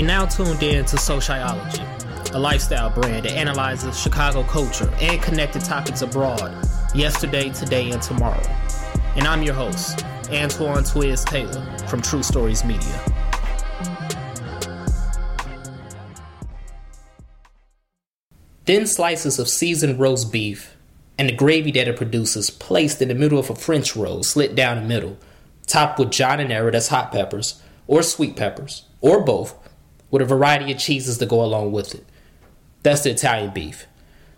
You're 0.00 0.06
now 0.06 0.24
tuned 0.24 0.62
in 0.62 0.86
to 0.86 0.96
Sociology, 0.96 1.82
a 2.32 2.38
lifestyle 2.38 2.88
brand 2.88 3.26
that 3.26 3.32
analyzes 3.32 4.00
Chicago 4.00 4.42
culture 4.44 4.88
and 4.98 5.20
connected 5.20 5.62
topics 5.62 6.00
abroad, 6.00 6.56
yesterday, 6.94 7.50
today, 7.50 7.90
and 7.90 8.00
tomorrow. 8.00 8.42
And 9.14 9.26
I'm 9.26 9.42
your 9.42 9.52
host, 9.52 10.02
Antoine 10.30 10.84
Twiz 10.84 11.26
Taylor 11.26 11.62
from 11.86 12.00
True 12.00 12.22
Stories 12.22 12.64
Media. 12.64 12.98
Thin 18.64 18.86
slices 18.86 19.38
of 19.38 19.50
seasoned 19.50 20.00
roast 20.00 20.32
beef 20.32 20.76
and 21.18 21.28
the 21.28 21.34
gravy 21.34 21.72
that 21.72 21.88
it 21.88 21.98
produces 21.98 22.48
placed 22.48 23.02
in 23.02 23.08
the 23.08 23.14
middle 23.14 23.38
of 23.38 23.50
a 23.50 23.54
French 23.54 23.94
roll, 23.94 24.22
slit 24.22 24.54
down 24.54 24.80
the 24.80 24.88
middle, 24.88 25.18
topped 25.66 25.98
with 25.98 26.08
giardiniera, 26.08 26.72
that's 26.72 26.88
hot 26.88 27.12
peppers, 27.12 27.60
or 27.86 28.02
sweet 28.02 28.34
peppers, 28.34 28.86
or 29.02 29.22
both, 29.22 29.59
with 30.10 30.22
a 30.22 30.26
variety 30.26 30.72
of 30.72 30.78
cheeses 30.78 31.18
to 31.18 31.26
go 31.26 31.42
along 31.42 31.72
with 31.72 31.94
it. 31.94 32.04
That's 32.82 33.02
the 33.02 33.10
Italian 33.10 33.50
beef. 33.50 33.86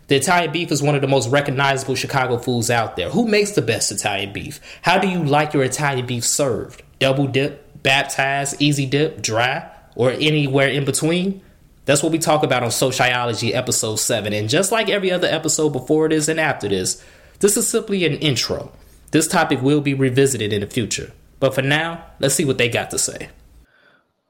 The 0.07 0.17
Italian 0.17 0.51
beef 0.51 0.71
is 0.71 0.83
one 0.83 0.95
of 0.95 1.01
the 1.01 1.07
most 1.07 1.29
recognizable 1.29 1.95
Chicago 1.95 2.37
foods 2.37 2.69
out 2.69 2.95
there. 2.95 3.09
Who 3.09 3.27
makes 3.27 3.51
the 3.51 3.61
best 3.61 3.91
Italian 3.91 4.33
beef? 4.33 4.59
How 4.81 4.97
do 4.97 5.07
you 5.07 5.23
like 5.23 5.53
your 5.53 5.63
Italian 5.63 6.05
beef 6.05 6.25
served? 6.25 6.83
Double 6.99 7.25
dip, 7.25 7.81
baptized, 7.83 8.61
easy 8.61 8.85
dip, 8.85 9.21
dry, 9.21 9.69
or 9.95 10.11
anywhere 10.11 10.67
in 10.67 10.83
between? 10.83 11.41
That's 11.85 12.03
what 12.03 12.11
we 12.11 12.19
talk 12.19 12.43
about 12.43 12.63
on 12.63 12.71
Sociology 12.71 13.53
episode 13.53 13.95
7. 13.97 14.33
And 14.33 14.49
just 14.49 14.71
like 14.71 14.89
every 14.89 15.11
other 15.11 15.27
episode 15.27 15.69
before 15.69 16.09
this 16.09 16.27
and 16.27 16.39
after 16.39 16.67
this, 16.69 17.03
this 17.39 17.57
is 17.57 17.67
simply 17.67 18.05
an 18.05 18.13
intro. 18.13 18.71
This 19.11 19.27
topic 19.27 19.61
will 19.61 19.81
be 19.81 19.93
revisited 19.93 20.53
in 20.53 20.61
the 20.61 20.67
future. 20.67 21.11
But 21.39 21.53
for 21.53 21.61
now, 21.61 22.05
let's 22.19 22.35
see 22.35 22.45
what 22.45 22.57
they 22.57 22.69
got 22.69 22.89
to 22.91 22.97
say. 22.97 23.29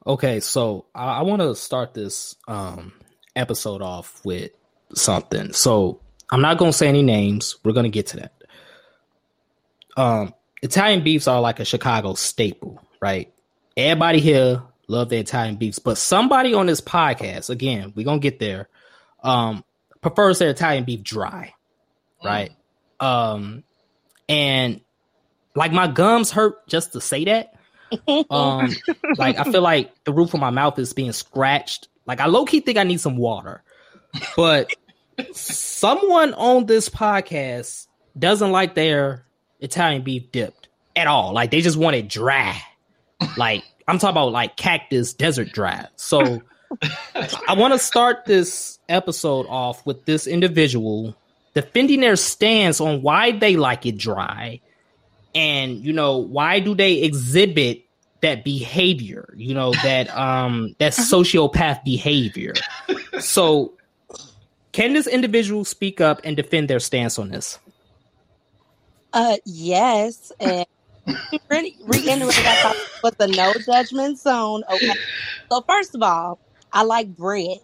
Okay, 0.06 0.40
so 0.40 0.86
I, 0.94 1.20
I 1.20 1.22
want 1.22 1.42
to 1.42 1.56
start 1.56 1.94
this 1.94 2.36
um, 2.48 2.94
episode 3.36 3.82
off 3.82 4.22
with 4.26 4.52
something. 4.94 5.54
So 5.54 6.02
I'm 6.30 6.42
not 6.42 6.58
going 6.58 6.72
to 6.72 6.78
say 6.78 6.88
any 6.88 7.04
names. 7.04 7.58
We're 7.64 7.74
going 7.74 7.86
to 7.86 7.90
get 7.90 8.08
to 8.08 8.18
that. 8.18 8.34
Um, 9.96 10.34
Italian 10.62 11.04
beefs 11.04 11.28
are 11.28 11.42
like 11.42 11.60
a 11.60 11.66
Chicago 11.66 12.14
staple, 12.14 12.82
right? 13.02 13.34
Everybody 13.76 14.20
here 14.20 14.64
love 14.88 15.10
the 15.10 15.18
Italian 15.18 15.56
beefs, 15.56 15.80
but 15.80 15.98
somebody 15.98 16.54
on 16.54 16.66
this 16.68 16.82
podcast, 16.82 17.50
again, 17.50 17.94
we're 17.96 18.06
gonna 18.06 18.20
get 18.20 18.40
there, 18.40 18.70
um, 19.24 19.64
prefers 20.02 20.40
their 20.40 20.50
Italian 20.50 20.84
beef 20.84 21.04
dry, 21.04 21.54
right? 22.24 22.52
Mm. 23.02 23.06
Um, 23.06 23.64
and 24.30 24.82
like 25.56 25.72
my 25.72 25.88
gums 25.88 26.32
hurt 26.32 26.68
just 26.68 26.94
to 26.94 27.02
say 27.02 27.26
that. 27.26 27.54
Um, 28.30 28.70
like 29.18 29.38
I 29.38 29.44
feel 29.52 29.62
like 29.62 29.92
the 30.04 30.14
roof 30.14 30.34
of 30.34 30.40
my 30.40 30.50
mouth 30.50 30.78
is 30.80 30.94
being 30.94 31.12
scratched. 31.12 31.88
Like 32.06 32.20
I 32.20 32.26
low 32.26 32.46
key 32.46 32.60
think 32.60 32.78
I 32.78 32.84
need 32.84 33.00
some 33.00 33.18
water, 33.18 33.64
but 34.36 34.74
someone 35.34 36.34
on 36.34 36.66
this 36.66 36.90
podcast 36.90 37.88
doesn't 38.18 38.52
like 38.52 38.76
their 38.76 39.26
Italian 39.60 40.04
beef 40.04 40.32
dipped 40.32 40.68
at 40.96 41.08
all. 41.08 41.34
Like 41.34 41.52
they 41.52 41.62
just 41.62 41.78
want 41.78 41.96
it 41.96 42.10
dry. 42.10 42.60
Like 43.38 43.64
I'm 43.88 44.00
talking 44.00 44.14
about 44.14 44.32
like 44.32 44.58
cactus 44.58 45.14
desert 45.14 45.52
dry. 45.52 45.88
So 45.96 46.42
I 47.48 47.56
want 47.56 47.74
to 47.74 47.80
start 47.80 48.26
this 48.26 48.80
episode 48.90 49.46
off 49.48 49.86
with 49.86 50.06
this 50.06 50.28
individual 50.28 51.16
defending 51.54 52.02
their 52.02 52.16
stance 52.16 52.82
on 52.82 53.02
why 53.02 53.32
they 53.32 53.56
like 53.56 53.86
it 53.86 53.98
dry 53.98 54.60
and 55.36 55.84
you 55.84 55.94
know 55.94 56.18
why 56.18 56.60
do 56.60 56.76
they 56.76 57.02
exhibit 57.02 57.84
that 58.22 58.44
behavior 58.44 59.34
you 59.36 59.54
know 59.54 59.72
that 59.84 60.10
um 60.16 60.76
that 60.80 60.94
sociopath 60.94 61.84
behavior 61.84 62.54
so 63.20 63.74
can 64.72 64.94
this 64.94 65.08
individual 65.08 65.66
speak 65.66 66.02
up 66.02 66.22
and 66.24 66.36
defend 66.38 66.70
their 66.70 66.80
stance 66.80 67.20
on 67.20 67.30
this 67.30 67.60
uh 69.14 69.38
yes 69.46 70.32
and 70.40 70.66
re- 71.50 71.76
reiterate 71.86 72.36
that 72.36 72.76
with 73.04 73.18
the 73.18 73.28
no 73.28 73.54
judgment 73.66 74.18
zone. 74.20 74.64
Okay. 74.72 74.94
So 75.52 75.64
first 75.68 75.94
of 75.96 76.02
all, 76.02 76.40
I 76.72 76.84
like 76.84 77.16
bread. 77.16 77.60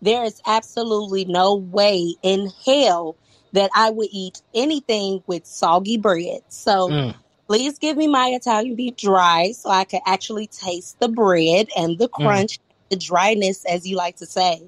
There 0.00 0.24
is 0.24 0.40
absolutely 0.46 1.24
no 1.24 1.56
way 1.56 2.14
in 2.22 2.50
hell 2.64 3.16
that 3.52 3.70
I 3.74 3.90
would 3.90 4.08
eat 4.10 4.42
anything 4.54 5.22
with 5.26 5.46
soggy 5.46 5.96
bread. 5.96 6.42
So 6.48 6.88
mm. 6.88 7.14
please 7.46 7.78
give 7.78 7.96
me 7.96 8.06
my 8.06 8.28
Italian 8.28 8.74
beef 8.74 8.96
dry 8.96 9.52
so 9.52 9.70
I 9.70 9.84
can 9.84 10.00
actually 10.06 10.46
taste 10.48 10.98
the 11.00 11.08
bread 11.08 11.68
and 11.76 11.98
the 11.98 12.08
mm. 12.08 12.12
crunch, 12.12 12.58
mm. 12.58 12.62
the 12.90 12.96
dryness, 12.96 13.64
as 13.64 13.86
you 13.86 13.96
like 13.96 14.16
to 14.16 14.26
say. 14.26 14.62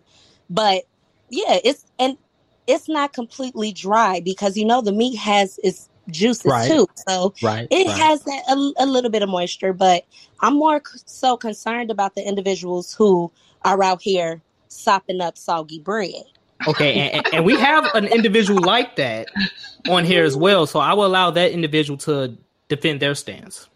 But 0.48 0.84
yeah, 1.28 1.58
it's 1.62 1.84
and 1.98 2.16
it's 2.66 2.88
not 2.88 3.12
completely 3.12 3.72
dry 3.72 4.20
because 4.20 4.56
you 4.56 4.64
know 4.64 4.80
the 4.80 4.92
meat 4.92 5.16
has 5.16 5.58
its 5.62 5.88
juices 6.10 6.46
right. 6.46 6.70
too. 6.70 6.86
So 7.08 7.34
right, 7.42 7.66
it 7.70 7.86
right. 7.86 7.96
has 7.96 8.22
that 8.24 8.42
a, 8.48 8.84
a, 8.84 8.86
little 8.86 9.10
bit 9.10 9.22
of 9.22 9.28
moisture, 9.28 9.72
but 9.72 10.04
I'm 10.40 10.54
more 10.54 10.82
so 11.06 11.36
concerned 11.36 11.90
about 11.90 12.14
the 12.14 12.26
individuals 12.26 12.94
who 12.94 13.30
are 13.62 13.82
out 13.82 14.02
here 14.02 14.42
sopping 14.68 15.20
up 15.20 15.36
soggy 15.36 15.80
bread. 15.80 16.24
Okay, 16.66 17.10
and, 17.10 17.34
and 17.34 17.44
we 17.44 17.58
have 17.58 17.86
an 17.94 18.06
individual 18.06 18.60
like 18.62 18.96
that 18.96 19.28
on 19.88 20.04
here 20.04 20.24
as 20.24 20.36
well, 20.36 20.66
so 20.66 20.78
I 20.78 20.92
will 20.94 21.06
allow 21.06 21.30
that 21.30 21.52
individual 21.52 21.96
to 21.98 22.36
defend 22.68 23.00
their 23.00 23.14
stance. 23.14 23.68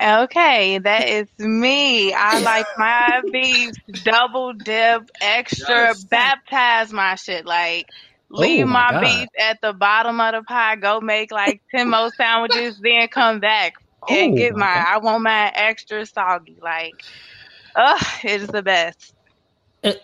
Okay, 0.00 0.78
that 0.78 1.08
is 1.08 1.28
me. 1.38 2.12
I 2.12 2.40
like 2.40 2.66
my 2.76 3.22
beef 3.32 3.74
double 4.04 4.52
dip, 4.52 5.10
extra, 5.20 5.88
yes. 5.88 6.04
baptize 6.04 6.92
my 6.92 7.16
shit. 7.16 7.44
Like 7.44 7.88
oh 8.32 8.40
leave 8.40 8.64
oh 8.64 8.68
my, 8.68 8.92
my 8.92 9.00
beef 9.00 9.28
at 9.40 9.60
the 9.60 9.72
bottom 9.72 10.20
of 10.20 10.34
the 10.34 10.42
pie, 10.42 10.76
go 10.76 11.00
make 11.00 11.32
like 11.32 11.62
10 11.74 11.90
more 11.90 12.10
sandwiches, 12.16 12.78
then 12.78 13.08
come 13.08 13.40
back 13.40 13.74
and 14.08 14.34
oh 14.34 14.36
get 14.36 14.54
my 14.54 14.66
mine. 14.66 14.84
I 14.86 14.98
want 14.98 15.22
my 15.24 15.50
extra 15.52 16.06
soggy. 16.06 16.58
Like, 16.62 16.94
ugh, 17.74 18.06
it 18.22 18.42
is 18.42 18.48
the 18.48 18.62
best. 18.62 19.14
It, 19.82 20.00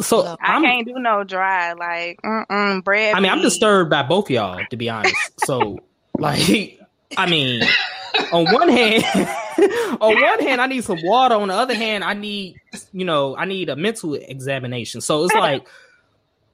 so 0.00 0.36
I 0.40 0.60
can't 0.60 0.86
do 0.86 0.94
no 0.98 1.24
dry 1.24 1.72
like 1.72 2.20
mm 2.22 2.84
bread. 2.84 3.14
I 3.14 3.20
mean, 3.20 3.30
I'm 3.30 3.42
disturbed 3.42 3.90
by 3.90 4.02
both 4.02 4.30
y'all 4.30 4.60
to 4.70 4.76
be 4.76 4.88
honest. 4.88 5.16
So 5.44 5.78
like, 6.18 6.80
I 7.16 7.28
mean, 7.28 7.62
on 8.32 8.44
one 8.52 8.68
hand, 8.68 9.04
on 10.00 10.20
one 10.20 10.40
hand, 10.40 10.60
I 10.60 10.66
need 10.66 10.84
some 10.84 10.98
water. 11.02 11.36
On 11.36 11.48
the 11.48 11.54
other 11.54 11.74
hand, 11.74 12.04
I 12.04 12.14
need 12.14 12.56
you 12.92 13.04
know 13.04 13.36
I 13.36 13.44
need 13.44 13.68
a 13.68 13.76
mental 13.76 14.14
examination. 14.14 15.00
So 15.00 15.24
it's 15.24 15.34
like 15.34 15.66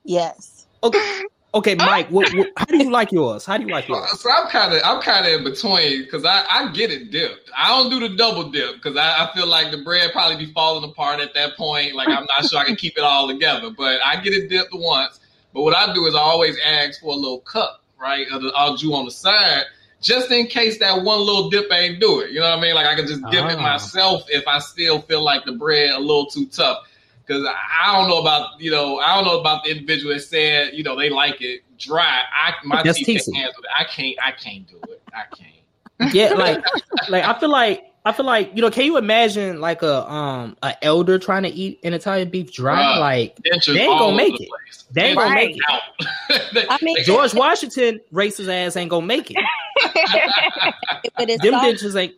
Yes. 0.05 0.67
Okay. 0.83 1.23
Okay, 1.53 1.75
Mike. 1.75 2.09
What, 2.11 2.33
what, 2.35 2.49
how 2.57 2.65
do 2.67 2.77
you 2.77 2.91
like 2.91 3.11
yours? 3.11 3.45
How 3.45 3.57
do 3.57 3.65
you 3.65 3.73
like 3.73 3.89
yours? 3.89 4.21
So 4.21 4.31
I'm 4.31 4.49
kind 4.49 4.73
of 4.73 4.81
I'm 4.85 5.03
kind 5.03 5.27
of 5.27 5.33
in 5.33 5.45
between 5.45 6.05
because 6.05 6.25
I, 6.25 6.45
I 6.49 6.71
get 6.73 6.93
it 6.93 7.11
dipped. 7.11 7.51
I 7.57 7.69
don't 7.69 7.91
do 7.91 8.09
the 8.09 8.17
double 8.17 8.51
dip 8.51 8.77
because 8.77 8.97
I, 8.97 9.25
I 9.25 9.35
feel 9.35 9.49
like 9.49 9.73
the 9.73 9.79
bread 9.79 10.13
probably 10.13 10.45
be 10.45 10.53
falling 10.53 10.89
apart 10.89 11.19
at 11.21 11.35
that 11.35 11.57
point. 11.57 11.95
Like 11.95 12.09
I'm 12.09 12.27
not 12.27 12.49
sure 12.49 12.61
I 12.61 12.65
can 12.65 12.77
keep 12.77 12.97
it 12.97 13.03
all 13.03 13.27
together. 13.27 13.71
But 13.77 14.01
I 14.05 14.21
get 14.21 14.33
it 14.33 14.49
dipped 14.49 14.71
once. 14.73 15.19
But 15.53 15.63
what 15.63 15.75
I 15.75 15.93
do 15.93 16.07
is 16.07 16.15
I 16.15 16.21
always 16.21 16.57
ask 16.65 17.01
for 17.01 17.13
a 17.13 17.17
little 17.17 17.41
cup, 17.41 17.83
right, 18.01 18.27
of 18.31 18.43
the 18.43 18.53
au 18.55 18.77
jus 18.77 18.93
on 18.93 19.05
the 19.07 19.11
side, 19.11 19.65
just 20.01 20.31
in 20.31 20.47
case 20.47 20.79
that 20.79 21.03
one 21.03 21.19
little 21.19 21.51
dip 21.51 21.67
ain't 21.73 22.01
do 22.01 22.21
it. 22.21 22.31
You 22.31 22.39
know 22.39 22.51
what 22.51 22.61
I 22.61 22.63
mean? 22.63 22.77
Like 22.77 22.87
I 22.87 22.95
can 22.95 23.09
just 23.09 23.23
dip 23.33 23.45
it 23.47 23.59
ah. 23.59 23.63
myself 23.63 24.23
if 24.29 24.47
I 24.47 24.61
still 24.61 25.01
feel 25.03 25.25
like 25.25 25.45
the 25.45 25.53
bread 25.53 25.91
a 25.91 25.99
little 25.99 26.27
too 26.27 26.47
tough 26.47 26.87
because 27.31 27.47
I 27.47 27.97
don't 27.97 28.09
know 28.09 28.21
about 28.21 28.61
you 28.61 28.71
know 28.71 28.99
I 28.99 29.15
don't 29.15 29.25
know 29.25 29.41
about 29.41 29.65
the 29.65 29.71
individual 29.71 30.13
that 30.13 30.21
said 30.21 30.73
you 30.75 30.83
know 30.83 30.99
they 30.99 31.11
like 31.11 31.41
it 31.41 31.63
dry. 31.79 32.23
I 32.33 32.55
my 32.65 32.83
teeth 32.83 33.07
can 33.07 33.35
handle 33.35 33.63
it. 33.63 33.71
I 33.77 33.85
can't. 33.85 34.17
I 34.21 34.33
can't 34.33 34.67
do 34.67 34.81
it. 34.89 35.01
I 35.13 35.25
can't. 35.35 36.15
Yeah, 36.15 36.31
like 36.31 36.65
like 37.09 37.25
I 37.25 37.39
feel 37.39 37.51
like 37.51 37.93
I 38.05 38.13
feel 38.13 38.27
like 38.27 38.51
you 38.55 38.63
know. 38.63 38.71
Can 38.71 38.85
you 38.85 38.97
imagine 38.97 39.61
like 39.61 39.83
a 39.83 40.11
um 40.11 40.57
an 40.63 40.75
elder 40.83 41.19
trying 41.19 41.45
to 41.45 41.51
eat 41.51 41.79
an 41.85 41.95
Italian 41.95 42.31
beef 42.31 42.53
dry? 42.53 42.97
Uh, 42.97 43.01
like 43.01 43.37
they 43.37 43.51
ain't 43.51 43.99
gonna 43.99 44.17
make 44.17 44.41
it. 44.41 44.49
Place. 44.49 44.85
They 44.91 45.03
ain't 45.03 45.19
gonna 45.19 45.35
make 45.35 45.57
it. 45.57 46.67
I 46.69 46.79
mean, 46.83 46.97
George 47.05 47.33
Washington 47.35 48.01
racist 48.13 48.49
ass 48.49 48.77
ain't 48.77 48.91
gonna 48.91 49.07
make 49.07 49.31
it. 49.31 49.37
Them 51.19 51.55
dentures 51.55 51.95
ain't. 51.95 52.15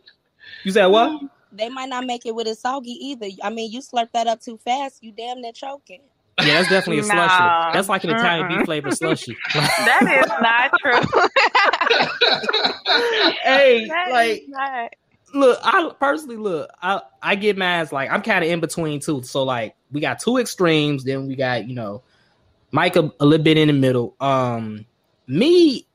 You 0.63 0.71
said 0.71 0.87
what? 0.87 1.21
They 1.53 1.69
might 1.69 1.89
not 1.89 2.05
make 2.05 2.25
it 2.25 2.35
with 2.35 2.47
a 2.47 2.55
soggy 2.55 2.91
either. 2.91 3.27
I 3.43 3.49
mean, 3.49 3.71
you 3.71 3.79
slurp 3.79 4.11
that 4.13 4.27
up 4.27 4.41
too 4.41 4.57
fast, 4.57 5.03
you 5.03 5.11
damn 5.11 5.41
near 5.41 5.51
choking. 5.51 6.01
Yeah, 6.39 6.55
that's 6.55 6.69
definitely 6.69 6.97
a 6.99 7.03
slushy. 7.03 7.73
That's 7.73 7.89
like 7.89 8.03
an 8.03 8.09
Italian 8.09 8.47
beef 8.47 8.65
flavor 8.65 8.89
slushy. 8.91 9.37
that 9.53 10.23
is 10.23 10.31
not 10.41 10.71
true. 10.79 10.93
hey, 13.43 13.87
that 13.87 14.11
like, 14.11 14.47
look, 15.33 15.59
I 15.63 15.91
personally 15.99 16.37
look, 16.37 16.71
I 16.81 17.01
I 17.21 17.35
get 17.35 17.55
mad. 17.55 17.91
Like 17.91 18.09
I'm 18.09 18.23
kind 18.23 18.43
of 18.43 18.49
in 18.49 18.59
between 18.59 18.99
too. 18.99 19.21
So 19.21 19.43
like, 19.43 19.75
we 19.91 20.01
got 20.01 20.19
two 20.19 20.37
extremes. 20.37 21.03
Then 21.03 21.27
we 21.27 21.35
got 21.35 21.67
you 21.67 21.75
know, 21.75 22.01
Mike 22.71 22.95
a, 22.95 23.11
a 23.19 23.25
little 23.25 23.43
bit 23.43 23.59
in 23.59 23.67
the 23.67 23.73
middle. 23.73 24.15
Um, 24.19 24.87
me, 25.27 25.85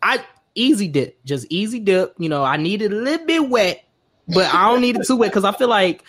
I 0.00 0.24
easy 0.54 0.86
dip, 0.86 1.24
just 1.24 1.44
easy 1.50 1.80
dip. 1.80 2.14
You 2.18 2.28
know, 2.28 2.44
I 2.44 2.56
need 2.56 2.82
it 2.82 2.92
a 2.92 2.96
little 2.96 3.26
bit 3.26 3.48
wet 3.48 3.82
but 4.28 4.52
I 4.54 4.70
don't 4.70 4.80
need 4.80 4.96
it 4.96 5.06
too 5.06 5.16
wet 5.16 5.30
because 5.30 5.44
I 5.44 5.52
feel 5.52 5.68
like 5.68 6.04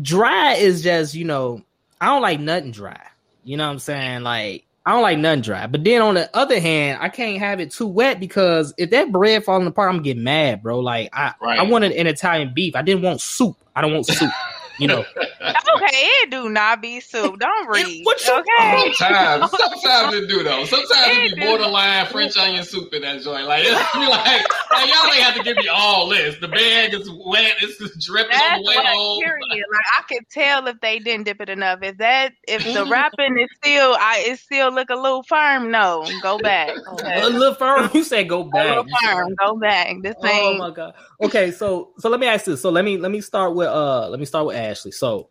dry 0.00 0.54
is 0.54 0.82
just 0.82 1.14
you 1.14 1.24
know 1.24 1.62
I 2.00 2.06
don't 2.06 2.22
like 2.22 2.40
nothing 2.40 2.72
dry. 2.72 3.00
You 3.44 3.56
know 3.56 3.66
what 3.66 3.72
I'm 3.72 3.78
saying? 3.78 4.22
Like 4.22 4.64
I 4.86 4.92
don't 4.92 5.02
like 5.02 5.18
nothing 5.18 5.42
dry. 5.42 5.66
But 5.66 5.84
then 5.84 6.02
on 6.02 6.14
the 6.14 6.34
other 6.36 6.58
hand, 6.58 6.98
I 7.00 7.08
can't 7.08 7.38
have 7.38 7.60
it 7.60 7.70
too 7.70 7.86
wet 7.86 8.18
because 8.18 8.72
if 8.78 8.90
that 8.90 9.12
bread 9.12 9.44
falling 9.44 9.66
apart, 9.66 9.94
I'm 9.94 10.02
getting 10.02 10.24
mad, 10.24 10.62
bro. 10.62 10.80
Like 10.80 11.10
I, 11.12 11.34
right. 11.40 11.58
I 11.58 11.62
wanted 11.62 11.92
an 11.92 12.06
Italian 12.06 12.52
beef. 12.54 12.74
I 12.74 12.82
didn't 12.82 13.02
want 13.02 13.20
soup. 13.20 13.56
I 13.76 13.82
don't 13.82 13.92
want 13.92 14.06
soup. 14.06 14.30
You 14.80 14.88
know. 14.88 15.00
okay, 15.00 15.86
it 15.92 16.30
do 16.30 16.48
not 16.48 16.80
be 16.80 17.00
soup. 17.00 17.38
Don't 17.38 17.68
read. 17.68 18.02
What 18.04 18.26
you, 18.26 18.38
okay. 18.38 18.92
Sometimes, 18.96 19.50
sometimes 19.50 20.14
it 20.14 20.26
do 20.26 20.42
though. 20.42 20.64
Sometimes 20.64 21.18
it, 21.18 21.32
it 21.32 21.36
be 21.36 21.42
borderline 21.42 22.06
French 22.06 22.36
onion 22.38 22.64
soup 22.64 22.92
in 22.94 23.02
that 23.02 23.20
joint. 23.20 23.46
Like, 23.46 23.64
it's 23.66 23.94
like, 23.94 24.42
like 24.70 24.88
y'all 24.88 25.12
ain't 25.12 25.22
have 25.22 25.34
to 25.34 25.42
give 25.42 25.58
me 25.58 25.68
all 25.68 26.08
this. 26.08 26.36
The 26.40 26.48
bag 26.48 26.94
is 26.94 27.10
wet. 27.10 27.56
It's 27.60 27.78
just 27.78 28.00
dripping 28.00 28.30
That's 28.30 28.56
on 28.56 28.62
the 28.62 28.68
way 28.70 28.76
like, 28.76 28.86
home. 28.86 29.22
Period. 29.22 29.66
Like 29.70 29.84
I 29.98 30.02
could 30.08 30.28
tell 30.30 30.66
if 30.66 30.80
they 30.80 30.98
didn't 30.98 31.24
dip 31.24 31.42
it 31.42 31.50
enough. 31.50 31.80
If 31.82 31.98
that, 31.98 32.32
if 32.48 32.64
the 32.64 32.86
wrapping 32.90 33.38
is 33.38 33.50
still, 33.58 33.96
I 34.00 34.24
it 34.28 34.38
still 34.38 34.72
look 34.72 34.88
a 34.88 34.96
little 34.96 35.22
firm. 35.24 35.70
No, 35.70 36.08
go 36.22 36.38
back. 36.38 36.70
Okay. 36.92 37.20
A 37.20 37.28
little 37.28 37.54
firm. 37.54 37.90
You 37.92 38.02
said 38.02 38.30
go 38.30 38.44
back. 38.44 38.64
A 38.64 38.68
little 38.68 38.86
firm. 39.02 39.34
Go 39.38 39.56
back. 39.56 39.94
This 40.02 40.16
thing. 40.22 40.30
Oh 40.32 40.56
my 40.56 40.70
god. 40.70 40.94
Okay, 41.22 41.50
so 41.50 41.90
so 41.98 42.08
let 42.08 42.18
me 42.18 42.26
ask 42.26 42.46
this. 42.46 42.62
So 42.62 42.70
let 42.70 42.84
me 42.84 42.96
let 42.96 43.10
me 43.10 43.20
start 43.20 43.54
with 43.54 43.68
uh 43.68 44.08
let 44.08 44.18
me 44.18 44.24
start 44.24 44.46
with 44.46 44.56
Ashley. 44.70 44.92
So 44.92 45.28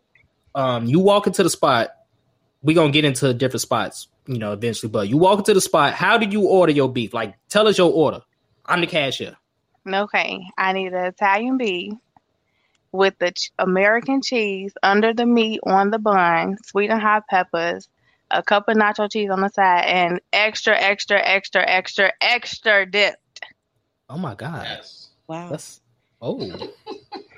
um, 0.54 0.86
you 0.86 1.00
walk 1.00 1.26
into 1.26 1.42
the 1.42 1.50
spot. 1.50 1.90
We're 2.62 2.74
gonna 2.74 2.92
get 2.92 3.04
into 3.04 3.32
different 3.32 3.62
spots, 3.62 4.08
you 4.26 4.38
know, 4.38 4.52
eventually. 4.52 4.90
But 4.90 5.08
you 5.08 5.16
walk 5.16 5.38
into 5.38 5.54
the 5.54 5.60
spot. 5.60 5.94
How 5.94 6.18
did 6.18 6.32
you 6.32 6.42
order 6.42 6.72
your 6.72 6.92
beef? 6.92 7.14
Like, 7.14 7.36
tell 7.48 7.66
us 7.68 7.78
your 7.78 7.90
order. 7.92 8.20
I'm 8.66 8.80
the 8.80 8.86
cashier. 8.86 9.36
Okay, 9.90 10.40
I 10.58 10.72
need 10.72 10.92
an 10.92 11.06
Italian 11.06 11.56
beef 11.56 11.94
with 12.92 13.18
the 13.18 13.32
ch- 13.32 13.50
American 13.58 14.20
cheese 14.20 14.74
under 14.82 15.14
the 15.14 15.26
meat 15.26 15.60
on 15.64 15.90
the 15.90 15.98
bun, 15.98 16.58
sweet 16.64 16.90
and 16.90 17.00
hot 17.00 17.24
peppers, 17.28 17.88
a 18.30 18.42
cup 18.42 18.68
of 18.68 18.76
nacho 18.76 19.10
cheese 19.10 19.30
on 19.30 19.40
the 19.40 19.48
side, 19.48 19.84
and 19.86 20.20
extra, 20.32 20.78
extra, 20.78 21.20
extra, 21.20 21.64
extra, 21.66 22.12
extra 22.20 22.84
dipped. 22.84 23.40
Oh 24.08 24.18
my 24.18 24.34
god! 24.34 24.66
Yes. 24.68 25.08
Wow. 25.26 25.50
That's 25.50 25.80
oh. 26.20 26.72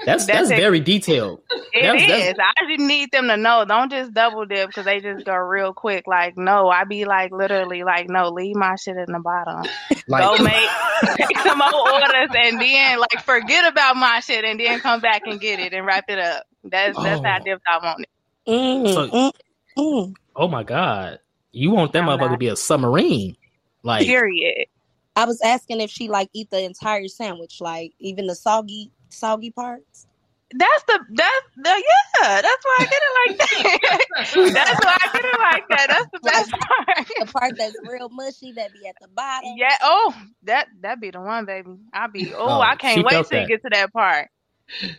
That's 0.05 0.27
that's, 0.27 0.49
that's 0.49 0.61
very 0.61 0.81
detailed. 0.81 1.43
It 1.73 1.83
that's, 1.83 2.03
is. 2.03 2.35
That's, 2.37 2.39
I 2.39 2.69
just 2.69 2.81
need 2.81 3.13
them 3.13 3.29
to 3.29 3.37
know. 3.37 3.65
Don't 3.65 3.91
just 3.91 4.13
double 4.13 4.45
dip 4.47 4.69
because 4.69 4.85
they 4.85 5.01
just 5.01 5.25
go 5.25 5.35
real 5.35 5.73
quick. 5.73 6.07
Like 6.07 6.37
no, 6.37 6.69
I 6.69 6.85
be 6.85 7.05
like 7.05 7.31
literally 7.31 7.85
like 7.85 8.09
no, 8.09 8.31
leave 8.31 8.57
my 8.57 8.75
shit 8.77 8.97
in 8.97 9.13
the 9.13 9.21
bottom. 9.21 9.65
Like, 10.09 10.37
go 10.37 10.43
make 10.43 11.39
some 11.39 11.59
more 11.59 11.93
orders 11.93 12.29
and 12.35 12.61
then 12.61 12.99
like 12.99 13.23
forget 13.25 13.71
about 13.71 13.95
my 13.97 14.19
shit 14.19 14.45
and 14.45 14.59
then 14.59 14.81
come 14.81 15.01
back 15.01 15.23
and 15.27 15.41
get 15.41 15.61
it 15.61 15.73
and 15.73 15.87
wrap 15.87 16.07
it 16.09 16.19
up. 16.19 16.45
That's 16.65 16.97
that's 16.97 17.21
oh. 17.21 17.25
how 17.25 17.39
dipped 17.39 17.63
I 17.67 17.79
want 17.79 18.01
it. 18.01 18.09
Mm, 18.51 18.93
so, 18.93 19.09
mm, 19.09 19.33
mm. 19.79 20.15
Oh 20.35 20.49
my 20.49 20.65
god, 20.65 21.21
you 21.53 21.71
want 21.71 21.93
that 21.93 22.03
motherfucker 22.03 22.33
to 22.33 22.37
be 22.37 22.49
a 22.49 22.57
submarine? 22.57 23.37
Like 23.85 24.07
period. 24.07 24.67
I 25.17 25.25
was 25.27 25.41
asking 25.43 25.81
if 25.81 25.91
she 25.91 26.09
like 26.09 26.31
eat 26.33 26.51
the 26.51 26.63
entire 26.63 27.09
sandwich, 27.09 27.61
like 27.61 27.93
even 27.99 28.27
the 28.27 28.35
soggy 28.35 28.91
soggy 29.11 29.51
parts? 29.51 30.07
That's 30.55 30.85
the 30.85 31.01
that's 31.11 31.47
the 31.57 31.83
yeah. 32.23 32.43
That's 32.43 32.65
why 32.65 32.77
I 32.79 32.85
get 32.85 33.03
it 33.03 33.29
like 33.29 33.39
that. 33.39 34.01
that's 34.53 34.85
why 34.85 34.97
I 35.01 35.13
get 35.13 35.25
it 35.25 35.41
like 35.41 35.69
that. 35.69 35.87
That's 35.89 36.11
the 36.13 36.21
best 36.21 36.51
part. 36.51 37.09
the 37.09 37.33
part 37.33 37.53
that's 37.57 37.77
real 37.89 38.09
mushy 38.11 38.53
that 38.53 38.73
be 38.73 38.87
at 38.87 38.97
the 39.01 39.09
bottom. 39.09 39.55
Yeah. 39.57 39.75
Oh, 39.83 40.15
that 40.45 40.69
that 40.83 41.01
be 41.01 41.11
the 41.11 41.21
one, 41.21 41.47
baby. 41.47 41.79
I 41.93 42.07
be. 42.07 42.35
Oh, 42.35 42.49
oh 42.49 42.61
I 42.61 42.77
can't 42.77 43.05
wait 43.05 43.25
to 43.27 43.47
get 43.47 43.63
to 43.63 43.71
that 43.71 43.93
part. 43.93 44.29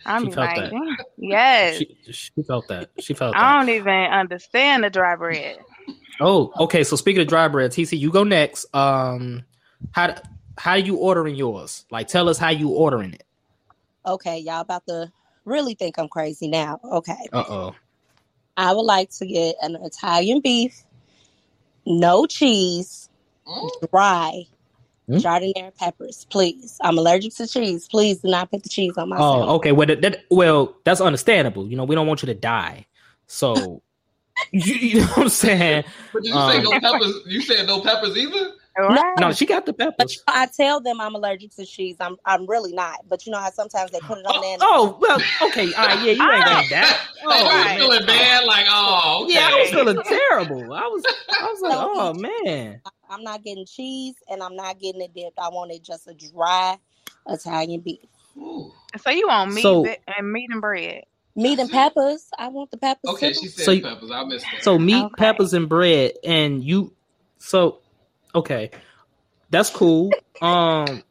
I'm 0.05 0.25
like, 0.25 0.71
yes. 1.17 1.77
She, 1.77 1.97
she, 2.11 2.43
felt 2.47 2.67
that. 2.67 2.91
She 2.99 3.13
felt. 3.13 3.35
I 3.35 3.59
don't 3.59 3.69
even 3.69 3.87
understand 3.87 4.83
the 4.83 4.89
dry 4.89 5.15
bread. 5.15 5.57
Oh, 6.19 6.51
okay. 6.59 6.83
So 6.83 6.95
speaking 6.95 7.21
of 7.21 7.27
dry 7.27 7.47
bread, 7.47 7.71
TC, 7.71 7.97
you 7.97 8.11
go 8.11 8.23
next. 8.23 8.65
Um, 8.75 9.43
how 9.91 10.15
how 10.57 10.75
you 10.75 10.95
ordering 10.97 11.35
yours? 11.35 11.85
Like, 11.91 12.07
tell 12.07 12.29
us 12.29 12.37
how 12.37 12.49
you 12.49 12.69
ordering 12.69 13.13
it 13.13 13.23
okay, 14.05 14.39
y'all 14.39 14.61
about 14.61 14.85
to 14.87 15.11
really 15.45 15.75
think 15.75 15.97
I'm 15.97 16.07
crazy 16.07 16.47
now. 16.47 16.79
Okay. 16.83 17.27
Uh 17.31 17.43
oh. 17.47 17.75
I 18.55 18.73
would 18.73 18.83
like 18.83 19.09
to 19.11 19.25
get 19.25 19.55
an 19.61 19.75
Italian 19.81 20.39
beef, 20.39 20.83
no 21.85 22.25
cheese, 22.27 23.09
mm. 23.47 23.69
dry, 23.89 24.43
mm. 25.09 25.19
giardiniera 25.19 25.75
peppers, 25.75 26.25
please. 26.29 26.77
I'm 26.81 26.97
allergic 26.97 27.33
to 27.35 27.47
cheese. 27.47 27.87
Please 27.87 28.19
do 28.19 28.29
not 28.29 28.51
put 28.51 28.63
the 28.63 28.69
cheese 28.69 28.95
on 28.97 29.09
my. 29.09 29.17
Oh, 29.17 29.55
okay. 29.55 29.71
Well, 29.71 29.87
that, 29.87 30.01
that, 30.01 30.25
well, 30.29 30.75
that's 30.83 31.01
understandable. 31.01 31.67
You 31.67 31.75
know, 31.75 31.83
we 31.83 31.95
don't 31.95 32.07
want 32.07 32.21
you 32.21 32.27
to 32.27 32.35
die, 32.35 32.85
so. 33.27 33.81
you, 34.51 34.73
you, 34.73 34.99
know 35.01 35.05
what 35.07 35.17
I'm 35.19 35.29
saying? 35.29 35.83
But 36.11 36.23
did 36.23 36.29
you 36.29 36.35
um, 36.35 36.51
say 36.51 36.61
no 36.63 36.79
peppers? 36.79 37.13
You 37.27 37.41
said 37.41 37.67
no 37.67 37.81
peppers 37.81 38.17
either? 38.17 38.53
Right. 38.77 39.13
No, 39.19 39.31
she 39.31 39.45
got 39.45 39.65
the 39.65 39.73
peppers. 39.73 40.23
I 40.27 40.47
tell 40.47 40.79
them 40.79 40.99
I'm 40.99 41.13
allergic 41.13 41.51
to 41.57 41.65
cheese. 41.65 41.97
I'm 41.99 42.17
I'm 42.25 42.47
really 42.47 42.73
not. 42.73 43.07
But 43.07 43.25
you 43.25 43.31
know 43.31 43.39
how 43.39 43.51
sometimes 43.51 43.91
they 43.91 43.99
put 43.99 44.17
it 44.17 44.25
on 44.25 44.33
oh, 44.35 44.41
there. 44.41 44.57
Oh, 44.61 44.97
well, 44.99 45.21
okay, 45.49 45.71
all 45.75 45.85
right, 45.85 45.99
yeah, 45.99 46.11
you 46.13 46.31
ain't 46.31 46.45
got 46.45 46.69
that. 46.69 46.99
Oh, 47.25 47.29
I 47.29 47.41
was 47.41 47.53
oh, 47.53 47.75
feeling 47.77 48.05
bad, 48.05 48.43
like 48.43 48.65
oh, 48.67 49.23
okay. 49.23 49.35
yeah, 49.35 49.49
I 49.49 49.61
was 49.61 49.69
feeling 49.69 49.97
terrible. 50.03 50.73
I 50.73 50.87
was, 50.87 51.05
I 51.29 51.45
was 51.45 51.61
like, 51.61 51.77
oh 51.77 52.13
man. 52.13 52.81
I'm 53.09 53.23
not 53.23 53.43
getting 53.43 53.65
cheese, 53.65 54.15
and 54.29 54.43
I'm 54.43 54.57
not 54.57 54.79
getting 54.79 55.01
it 55.01 55.13
dipped. 55.13 55.39
I 55.39 55.47
wanted 55.47 55.83
just 55.83 56.07
a 56.07 56.13
dry 56.13 56.77
Italian 57.29 57.79
beef. 57.79 57.99
Ooh. 58.37 58.73
So 58.99 59.09
you 59.09 59.27
want 59.27 59.53
meat 59.53 59.61
so, 59.61 59.85
and 60.17 60.31
meat 60.33 60.49
and 60.51 60.59
bread. 60.59 61.03
Meat 61.35 61.59
and 61.59 61.69
peppers. 61.69 62.29
I 62.37 62.49
want 62.49 62.71
the 62.71 62.77
peppers. 62.77 63.09
Okay, 63.11 63.33
she 63.33 63.47
said 63.47 63.65
so, 63.65 63.79
peppers. 63.79 64.11
I 64.11 64.23
missed 64.25 64.45
that. 64.51 64.63
So 64.63 64.77
meat, 64.77 65.03
okay. 65.03 65.13
peppers, 65.17 65.53
and 65.53 65.69
bread, 65.69 66.13
and 66.23 66.63
you. 66.63 66.93
So 67.37 67.79
Okay, 68.35 68.71
that's 69.49 69.69
cool. 69.69 70.11
Um, 70.41 71.03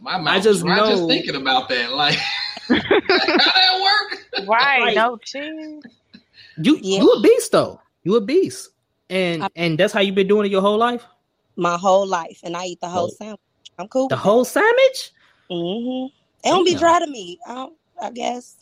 my 0.00 0.18
mouth 0.18 0.28
I 0.36 0.40
just 0.40 0.64
know. 0.64 0.72
I 0.72 0.90
just 0.90 1.06
thinking 1.06 1.36
about 1.36 1.68
that, 1.68 1.92
like 1.92 2.14
how 2.68 2.76
that 2.76 3.80
work? 3.80 4.46
Right? 4.48 4.80
Like, 4.80 4.96
no 4.96 5.16
cheese. 5.18 5.82
You 6.62 6.78
yeah. 6.82 7.00
you 7.00 7.10
a 7.10 7.20
beast 7.20 7.52
though. 7.52 7.80
You 8.02 8.16
a 8.16 8.20
beast, 8.20 8.70
and 9.08 9.44
I, 9.44 9.48
and 9.56 9.78
that's 9.78 9.92
how 9.92 10.00
you've 10.00 10.14
been 10.14 10.28
doing 10.28 10.46
it 10.46 10.52
your 10.52 10.60
whole 10.60 10.78
life. 10.78 11.04
My 11.56 11.76
whole 11.76 12.06
life, 12.06 12.40
and 12.42 12.56
I 12.56 12.66
eat 12.66 12.80
the 12.80 12.88
whole 12.88 13.10
oh. 13.12 13.16
sandwich. 13.16 13.40
I'm 13.78 13.88
cool. 13.88 14.08
The 14.08 14.16
whole 14.16 14.44
sandwich. 14.44 15.12
Mm-hmm. 15.50 16.06
It 16.44 16.50
don't 16.50 16.64
be 16.64 16.74
dry 16.74 16.98
to 16.98 17.06
me. 17.06 17.38
I, 17.46 17.68
I 18.00 18.10
guess. 18.10 18.56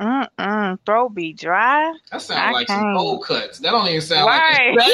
Mm-mm. 0.00 0.78
Throw 0.86 1.10
be 1.10 1.34
dry. 1.34 1.92
That 2.10 2.22
sounds 2.22 2.54
like 2.54 2.68
can't. 2.68 2.80
some 2.80 2.96
old 2.96 3.22
cuts. 3.22 3.58
That 3.58 3.72
don't 3.72 3.86
even 3.86 4.00
sound 4.00 4.26
right. 4.26 4.74
like 4.76 4.86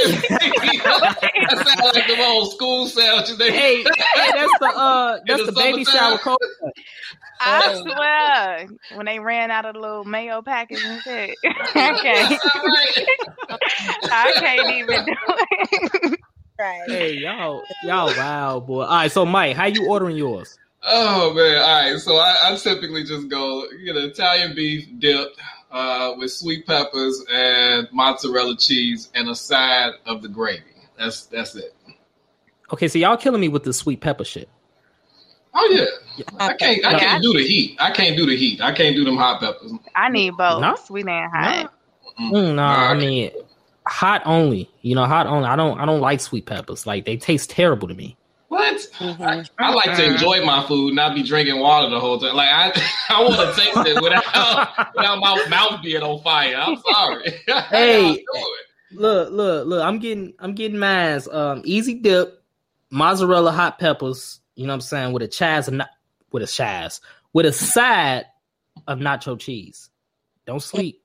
that 0.82 1.18
that 1.50 1.78
sounds 1.78 1.94
like 1.94 2.06
the 2.08 2.24
old 2.26 2.52
school 2.52 2.88
sandwiches. 2.88 3.38
Hey, 3.38 3.52
hey, 3.52 3.84
that's 3.84 4.58
the 4.58 4.72
uh 4.74 5.20
that's 5.24 5.46
the, 5.46 5.52
the 5.52 5.52
baby 5.52 5.84
shower 5.84 6.18
cold 6.18 6.40
cut. 6.60 6.72
I 7.40 7.62
oh. 7.66 7.82
swear, 7.82 8.68
when 8.96 9.06
they 9.06 9.20
ran 9.20 9.52
out 9.52 9.64
of 9.64 9.74
the 9.74 9.80
little 9.80 10.04
mayo 10.04 10.42
package 10.42 10.82
and 10.84 11.00
shit, 11.02 11.36
I 11.44 11.98
can't. 12.02 12.40
I 14.10 14.32
can't 14.38 14.72
even 14.72 15.04
do 15.04 15.12
it. 15.12 16.20
Right. 16.58 16.82
Hey, 16.88 17.12
y'all, 17.12 17.62
y'all, 17.84 18.08
wow, 18.16 18.60
boy. 18.60 18.82
All 18.82 18.88
right, 18.88 19.12
so 19.12 19.26
Mike, 19.26 19.54
how 19.54 19.66
you 19.66 19.86
ordering 19.88 20.16
yours? 20.16 20.58
Oh 20.88 21.34
man! 21.34 21.58
All 21.58 21.92
right, 21.92 22.00
so 22.00 22.16
I, 22.16 22.36
I 22.44 22.56
typically 22.56 23.02
just 23.02 23.28
go 23.28 23.66
get 23.84 23.96
an 23.96 24.04
Italian 24.04 24.54
beef 24.54 24.88
dipped 24.98 25.36
uh, 25.72 26.14
with 26.16 26.30
sweet 26.30 26.64
peppers 26.64 27.24
and 27.32 27.88
mozzarella 27.92 28.56
cheese 28.56 29.10
and 29.14 29.28
a 29.28 29.34
side 29.34 29.92
of 30.06 30.22
the 30.22 30.28
gravy. 30.28 30.62
That's 30.96 31.26
that's 31.26 31.56
it. 31.56 31.74
Okay, 32.72 32.86
so 32.86 32.98
y'all 32.98 33.16
killing 33.16 33.40
me 33.40 33.48
with 33.48 33.64
the 33.64 33.72
sweet 33.72 34.00
pepper 34.00 34.24
shit. 34.24 34.48
Oh 35.54 35.68
yeah, 35.72 36.24
I 36.38 36.54
can't. 36.54 36.84
I 36.84 36.98
can't 36.98 37.22
do 37.22 37.32
the 37.32 37.42
heat. 37.42 37.76
I 37.80 37.90
can't 37.90 38.16
do 38.16 38.24
the 38.26 38.36
heat. 38.36 38.60
I 38.60 38.72
can't 38.72 38.94
do 38.94 39.04
them 39.04 39.16
hot 39.16 39.40
peppers. 39.40 39.72
I 39.96 40.08
need 40.08 40.36
both, 40.36 40.60
no? 40.60 40.76
sweet 40.84 41.06
and 41.08 41.32
hot. 41.32 41.72
No, 42.18 42.32
mm, 42.32 42.54
no 42.54 42.62
I 42.62 42.94
mean 42.94 43.32
hot 43.88 44.22
only. 44.24 44.70
You 44.82 44.94
know, 44.94 45.04
hot 45.04 45.26
only. 45.26 45.48
I 45.48 45.56
don't. 45.56 45.80
I 45.80 45.84
don't 45.84 46.00
like 46.00 46.20
sweet 46.20 46.46
peppers. 46.46 46.86
Like 46.86 47.06
they 47.06 47.16
taste 47.16 47.50
terrible 47.50 47.88
to 47.88 47.94
me. 47.94 48.16
What? 48.48 48.76
Mm-hmm. 48.98 49.22
I, 49.22 49.44
I, 49.58 49.74
like 49.74 49.96
to 49.96 50.04
enjoy 50.04 50.44
my 50.44 50.64
food, 50.66 50.94
not 50.94 51.14
be 51.14 51.24
drinking 51.24 51.58
water 51.58 51.90
the 51.90 51.98
whole 51.98 52.18
time. 52.18 52.36
Like 52.36 52.48
I, 52.48 52.72
I 53.10 53.22
want 53.22 53.36
to 53.36 53.60
taste 53.60 53.76
it 53.88 54.00
without 54.00 54.94
without 54.94 55.18
my 55.18 55.46
mouth 55.48 55.82
being 55.82 56.02
on 56.02 56.22
fire. 56.22 56.56
I'm 56.56 56.76
sorry. 56.92 57.32
hey, 57.70 58.24
look, 58.92 59.32
look, 59.32 59.66
look! 59.66 59.84
I'm 59.84 59.98
getting, 59.98 60.34
I'm 60.38 60.54
getting 60.54 60.78
mine. 60.78 61.20
Um, 61.30 61.62
easy 61.64 61.94
dip, 61.94 62.40
mozzarella, 62.90 63.50
hot 63.50 63.78
peppers. 63.80 64.40
You 64.54 64.66
know 64.66 64.72
what 64.72 64.74
I'm 64.74 64.80
saying? 64.82 65.12
With 65.12 65.24
a 65.24 65.28
chaz, 65.28 65.70
not 65.70 65.88
with 66.30 66.44
a 66.44 66.46
chaz, 66.46 67.00
with 67.32 67.46
a 67.46 67.52
side 67.52 68.26
of 68.86 68.98
nacho 68.98 69.38
cheese. 69.38 69.90
Don't 70.46 70.62
sleep 70.62 71.02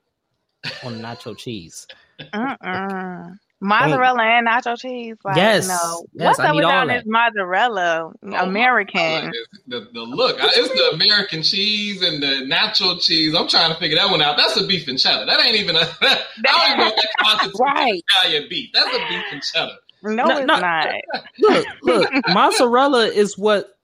on 0.83 0.99
nacho 0.99 1.35
cheese. 1.35 1.87
Uh-uh. 2.33 3.29
Mozzarella 3.63 4.23
and 4.23 4.47
nacho 4.47 4.75
cheese. 4.79 5.15
Like, 5.23 5.35
Yes, 5.35 5.67
No. 5.67 6.05
yes, 6.13 6.25
What's 6.29 6.39
I 6.39 6.47
up 6.47 6.51
need 6.53 6.57
with 6.57 6.65
all 6.65 6.71
all 6.71 6.87
that. 6.87 7.03
this 7.03 7.03
mozzarella? 7.05 8.11
American. 8.23 9.31
It's 9.33 9.59
The, 9.67 9.87
the 9.93 10.01
look, 10.01 10.37
it's 10.39 10.69
the 10.69 10.89
American 10.95 11.43
cheese 11.43 12.01
and 12.01 12.21
the 12.23 12.45
natural 12.47 12.97
cheese. 12.97 13.35
I'm 13.35 13.47
trying 13.47 13.71
to 13.71 13.79
figure 13.79 13.97
that 13.97 14.09
one 14.09 14.21
out. 14.21 14.35
That's 14.37 14.57
a 14.57 14.65
beef 14.65 14.87
and 14.87 14.97
cheddar. 14.99 15.25
That 15.27 15.39
ain't 15.45 15.55
even 15.57 15.75
a. 15.75 15.79
I 16.01 16.23
don't 16.43 16.65
even 16.71 16.77
know 16.79 16.85
what 16.85 16.95
that 17.41 17.51
Right. 17.59 18.03
Italian 18.23 18.49
beef. 18.49 18.69
That's 18.73 18.87
a 18.95 18.99
beef 19.09 19.23
and 19.31 19.41
cheddar. 19.43 19.73
No, 20.03 20.25
No, 20.25 20.37
it's 20.37 20.47
no. 20.47 20.59
not. 20.59 20.87
look, 21.39 21.65
look, 21.83 22.09
mozzarella 22.29 23.05
is 23.05 23.37
what 23.37 23.77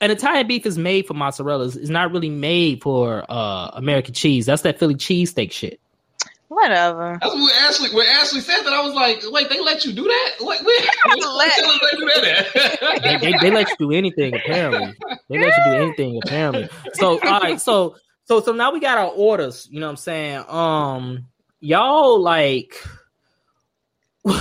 an 0.00 0.10
Italian 0.10 0.46
beef 0.46 0.64
is 0.64 0.78
made 0.78 1.06
for 1.06 1.12
mozzarella. 1.12 1.66
It's 1.66 1.76
it's 1.76 1.90
not 1.90 2.12
really 2.12 2.30
made 2.30 2.82
for 2.82 3.26
uh 3.28 3.68
American 3.74 4.14
cheese. 4.14 4.46
That's 4.46 4.62
that 4.62 4.78
Philly 4.78 4.94
cheesesteak 4.94 5.52
shit. 5.52 5.80
Whatever. 6.48 7.18
That's 7.20 7.34
what 7.34 7.62
Ashley. 7.62 7.90
When 7.94 8.06
Ashley 8.06 8.40
said 8.40 8.62
that, 8.62 8.72
I 8.72 8.80
was 8.82 8.94
like, 8.94 9.22
"Wait, 9.30 9.50
they 9.50 9.60
let 9.60 9.84
you 9.84 9.92
do 9.92 10.04
that? 10.04 10.30
Wait, 10.40 10.60
wait, 10.64 10.88
Let- 11.36 11.52
they 11.56 11.98
do 11.98 12.06
that?" 12.06 12.98
They, 13.02 13.16
they, 13.32 13.38
they 13.38 13.50
let 13.50 13.68
you 13.68 13.76
do 13.78 13.92
anything 13.92 14.34
apparently. 14.34 14.94
They 15.28 15.38
let 15.38 15.52
you 15.56 15.64
do 15.66 15.84
anything 15.84 16.20
apparently. 16.24 16.68
So 16.94 17.20
all 17.20 17.40
right, 17.40 17.60
so 17.60 17.96
so 18.24 18.40
so 18.40 18.52
now 18.52 18.72
we 18.72 18.80
got 18.80 18.96
our 18.96 19.08
orders. 19.10 19.68
You 19.70 19.80
know 19.80 19.86
what 19.86 19.92
I'm 19.92 19.96
saying? 19.96 20.44
Um, 20.48 21.26
y'all 21.60 22.20
like. 22.20 22.74
all 24.24 24.34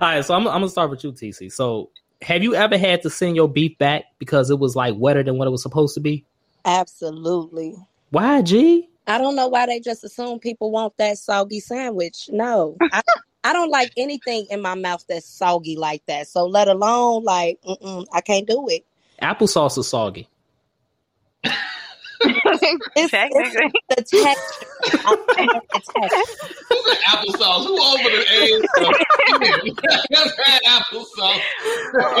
right, 0.00 0.24
so 0.24 0.34
I'm, 0.34 0.46
I'm 0.46 0.60
gonna 0.60 0.68
start 0.68 0.90
with 0.90 1.04
you, 1.04 1.12
TC. 1.12 1.52
So, 1.52 1.90
have 2.22 2.42
you 2.42 2.54
ever 2.54 2.76
had 2.76 3.02
to 3.02 3.10
send 3.10 3.36
your 3.36 3.48
beef 3.48 3.78
back 3.78 4.04
because 4.18 4.50
it 4.50 4.58
was 4.58 4.74
like 4.76 4.94
wetter 4.96 5.22
than 5.22 5.38
what 5.38 5.46
it 5.46 5.50
was 5.50 5.62
supposed 5.62 5.94
to 5.94 6.00
be? 6.00 6.24
Absolutely. 6.64 7.76
Why, 8.10 8.42
G? 8.42 8.88
I 9.10 9.18
don't 9.18 9.34
know 9.34 9.48
why 9.48 9.66
they 9.66 9.80
just 9.80 10.04
assume 10.04 10.38
people 10.38 10.70
want 10.70 10.96
that 10.98 11.18
soggy 11.18 11.58
sandwich. 11.60 12.28
No, 12.32 12.76
I, 12.92 13.02
I 13.42 13.52
don't 13.52 13.70
like 13.70 13.92
anything 13.96 14.46
in 14.50 14.62
my 14.62 14.74
mouth 14.76 15.04
that's 15.08 15.26
soggy 15.26 15.76
like 15.76 16.04
that. 16.06 16.28
So 16.28 16.46
let 16.46 16.68
alone 16.68 17.24
like, 17.24 17.60
mm-mm, 17.62 18.06
I 18.12 18.20
can't 18.20 18.46
do 18.46 18.68
it. 18.68 18.84
Applesauce 19.20 19.76
is 19.78 19.88
soggy. 19.88 20.28
It's, 22.94 23.10
Technically. 23.10 23.72
it's 23.88 24.10
the 24.12 24.18
texture. 24.22 25.00
I 25.06 25.16
don't 25.16 25.38
like 25.54 25.62
the 25.72 25.80
texture. 25.80 26.46
Who 26.68 26.76
applesauce? 27.08 27.64
Who 27.66 27.82
over 27.82 28.10
the 28.10 28.24
age? 28.42 28.64
of- 28.76 30.06
That's 30.10 30.36
had 30.44 30.60
applesauce. 30.68 31.40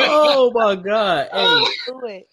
oh 0.08 0.50
my 0.54 0.74
god! 0.76 1.28
Hey, 1.32 1.64
Do 1.86 2.00
it. 2.06 2.28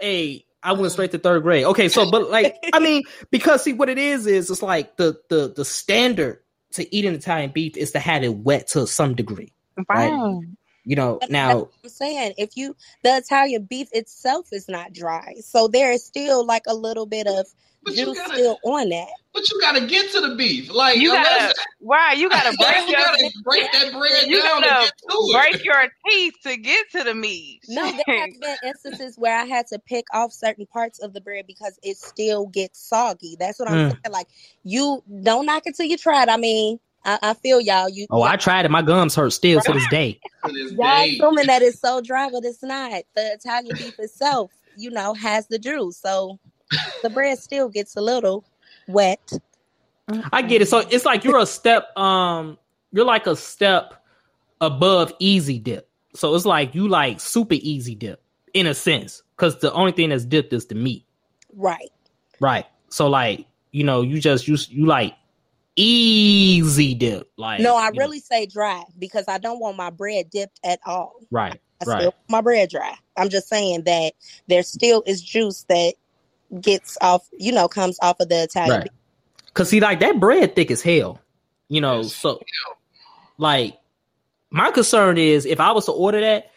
hey, 0.00 0.44
I 0.62 0.72
went 0.72 0.92
straight 0.92 1.10
to 1.12 1.18
third 1.18 1.42
grade. 1.42 1.64
Okay, 1.64 1.88
so 1.88 2.10
but 2.10 2.30
like, 2.30 2.56
I 2.72 2.80
mean, 2.80 3.02
because 3.30 3.64
see, 3.64 3.72
what 3.72 3.88
it 3.88 3.98
is 3.98 4.26
is 4.26 4.50
it's 4.50 4.62
like 4.62 4.96
the 4.96 5.18
the 5.28 5.52
the 5.54 5.64
standard 5.64 6.40
to 6.72 6.94
eat 6.94 7.04
an 7.04 7.14
Italian 7.14 7.50
beef 7.50 7.76
is 7.76 7.92
to 7.92 7.98
have 7.98 8.22
it 8.22 8.34
wet 8.34 8.68
to 8.68 8.86
some 8.86 9.14
degree. 9.14 9.52
Fine. 9.88 10.56
You 10.84 10.96
know, 10.96 11.18
But 11.20 11.30
now 11.30 11.68
I'm 11.84 11.90
saying 11.90 12.34
if 12.38 12.56
you 12.56 12.74
the 13.02 13.16
Italian 13.16 13.64
beef 13.64 13.88
itself 13.92 14.48
is 14.52 14.68
not 14.68 14.92
dry, 14.92 15.34
so 15.40 15.68
there 15.68 15.92
is 15.92 16.04
still 16.04 16.44
like 16.46 16.64
a 16.66 16.74
little 16.74 17.06
bit 17.06 17.26
of 17.26 17.46
But 17.84 17.94
juice 17.94 18.16
gotta, 18.18 18.34
still 18.34 18.58
on 18.64 18.88
that. 18.88 19.08
but 19.34 19.48
you 19.50 19.60
gotta 19.60 19.86
get 19.86 20.10
to 20.12 20.20
the 20.20 20.34
beef. 20.34 20.72
Like 20.72 20.98
You 20.98 21.12
gotta, 21.12 21.54
right? 21.82 22.16
You 22.16 22.28
gotta 22.30 22.56
break 22.58 22.76
you 22.80 22.88
your, 22.88 22.98
gotta 23.00 23.32
break 23.44 23.72
that 23.72 23.92
bread 23.92 24.28
you 24.28 24.42
down 24.42 24.62
to 24.62 24.68
gotta 24.68 24.80
get 24.84 24.98
to 24.98 25.06
it. 25.08 25.32
break 25.32 25.64
your 25.64 25.88
teeth 26.08 26.34
to 26.44 26.56
get 26.56 26.90
to 26.92 27.04
the 27.04 27.14
meat. 27.14 27.60
No, 27.68 27.84
there 27.92 28.04
have 28.16 28.30
been 28.40 28.56
instances 28.62 29.16
where 29.16 29.38
I 29.38 29.44
had 29.44 29.66
to 29.68 29.78
pick 29.78 30.06
off 30.12 30.32
certain 30.32 30.66
parts 30.66 30.98
of 31.00 31.12
the 31.12 31.20
bread 31.20 31.46
because 31.46 31.78
it 31.82 31.96
still 31.96 32.46
gets 32.46 32.80
soggy. 32.80 33.36
That's 33.38 33.58
what 33.58 33.68
I'm 33.68 33.76
Mm. 33.76 33.90
saying. 33.90 34.12
Like 34.12 34.28
you 34.64 35.02
don't 35.22 35.46
knock 35.46 35.62
it 35.66 35.76
till 35.76 35.86
you 35.86 35.96
try 35.96 36.22
it. 36.22 36.28
I 36.28 36.36
mean, 36.36 36.78
I, 37.04 37.18
I 37.22 37.34
feel 37.34 37.60
y'all. 37.60 37.88
You 37.88 38.06
oh, 38.10 38.22
I 38.22 38.36
tried 38.36 38.64
it. 38.64 38.70
My 38.70 38.82
gums 38.82 39.14
hurt 39.14 39.30
still 39.30 39.60
to 39.60 39.72
this 39.72 39.88
day. 39.88 40.20
To 40.46 40.52
this 40.52 40.72
y'all 40.72 41.02
assuming 41.02 41.46
that 41.48 41.60
it's 41.60 41.78
so 41.78 42.00
dry, 42.00 42.30
but 42.30 42.44
it's 42.44 42.62
not. 42.62 43.02
The 43.14 43.32
Italian 43.34 43.76
beef 43.76 43.98
itself, 43.98 44.50
you 44.74 44.90
know, 44.90 45.12
has 45.12 45.46
the 45.48 45.58
juice, 45.58 45.98
so 45.98 46.38
the 47.02 47.10
bread 47.10 47.38
still 47.38 47.68
gets 47.68 47.94
a 47.96 48.00
little 48.00 48.44
wet. 48.88 49.32
I 50.32 50.42
get 50.42 50.62
it. 50.62 50.68
So 50.68 50.78
it's 50.78 51.04
like 51.04 51.24
you're 51.24 51.38
a 51.38 51.46
step. 51.46 51.96
Um, 51.96 52.58
you're 52.92 53.04
like 53.04 53.26
a 53.26 53.36
step 53.36 54.02
above 54.60 55.12
easy 55.18 55.58
dip. 55.58 55.88
So 56.14 56.34
it's 56.34 56.46
like 56.46 56.74
you 56.74 56.88
like 56.88 57.20
super 57.20 57.54
easy 57.54 57.94
dip 57.94 58.22
in 58.54 58.66
a 58.66 58.74
sense, 58.74 59.22
because 59.36 59.58
the 59.58 59.72
only 59.72 59.92
thing 59.92 60.08
that's 60.08 60.24
dipped 60.24 60.52
is 60.52 60.66
the 60.66 60.74
meat. 60.74 61.04
Right. 61.54 61.90
Right. 62.40 62.66
So 62.88 63.08
like, 63.08 63.46
you 63.72 63.84
know, 63.84 64.02
you 64.02 64.20
just 64.20 64.48
you 64.48 64.56
you 64.68 64.86
like 64.86 65.14
easy 65.76 66.94
dip. 66.94 67.30
Like 67.36 67.60
No, 67.60 67.76
I 67.76 67.88
you 67.88 67.94
know, 67.94 67.98
really 68.00 68.20
say 68.20 68.46
dry 68.46 68.82
because 68.98 69.24
I 69.28 69.38
don't 69.38 69.60
want 69.60 69.76
my 69.76 69.90
bread 69.90 70.30
dipped 70.30 70.60
at 70.64 70.80
all. 70.86 71.14
right. 71.30 71.60
I 71.80 71.84
Right. 71.86 71.96
still 72.00 72.04
want 72.06 72.30
my 72.30 72.40
bread 72.40 72.70
dry. 72.70 72.94
I'm 73.16 73.28
just 73.28 73.48
saying 73.48 73.84
that 73.84 74.12
there 74.48 74.62
still 74.62 75.02
is 75.06 75.22
juice 75.22 75.64
that 75.68 75.94
gets 76.60 76.98
off, 77.00 77.26
you 77.38 77.52
know, 77.52 77.68
comes 77.68 77.98
off 78.02 78.20
of 78.20 78.28
the 78.28 78.42
Italian 78.42 78.80
Right. 78.82 78.90
Cause 79.54 79.68
see, 79.68 79.80
like 79.80 80.00
that 80.00 80.20
bread 80.20 80.54
thick 80.54 80.70
as 80.70 80.82
hell. 80.82 81.20
You 81.68 81.80
know, 81.80 82.02
Yes. 82.02 82.14
so 82.14 82.40
like 83.38 83.78
my 84.50 84.70
concern 84.70 85.18
is 85.18 85.46
if 85.46 85.60
I 85.60 85.72
was 85.72 85.86
to 85.86 85.92
order 85.92 86.20
that, 86.20 86.50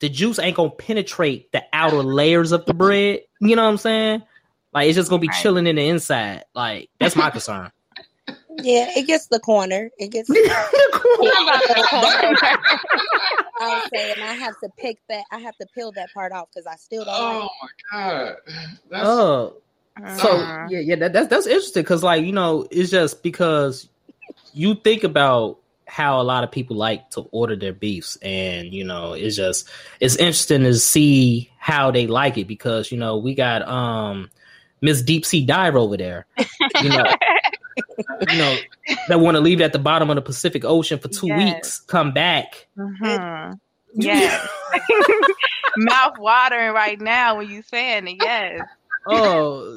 the 0.00 0.08
juice 0.08 0.38
ain't 0.38 0.56
gonna 0.56 0.70
penetrate 0.70 1.52
the 1.52 1.62
outer 1.72 2.02
layers 2.02 2.52
of 2.52 2.66
the 2.66 2.74
bread. 2.74 3.20
You 3.40 3.56
know 3.56 3.62
what 3.64 3.70
I'm 3.70 3.76
saying? 3.78 4.22
Like 4.72 4.88
it's 4.88 4.96
just 4.96 5.08
gonna 5.10 5.20
be 5.20 5.28
Right. 5.28 5.34
chilling 5.42 5.66
in 5.66 5.76
the 5.76 5.88
inside. 5.88 6.44
Like 6.54 6.90
that's 6.98 7.16
my 7.16 7.30
concern. 7.30 7.70
Beef. 8.56 8.66
Yeah, 8.66 8.86
it 8.96 9.06
gets 9.06 9.26
the 9.28 9.40
corner. 9.40 9.90
It 9.98 10.10
gets 10.12 10.28
the 10.32 10.44
I 13.60 13.68
was 13.68 13.88
saying 13.92 14.14
I 14.22 14.34
have 14.34 14.58
to 14.60 14.68
pick 14.78 14.98
that 15.08 15.24
I 15.30 15.38
have 15.38 15.56
to 15.58 15.66
peel 15.74 15.92
that 15.92 16.12
part 16.12 16.32
off 16.32 16.48
because 16.54 16.66
I 16.66 16.76
still 16.76 17.04
don't 17.04 17.14
Oh 17.18 17.18
like 17.18 17.50
my 17.62 17.68
god. 17.92 18.36
That's 18.90 19.06
oh, 19.06 19.54
so 20.06 20.30
Uh-uh. 20.30 20.66
yeah, 20.66 20.80
yeah, 20.80 20.96
that, 20.96 21.12
that's 21.12 21.28
that's 21.28 21.46
interesting 21.46 21.82
because 21.82 22.02
like 22.02 22.24
you 22.24 22.32
know, 22.32 22.66
it's 22.70 22.90
just 22.90 23.22
because 23.22 23.88
you 24.52 24.74
think 24.74 25.04
about 25.04 25.58
how 25.86 26.20
a 26.20 26.24
lot 26.24 26.42
of 26.44 26.50
people 26.50 26.76
like 26.76 27.10
to 27.10 27.22
order 27.32 27.56
their 27.56 27.72
beefs, 27.72 28.16
and 28.22 28.72
you 28.72 28.84
know, 28.84 29.12
it's 29.14 29.36
just 29.36 29.68
it's 30.00 30.16
interesting 30.16 30.62
to 30.62 30.74
see 30.74 31.50
how 31.58 31.90
they 31.90 32.06
like 32.06 32.38
it 32.38 32.46
because 32.48 32.90
you 32.90 32.98
know 32.98 33.18
we 33.18 33.34
got 33.34 33.66
um 33.68 34.30
Miss 34.80 35.02
Deep 35.02 35.24
Sea 35.24 35.44
Dive 35.46 35.76
over 35.76 35.96
there, 35.96 36.26
you 36.82 36.88
know, 36.90 37.04
you 38.30 38.38
know 38.38 38.56
that 39.08 39.20
want 39.20 39.36
to 39.36 39.40
leave 39.40 39.60
at 39.60 39.72
the 39.72 39.78
bottom 39.78 40.10
of 40.10 40.16
the 40.16 40.22
Pacific 40.22 40.64
Ocean 40.64 40.98
for 40.98 41.08
two 41.08 41.26
Yes. 41.28 41.54
weeks, 41.54 41.80
come 41.80 42.12
back. 42.12 42.66
Mhm. 42.78 43.58
Yes. 43.94 44.48
Mouth 45.76 46.18
watering 46.18 46.72
right 46.72 47.00
now 47.00 47.36
when 47.36 47.48
you 47.48 47.62
saying 47.62 48.06
it. 48.08 48.16
Yes. 48.20 48.60
Oh, 49.06 49.74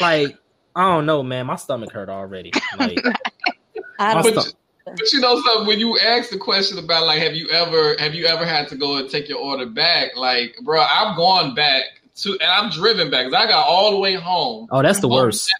like 0.00 0.36
I 0.76 0.82
don't 0.82 1.06
know, 1.06 1.22
man, 1.22 1.46
my 1.46 1.56
stomach 1.56 1.90
hurt 1.92 2.08
already. 2.08 2.52
Like 2.76 3.02
I 3.98 4.14
don't 4.14 4.34
But, 4.34 4.52
but 4.84 5.12
you 5.12 5.20
know 5.20 5.40
something 5.40 5.66
when 5.66 5.80
you 5.80 5.98
ask 5.98 6.30
the 6.30 6.38
question 6.38 6.78
about 6.78 7.06
like 7.06 7.20
have 7.20 7.34
you 7.34 7.48
ever 7.50 7.96
have 7.98 8.14
you 8.14 8.26
ever 8.26 8.44
had 8.44 8.68
to 8.68 8.76
go 8.76 8.96
and 8.98 9.10
take 9.10 9.28
your 9.28 9.38
order 9.38 9.66
back 9.66 10.16
like 10.16 10.56
bro 10.64 10.80
I've 10.80 11.16
gone 11.16 11.54
back 11.54 11.82
to 12.16 12.32
and 12.32 12.42
i'm 12.50 12.70
driven 12.70 13.10
back 13.10 13.24
'cause 13.26 13.34
I 13.34 13.46
got 13.46 13.66
all 13.66 13.90
the 13.92 13.98
way 13.98 14.14
home 14.14 14.66
Oh, 14.70 14.82
that's 14.82 15.00
the 15.00 15.08
worst. 15.08 15.50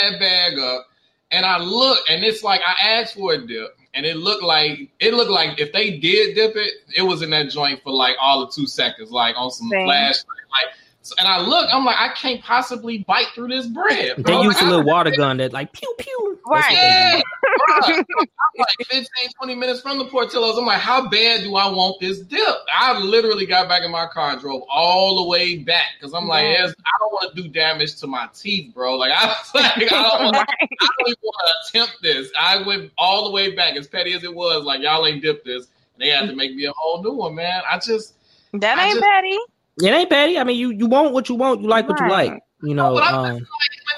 That- 0.00 0.20
bag 0.20 0.58
up 0.58 0.86
and 1.30 1.44
I 1.44 1.58
look 1.58 1.98
and 2.08 2.24
it's 2.24 2.42
like 2.42 2.60
I 2.66 2.88
asked 3.00 3.14
for 3.14 3.34
a 3.34 3.46
dip 3.46 3.76
and 3.94 4.06
it 4.06 4.16
looked 4.16 4.42
like 4.42 4.88
it 5.00 5.14
looked 5.14 5.30
like 5.30 5.58
if 5.60 5.72
they 5.72 5.98
did 5.98 6.34
dip 6.34 6.56
it 6.56 6.72
it 6.96 7.02
was 7.02 7.22
in 7.22 7.30
that 7.30 7.50
joint 7.50 7.82
for 7.82 7.92
like 7.92 8.16
all 8.20 8.42
of 8.42 8.52
two 8.54 8.66
seconds 8.66 9.10
like 9.10 9.34
on 9.36 9.50
some 9.50 9.68
Same. 9.68 9.86
flash 9.86 10.16
like 10.50 10.74
so, 11.02 11.14
and 11.18 11.28
I 11.28 11.40
look 11.40 11.68
I'm 11.72 11.84
like 11.84 11.96
I 11.98 12.12
can't 12.14 12.42
possibly 12.42 12.98
bite 13.06 13.26
through 13.34 13.48
this 13.48 13.66
bread 13.66 14.16
They 14.16 14.22
bro. 14.22 14.42
use 14.42 14.54
Like, 14.54 14.62
a 14.62 14.66
I- 14.66 14.68
little 14.70 14.84
water 14.92 15.10
gun 15.10 15.36
that 15.38 15.52
like 15.52 15.72
pew 15.72 15.92
pew. 15.98 16.38
That's 16.50 16.64
what 16.66 16.68
they 16.70 16.74
Yeah, 16.74 17.16
use. 17.16 18.04
I'm 18.18 18.26
like 18.58 18.88
15, 18.88 19.06
20 19.38 19.54
minutes 19.54 19.80
from 19.80 19.98
the 19.98 20.06
Portillo's. 20.06 20.56
I'm 20.58 20.64
like, 20.66 20.80
how 20.80 21.08
bad 21.08 21.42
do 21.42 21.54
I 21.56 21.68
want 21.68 22.00
this 22.00 22.20
dip? 22.20 22.40
I 22.76 22.98
literally 22.98 23.46
got 23.46 23.68
back 23.68 23.82
in 23.84 23.90
my 23.90 24.06
car 24.06 24.30
and 24.32 24.40
drove 24.40 24.62
all 24.70 25.22
the 25.22 25.28
way 25.28 25.58
back 25.58 25.86
because 25.98 26.14
I'm 26.14 26.26
like, 26.26 26.44
yes, 26.44 26.70
I 26.78 26.90
don't 27.00 27.12
want 27.12 27.34
to 27.36 27.42
do 27.42 27.48
damage 27.48 27.96
to 28.00 28.06
my 28.06 28.28
teeth, 28.34 28.72
bro. 28.74 28.96
Like 28.96 29.12
I, 29.16 29.26
was 29.26 29.50
like, 29.54 29.92
I 29.92 30.02
don't, 30.02 30.24
wanna, 30.24 30.38
Right. 30.38 30.48
I 30.80 30.88
don't 31.04 31.18
want 31.22 31.48
to 31.72 31.78
attempt 31.78 31.96
this. 32.02 32.30
I 32.38 32.62
went 32.66 32.90
all 32.98 33.24
the 33.26 33.30
way 33.30 33.54
back, 33.54 33.76
as 33.76 33.86
petty 33.86 34.14
as 34.14 34.24
it 34.24 34.34
was. 34.34 34.64
Like 34.64 34.80
y'all 34.80 35.06
ain't 35.06 35.22
dipped 35.22 35.44
this. 35.44 35.66
And 35.94 36.02
they 36.02 36.08
had 36.08 36.28
to 36.28 36.34
make 36.34 36.54
me 36.54 36.64
a 36.64 36.72
whole 36.72 37.02
new 37.02 37.12
one, 37.12 37.34
man. 37.34 37.62
I 37.70 37.78
just, 37.78 38.14
That 38.54 38.78
I 38.78 38.86
ain't 38.86 38.94
just- 38.94 39.04
petty. 39.06 39.38
It 39.82 39.86
ain't 39.90 40.10
petty. 40.10 40.38
I 40.38 40.44
mean, 40.44 40.56
you 40.58 40.70
you 40.70 40.86
want 40.86 41.12
what 41.12 41.28
you 41.28 41.34
want. 41.34 41.60
You 41.62 41.68
like 41.68 41.88
what 41.88 42.00
you 42.00 42.08
like. 42.08 42.32
You 42.62 42.74
know. 42.74 42.94
But 42.94 43.04
I'm 43.04 43.14
Um, 43.14 43.34
when 43.34 43.46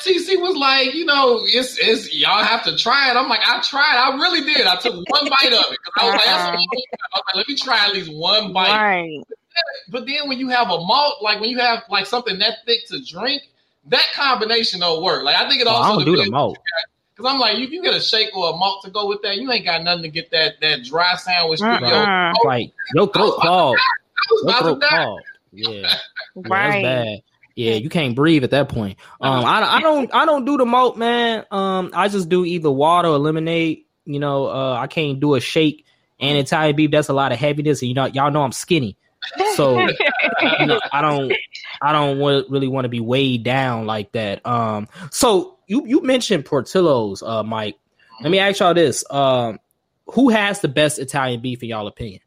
TC 0.03 0.41
was 0.41 0.57
like, 0.57 0.95
you 0.95 1.05
know, 1.07 1.41
it's 1.45 1.79
it's 1.79 2.13
y'all 2.15 2.43
have 2.45 2.63
to 2.65 2.77
try 2.77 3.11
it. 3.11 3.17
I'm 3.17 3.29
like, 3.29 3.41
I 3.47 3.61
tried. 3.63 3.97
I 3.97 4.17
really 4.17 4.43
did. 4.43 4.67
I 4.67 4.77
took 4.77 4.93
one 4.95 5.05
bite 5.31 5.53
of 5.53 5.65
it 5.73 5.79
because 5.85 5.93
I 5.97 6.05
was 6.05 6.15
like, 6.15 6.25
that's 6.25 6.43
Uh-uh. 6.45 6.45
what 6.45 6.55
I'm 6.55 6.59
doing. 6.59 6.85
I 6.93 7.17
was 7.17 7.23
like, 7.27 7.37
let 7.37 7.49
me 7.49 7.57
try 7.57 7.87
at 7.87 7.93
least 7.95 8.13
one 8.13 8.53
bite. 8.53 8.69
Right. 8.69 9.21
But 9.89 10.07
then 10.07 10.29
when 10.29 10.39
you 10.39 10.49
have 10.49 10.67
a 10.69 10.79
malt, 10.79 11.23
like 11.23 11.41
when 11.41 11.51
you 11.51 11.59
have 11.59 11.83
like 11.91 12.07
something 12.07 12.39
that 12.39 12.59
thick 12.67 12.87
to 12.89 13.03
drink, 13.05 13.43
that 13.87 14.05
combination 14.15 14.81
don't 14.81 15.03
work. 15.03 15.25
Like 15.25 15.37
I 15.37 15.49
think 15.49 15.61
it 15.63 15.67
also 15.67 15.93
I 15.93 15.97
don't 15.97 16.05
do 16.05 16.17
the 16.23 16.31
malt. 16.31 16.59
Because 17.17 17.33
I'm 17.33 17.41
like, 17.41 17.59
if 17.59 17.71
you 17.71 17.83
get 17.83 17.95
a 17.95 18.01
shake 18.01 18.35
or 18.37 18.51
a 18.51 18.57
malt 18.57 18.83
to 18.85 18.91
go 18.91 19.07
with 19.09 19.21
that. 19.23 19.37
You 19.37 19.51
ain't 19.53 19.65
got 19.65 19.83
nothing 19.83 20.03
to 20.03 20.09
get 20.09 20.31
that 20.31 20.61
that 20.61 20.85
dry 20.85 21.15
sandwich. 21.17 21.61
Mm-mm. 21.61 21.81
Yo, 21.81 21.89
Right. 21.89 22.35
Like 22.45 22.73
your 22.95 23.09
throat 23.09 23.35
clogged. 23.37 23.81
Your 24.43 24.53
throat 24.55 24.83
clogged. 24.83 25.25
Yeah. 25.53 25.71
Yeah, 26.37 26.43
that's 26.43 26.49
Right. 26.51 26.83
bad. 26.83 27.19
Yeah, 27.57 27.75
you 27.75 27.89
can't 27.91 28.15
breathe 28.15 28.45
at 28.45 28.53
that 28.53 28.69
point. 28.69 28.99
Um, 29.21 29.45
I, 29.45 29.79
I 29.79 29.81
don't 29.81 30.15
I 30.15 30.25
don't 30.25 30.45
do 30.45 30.57
the 30.57 30.65
malt, 30.65 30.97
man. 30.97 31.45
Um, 31.51 31.91
I 31.93 32.09
just 32.09 32.29
do 32.29 32.45
either 32.45 32.71
water 32.71 33.09
or 33.09 33.19
lemonade. 33.19 33.85
You 34.07 34.21
know, 34.21 34.47
uh, 34.47 34.75
I 34.81 34.87
can't 34.87 35.19
do 35.19 35.35
a 35.35 35.41
shake 35.41 35.85
and 36.21 36.39
Italian 36.39 36.77
beef. 36.77 36.91
That's 36.93 37.09
a 37.09 37.13
lot 37.13 37.33
of 37.33 37.39
heaviness, 37.39 37.83
and 37.83 37.89
you 37.89 37.95
know, 37.95 38.07
y'all 38.07 38.31
know 38.31 38.43
I'm 38.43 38.53
skinny, 38.53 38.97
so 39.57 39.79
you 40.61 40.67
know, 40.67 40.81
I 40.93 41.03
don't 41.03 41.33
I 41.83 41.93
don't 41.93 42.19
want, 42.19 42.49
really 42.49 42.69
want 42.69 42.85
to 42.85 42.89
be 42.89 43.01
weighed 43.01 43.43
down 43.43 43.87
like 43.87 44.13
that. 44.13 44.47
Um, 44.47 44.87
so 45.11 45.59
you 45.67 45.85
you 45.87 46.03
mentioned 46.03 46.45
Portillo's, 46.47 47.23
uh, 47.23 47.43
Mike. 47.43 47.77
Let 48.23 48.31
me 48.31 48.39
ask 48.39 48.61
y'all 48.61 48.73
this: 48.75 49.05
um, 49.11 49.59
Who 50.13 50.29
has 50.31 50.61
the 50.61 50.69
best 50.69 50.99
Italian 51.01 51.41
beef 51.41 51.63
in 51.63 51.71
y'all 51.71 51.89
opinion? 51.89 52.21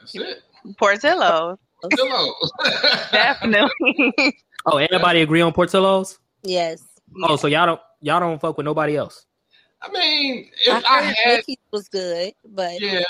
That's 0.00 0.14
it. 0.14 0.42
Portillo's, 0.78 1.58
Hello. 1.92 2.32
definitely. 3.12 4.38
Oh, 4.68 4.78
everybody 4.78 5.22
agree 5.22 5.40
on 5.42 5.52
Portillo's? 5.52 6.18
Yes. 6.42 6.82
Oh, 7.22 7.36
so 7.36 7.46
y'all 7.46 7.66
don't 7.66 7.80
y'all 8.00 8.18
don't 8.18 8.40
fuck 8.40 8.56
with 8.56 8.64
nobody 8.64 8.96
else? 8.96 9.24
I 9.80 9.92
mean, 9.92 10.50
if 10.66 10.84
I, 10.84 11.04
heard 11.04 11.16
had, 11.22 11.36
Nikki's 11.36 11.56
was 11.70 11.88
good, 11.88 12.32
but 12.44 12.80
yeah, 12.80 13.04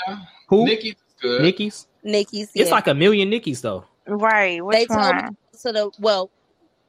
Who? 0.49 0.65
Nikki's 0.65 0.93
good. 1.19 1.41
Nikki's? 1.41 1.87
Nikki's 2.03 2.51
It's 2.53 2.69
like 2.69 2.85
a 2.85 2.93
million 2.93 3.31
Nikki's 3.31 3.61
though. 3.61 3.85
right. 4.05 4.63
Which 4.63 4.77
they 4.77 4.85
told 4.85 5.15
me 5.15 5.21
one? 5.23 5.37
to 5.63 5.71
the 5.71 5.91
well, 5.97 6.29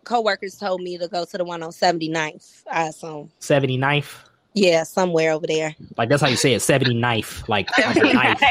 coworkers 0.04 0.56
told 0.56 0.82
me 0.82 0.98
to 0.98 1.08
go 1.08 1.24
to 1.24 1.38
the 1.38 1.44
one 1.44 1.62
on 1.62 1.70
79th, 1.70 2.64
I 2.70 2.88
assume. 2.88 3.30
79th. 3.40 4.14
Yeah, 4.54 4.82
somewhere 4.82 5.32
over 5.32 5.46
there. 5.46 5.76
Like 5.96 6.08
that's 6.08 6.22
how 6.22 6.28
you 6.28 6.36
say 6.36 6.54
it, 6.54 6.58
79th. 6.58 7.48
Like, 7.48 7.70
like 7.78 7.96
a 7.96 8.12
knife. 8.12 8.40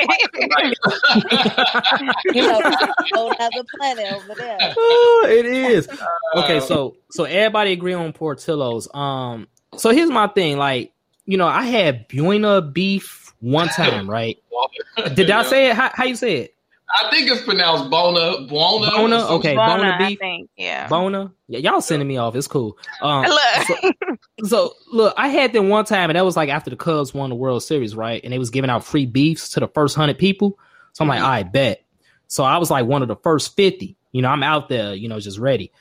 You 2.33 2.41
know, 2.43 2.61
whole 3.13 3.33
other 3.39 3.63
planet 3.77 4.13
over 4.13 4.35
there. 4.35 4.57
Oh, 4.61 5.25
it 5.29 5.45
is. 5.45 5.87
Okay, 6.35 6.59
so 6.59 6.95
so 7.09 7.23
everybody 7.23 7.71
agree 7.71 7.93
on 7.93 8.11
Portillo's. 8.13 8.87
Um 8.93 9.47
so 9.75 9.89
here's 9.91 10.09
my 10.09 10.27
thing. 10.27 10.57
Like, 10.57 10.91
you 11.25 11.37
know, 11.37 11.47
I 11.47 11.63
had 11.63 12.07
Buena 12.07 12.61
beef 12.61 13.33
one 13.39 13.69
time, 13.69 14.09
right? 14.09 14.37
Did 15.13 15.29
I 15.31 15.43
say 15.43 15.69
it? 15.69 15.75
How, 15.75 15.89
how 15.93 16.05
you 16.05 16.15
say 16.15 16.35
it? 16.37 16.55
I 16.89 17.09
think 17.11 17.29
it's 17.29 17.41
pronounced 17.43 17.89
Bona. 17.89 18.45
Bona. 18.47 18.91
Bona? 18.91 19.27
Okay. 19.35 19.55
Bona, 19.55 19.77
Bona 19.77 19.97
I 19.99 20.07
beef? 20.09 20.19
think. 20.19 20.49
Yeah. 20.55 20.87
Bona? 20.87 21.31
Yeah, 21.47 21.59
y'all 21.59 21.81
sending 21.81 22.07
me 22.07 22.17
off. 22.17 22.35
It's 22.35 22.47
cool. 22.47 22.77
Um 23.01 23.25
Look. 23.79 24.17
So 24.45 24.73
look, 24.91 25.13
I 25.17 25.27
had 25.27 25.51
them 25.53 25.69
one 25.69 25.85
time, 25.85 26.09
and 26.09 26.15
that 26.17 26.23
was 26.25 26.37
like 26.37 26.49
after 26.49 26.69
the 26.69 26.75
Cubs 26.75 27.13
won 27.13 27.29
the 27.29 27.35
World 27.35 27.63
Series, 27.63 27.95
right? 27.95 28.21
And 28.23 28.31
they 28.31 28.37
was 28.39 28.49
giving 28.49 28.69
out 28.69 28.83
free 28.85 29.05
beefs 29.05 29.49
to 29.49 29.59
the 29.59 29.67
first 29.67 29.95
hundred 29.95 30.17
people. 30.17 30.57
So 30.93 31.03
I'm 31.03 31.09
like, 31.09 31.19
Mhm. 31.21 31.25
I 31.25 31.43
bet. 31.43 31.83
So 32.27 32.43
I 32.43 32.57
was 32.57 32.69
like 32.71 32.85
one 32.85 33.01
of 33.01 33.07
the 33.07 33.15
first 33.17 33.55
fifty. 33.55 33.95
You 34.11 34.21
know, 34.21 34.29
I'm 34.29 34.43
out 34.43 34.69
there, 34.69 34.93
you 34.95 35.07
know, 35.09 35.19
just 35.19 35.37
ready. 35.39 35.71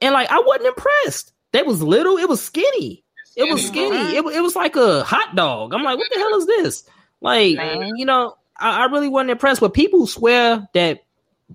And 0.00 0.12
like, 0.12 0.30
I 0.30 0.40
wasn't 0.40 0.66
impressed. 0.66 1.32
That 1.52 1.64
was 1.66 1.82
little. 1.82 2.18
It 2.18 2.28
was 2.28 2.42
skinny. 2.42 3.02
It 3.36 3.50
was 3.52 3.66
Skinny. 3.66 3.96
skinny. 3.96 4.16
It, 4.16 4.36
it 4.36 4.40
was 4.40 4.56
like 4.56 4.76
a 4.76 5.04
hot 5.04 5.34
dog. 5.36 5.72
I'm 5.74 5.82
like, 5.82 5.96
what 5.98 6.08
the 6.12 6.18
hell 6.18 6.34
is 6.36 6.46
this? 6.46 6.84
Like, 7.20 7.56
Man. 7.56 7.96
you 7.96 8.04
know, 8.06 8.36
I, 8.58 8.82
I 8.82 8.84
really 8.86 9.08
wasn't 9.08 9.30
impressed. 9.30 9.60
But 9.60 9.74
people 9.74 10.06
swear 10.06 10.68
that 10.74 11.04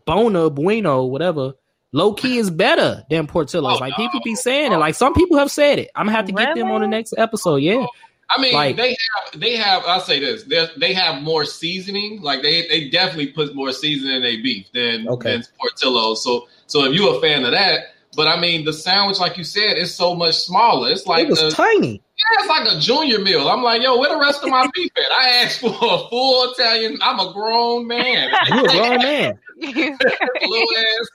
Bona, 0.05 0.49
Bueno, 0.49 1.03
whatever, 1.05 1.53
low 1.91 2.13
key 2.13 2.37
is 2.37 2.49
better 2.49 3.03
than 3.09 3.27
Portillo's. 3.27 3.77
Oh, 3.77 3.79
like 3.81 3.91
no. 3.97 4.05
people 4.05 4.21
be 4.23 4.35
saying 4.35 4.71
it. 4.71 4.75
Oh. 4.75 4.79
Like 4.79 4.95
some 4.95 5.13
people 5.13 5.37
have 5.37 5.51
said 5.51 5.79
it. 5.79 5.89
I'm 5.95 6.05
gonna 6.05 6.15
have 6.17 6.25
to 6.27 6.33
get 6.33 6.55
them 6.55 6.71
on 6.71 6.81
the 6.81 6.87
next 6.87 7.13
episode. 7.17 7.57
Yeah. 7.57 7.75
Oh. 7.79 7.87
I 8.33 8.41
mean, 8.41 8.53
Like- 8.53 8.77
they 8.77 8.89
have 8.89 9.41
they 9.41 9.57
have. 9.57 9.83
I'll 9.85 9.99
say 9.99 10.19
this: 10.19 10.43
they 10.43 10.65
they 10.77 10.93
have 10.93 11.21
more 11.21 11.43
seasoning. 11.43 12.21
Like 12.21 12.41
they 12.41 12.65
they 12.69 12.89
definitely 12.89 13.27
put 13.27 13.53
more 13.55 13.71
seasoning 13.73 14.15
in 14.15 14.21
their 14.21 14.41
beef 14.41 14.67
than 14.73 15.07
Okay. 15.09 15.33
than 15.33 15.43
Portillo's. 15.59 16.23
So 16.23 16.47
so 16.67 16.85
if 16.85 16.93
you're 16.93 17.17
a 17.17 17.19
fan 17.19 17.43
of 17.43 17.51
that, 17.51 17.79
but 18.15 18.27
I 18.29 18.39
mean 18.39 18.63
the 18.63 18.71
sandwich, 18.71 19.19
like 19.19 19.37
you 19.37 19.43
said, 19.43 19.77
is 19.77 19.93
so 19.93 20.15
much 20.15 20.35
smaller. 20.35 20.91
It's 20.91 21.05
like 21.05 21.25
it 21.25 21.29
was 21.29 21.41
a, 21.41 21.51
tiny. 21.51 22.01
Yeah, 22.21 22.39
it's 22.39 22.49
like 22.49 22.71
a 22.71 22.79
junior 22.79 23.19
meal. 23.19 23.47
I'm 23.47 23.63
like, 23.63 23.81
yo, 23.81 23.97
where 23.97 24.09
the 24.09 24.19
rest 24.19 24.43
of 24.43 24.49
my 24.49 24.67
beef 24.73 24.91
at? 24.97 25.11
I 25.11 25.29
asked 25.43 25.59
for 25.59 25.69
a 25.69 26.09
full 26.09 26.51
Italian. 26.51 26.99
I'm 27.01 27.19
a 27.19 27.33
grown 27.33 27.87
man. 27.87 28.29
You're 28.49 28.59
a 28.59 28.71
grown 28.71 28.97
man. 28.99 29.39
Little 29.61 30.67
ass. 30.77 31.09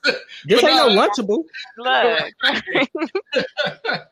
This 0.47 0.61
But 0.61 0.71
ain't 0.71 0.77
no 0.77 0.89
lunchable. 0.89 1.45
Look. 1.79 2.33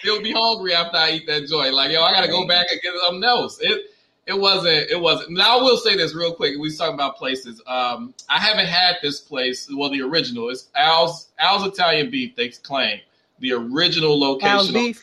Still 0.00 0.22
be 0.22 0.32
hungry 0.32 0.74
after 0.74 0.96
I 0.96 1.12
eat 1.12 1.26
that 1.26 1.46
joint. 1.46 1.74
Like, 1.74 1.90
yo, 1.90 2.02
I 2.02 2.12
gotta 2.12 2.28
go 2.28 2.46
back 2.46 2.66
and 2.70 2.80
get 2.80 2.92
something 3.04 3.24
else. 3.24 3.58
It 3.60 3.90
it 4.26 4.38
wasn't 4.38 4.90
it 4.90 5.00
wasn't 5.00 5.30
now 5.30 5.58
I 5.58 5.62
will 5.62 5.76
say 5.76 5.96
this 5.96 6.14
real 6.14 6.34
quick. 6.34 6.52
We 6.54 6.62
was 6.62 6.76
talking 6.76 6.94
about 6.94 7.16
places. 7.16 7.60
Um 7.66 8.14
I 8.28 8.38
haven't 8.38 8.66
had 8.66 8.96
this 9.02 9.20
place, 9.20 9.68
well 9.72 9.90
the 9.90 10.02
original. 10.02 10.50
It's 10.50 10.68
Al's 10.76 11.28
Al's 11.38 11.66
Italian 11.66 12.10
beef, 12.10 12.36
they 12.36 12.48
claim. 12.48 13.00
The 13.40 13.52
original 13.52 14.18
location. 14.18 14.50
Al's 14.50 14.70
beef? 14.70 15.02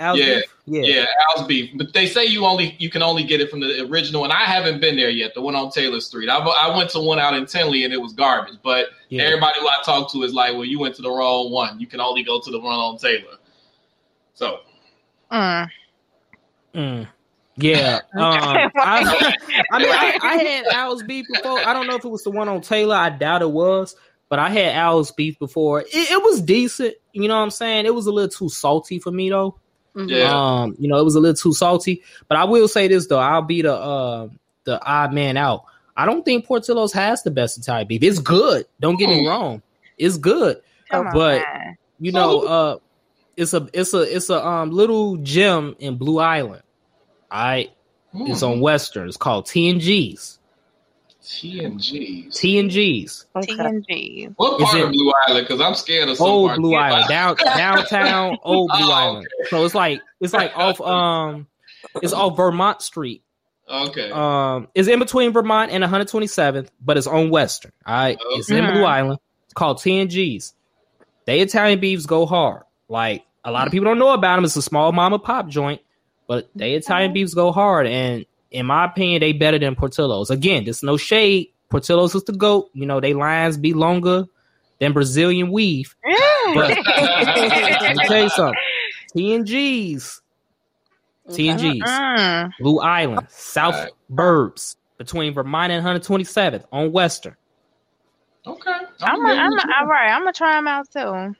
Al's 0.00 0.18
Yeah, 0.18 0.34
beef? 0.36 0.44
Yeah. 0.66 0.82
Yeah, 0.82 1.04
Al's 1.36 1.46
beef. 1.46 1.70
But 1.76 1.92
they 1.92 2.06
say 2.06 2.24
you 2.24 2.44
only 2.46 2.74
you 2.78 2.90
can 2.90 3.02
only 3.02 3.22
get 3.22 3.40
it 3.40 3.50
from 3.50 3.60
the 3.60 3.86
original, 3.88 4.24
and 4.24 4.32
I 4.32 4.44
haven't 4.44 4.80
been 4.80 4.96
there 4.96 5.10
yet. 5.10 5.34
The 5.34 5.40
one 5.42 5.54
on 5.54 5.70
Taylor 5.70 6.00
Street. 6.00 6.28
I, 6.28 6.38
I 6.38 6.76
went 6.76 6.90
to 6.90 7.00
one 7.00 7.18
out 7.18 7.34
in 7.34 7.46
Tinley, 7.46 7.84
and 7.84 7.92
it 7.92 8.00
was 8.00 8.12
garbage. 8.12 8.58
But 8.62 8.86
Yeah. 9.10 9.24
everybody 9.24 9.60
who 9.60 9.66
I 9.68 9.82
talk 9.84 10.10
to 10.12 10.22
is 10.22 10.32
like, 10.34 10.54
"Well, 10.54 10.64
you 10.64 10.78
went 10.78 10.94
to 10.96 11.02
the 11.02 11.10
wrong 11.10 11.50
one. 11.52 11.78
You 11.78 11.86
can 11.86 12.00
only 12.00 12.22
go 12.22 12.40
to 12.40 12.50
the 12.50 12.58
one 12.58 12.74
on 12.74 12.96
Taylor." 12.98 13.36
So 14.34 14.60
Mm. 15.30 15.68
Mm. 16.74 17.08
Yeah. 17.56 18.00
Um, 18.14 18.70
I, 18.76 19.34
I 19.70 19.78
mean, 19.78 19.88
I, 19.90 20.18
I 20.22 20.36
had 20.36 20.66
Al's 20.72 21.02
beef 21.02 21.26
before. 21.32 21.58
I 21.58 21.72
don't 21.72 21.86
know 21.86 21.96
if 21.96 22.04
it 22.04 22.08
was 22.08 22.24
the 22.24 22.30
one 22.30 22.48
on 22.48 22.60
Taylor. 22.62 22.96
I 22.96 23.10
doubt 23.10 23.42
it 23.42 23.50
was, 23.50 23.94
but 24.28 24.38
I 24.38 24.48
had 24.50 24.74
Al's 24.74 25.12
beef 25.12 25.38
before. 25.38 25.80
It, 25.82 25.88
it 25.92 26.22
was 26.22 26.40
decent. 26.40 26.94
You 27.12 27.28
know 27.28 27.36
what 27.36 27.42
I'm 27.42 27.50
saying? 27.50 27.86
It 27.86 27.94
was 27.94 28.06
a 28.06 28.12
little 28.12 28.30
too 28.30 28.48
salty 28.48 28.98
for 28.98 29.10
me 29.10 29.28
though. 29.30 29.58
Yeah. 29.94 30.32
Um, 30.32 30.76
you 30.78 30.88
know, 30.88 30.98
it 30.98 31.04
was 31.04 31.14
a 31.16 31.20
little 31.20 31.34
too 31.36 31.52
salty. 31.52 32.02
But 32.28 32.38
I 32.38 32.44
will 32.44 32.68
say 32.68 32.88
this 32.88 33.06
though, 33.06 33.18
I'll 33.18 33.42
be 33.42 33.62
the 33.62 33.74
uh 33.74 34.28
the 34.64 34.82
odd 34.84 35.12
man 35.12 35.36
out. 35.36 35.64
I 35.96 36.06
don't 36.06 36.24
think 36.24 36.46
Portillo's 36.46 36.92
has 36.92 37.22
the 37.22 37.30
best 37.30 37.58
Italian 37.58 37.88
beef. 37.88 38.02
It's 38.02 38.18
good. 38.20 38.66
Don't 38.80 38.96
get 38.98 39.08
me 39.08 39.24
Mm. 39.24 39.28
wrong. 39.28 39.62
It's 39.98 40.16
good. 40.16 40.60
Come 40.90 41.08
But- 41.12 41.42
man. 41.42 41.76
You 41.98 42.12
know, 42.12 42.40
uh 42.42 42.76
it's 43.36 43.52
a 43.54 43.68
it's 43.72 43.92
a 43.94 44.02
it's 44.16 44.30
a 44.30 44.44
um 44.46 44.70
little 44.70 45.16
gym 45.18 45.76
in 45.78 45.96
Blue 45.96 46.18
Island. 46.18 46.62
All 47.30 47.40
right. 47.42 47.70
It's 48.12 48.42
on 48.42 48.58
Western. 48.60 49.06
It's 49.08 49.16
called 49.16 49.46
TNG's. 49.46 50.39
TNGs. 51.30 52.28
TNG's. 52.28 53.26
Okay. 53.36 53.52
TNG. 53.54 54.34
What 54.36 54.60
Is 54.60 54.66
part 54.68 54.78
it- 54.78 54.84
of 54.86 54.90
Blue 54.92 55.12
Island? 55.28 55.46
Because 55.46 55.60
I'm 55.60 55.74
scared 55.74 56.08
of 56.08 56.16
some 56.16 56.26
Old 56.26 56.48
parts. 56.48 56.60
Blue 56.60 56.74
Island. 56.74 57.08
Down 57.08 57.36
downtown 57.36 58.38
Old 58.42 58.70
Blue 58.76 58.88
Oh, 58.88 58.92
Island. 58.92 59.28
So 59.48 59.64
it's 59.64 59.74
like 59.74 60.00
it's 60.20 60.32
like 60.32 60.56
off 60.56 60.80
um 60.80 61.46
it's 62.02 62.12
off 62.12 62.36
Vermont 62.36 62.82
Street. 62.82 63.22
Okay. 63.68 64.10
Um 64.10 64.68
it's 64.74 64.88
in 64.88 64.98
between 64.98 65.32
Vermont 65.32 65.70
and 65.70 65.84
127th, 65.84 66.68
but 66.84 66.98
it's 66.98 67.06
on 67.06 67.30
Western. 67.30 67.72
All 67.86 67.94
right. 67.94 68.18
It's 68.30 68.50
in 68.50 68.64
Blue 68.66 68.84
Island. 68.84 69.18
It's 69.44 69.54
called 69.54 69.78
TNG's. 69.78 70.54
They 71.26 71.40
Italian 71.40 71.78
beefs 71.80 72.06
go 72.06 72.26
hard. 72.26 72.62
Like 72.88 73.24
a 73.44 73.52
lot 73.52 73.66
of 73.66 73.72
people 73.72 73.84
don't 73.84 73.98
know 73.98 74.12
about 74.12 74.36
them. 74.36 74.44
It's 74.44 74.56
a 74.56 74.62
small 74.62 74.90
mom 74.92 75.12
and 75.12 75.22
pop 75.22 75.48
joint, 75.48 75.80
but 76.26 76.50
they 76.56 76.74
Italian 76.74 77.12
beefs 77.12 77.34
go 77.34 77.52
hard. 77.52 77.86
And 77.86 78.26
in 78.50 78.66
my 78.66 78.84
opinion, 78.86 79.20
they 79.20 79.32
better 79.32 79.58
than 79.58 79.74
Portillo's. 79.76 80.30
Again, 80.30 80.64
there's 80.64 80.82
no 80.82 80.96
shade. 80.96 81.48
Portillo's 81.68 82.14
is 82.14 82.24
the 82.24 82.32
goat. 82.32 82.70
You 82.74 82.86
know, 82.86 83.00
they 83.00 83.14
lines 83.14 83.56
be 83.56 83.72
longer 83.74 84.24
than 84.78 84.92
Brazilian 84.92 85.50
weave. 85.50 85.94
But 86.52 86.70
let 86.86 87.96
me 87.96 88.04
tell 88.06 88.22
you 88.24 88.28
something. 88.30 88.58
TNG's, 89.14 90.20
TNG's, 91.28 91.88
Mm. 91.88 92.50
Blue 92.58 92.80
Island, 92.80 93.26
South 93.30 93.74
Alright. 93.74 93.92
Burbs, 94.10 94.76
between 94.98 95.32
Vermont 95.32 95.70
and 95.72 95.84
127th 95.86 96.64
on 96.72 96.90
Western. 96.90 97.36
okay. 98.46 98.70
I'm, 99.00 99.24
a, 99.24 99.28
I'm, 99.28 99.50
give 99.50 99.58
a, 99.58 99.62
it 99.62 99.70
a 99.70 99.80
all 99.80 99.86
right. 99.86 100.10
I'm 100.10 100.22
gonna 100.22 100.32
try 100.32 100.56
them 100.56 100.66
out 100.66 100.90
too. 100.90 101.36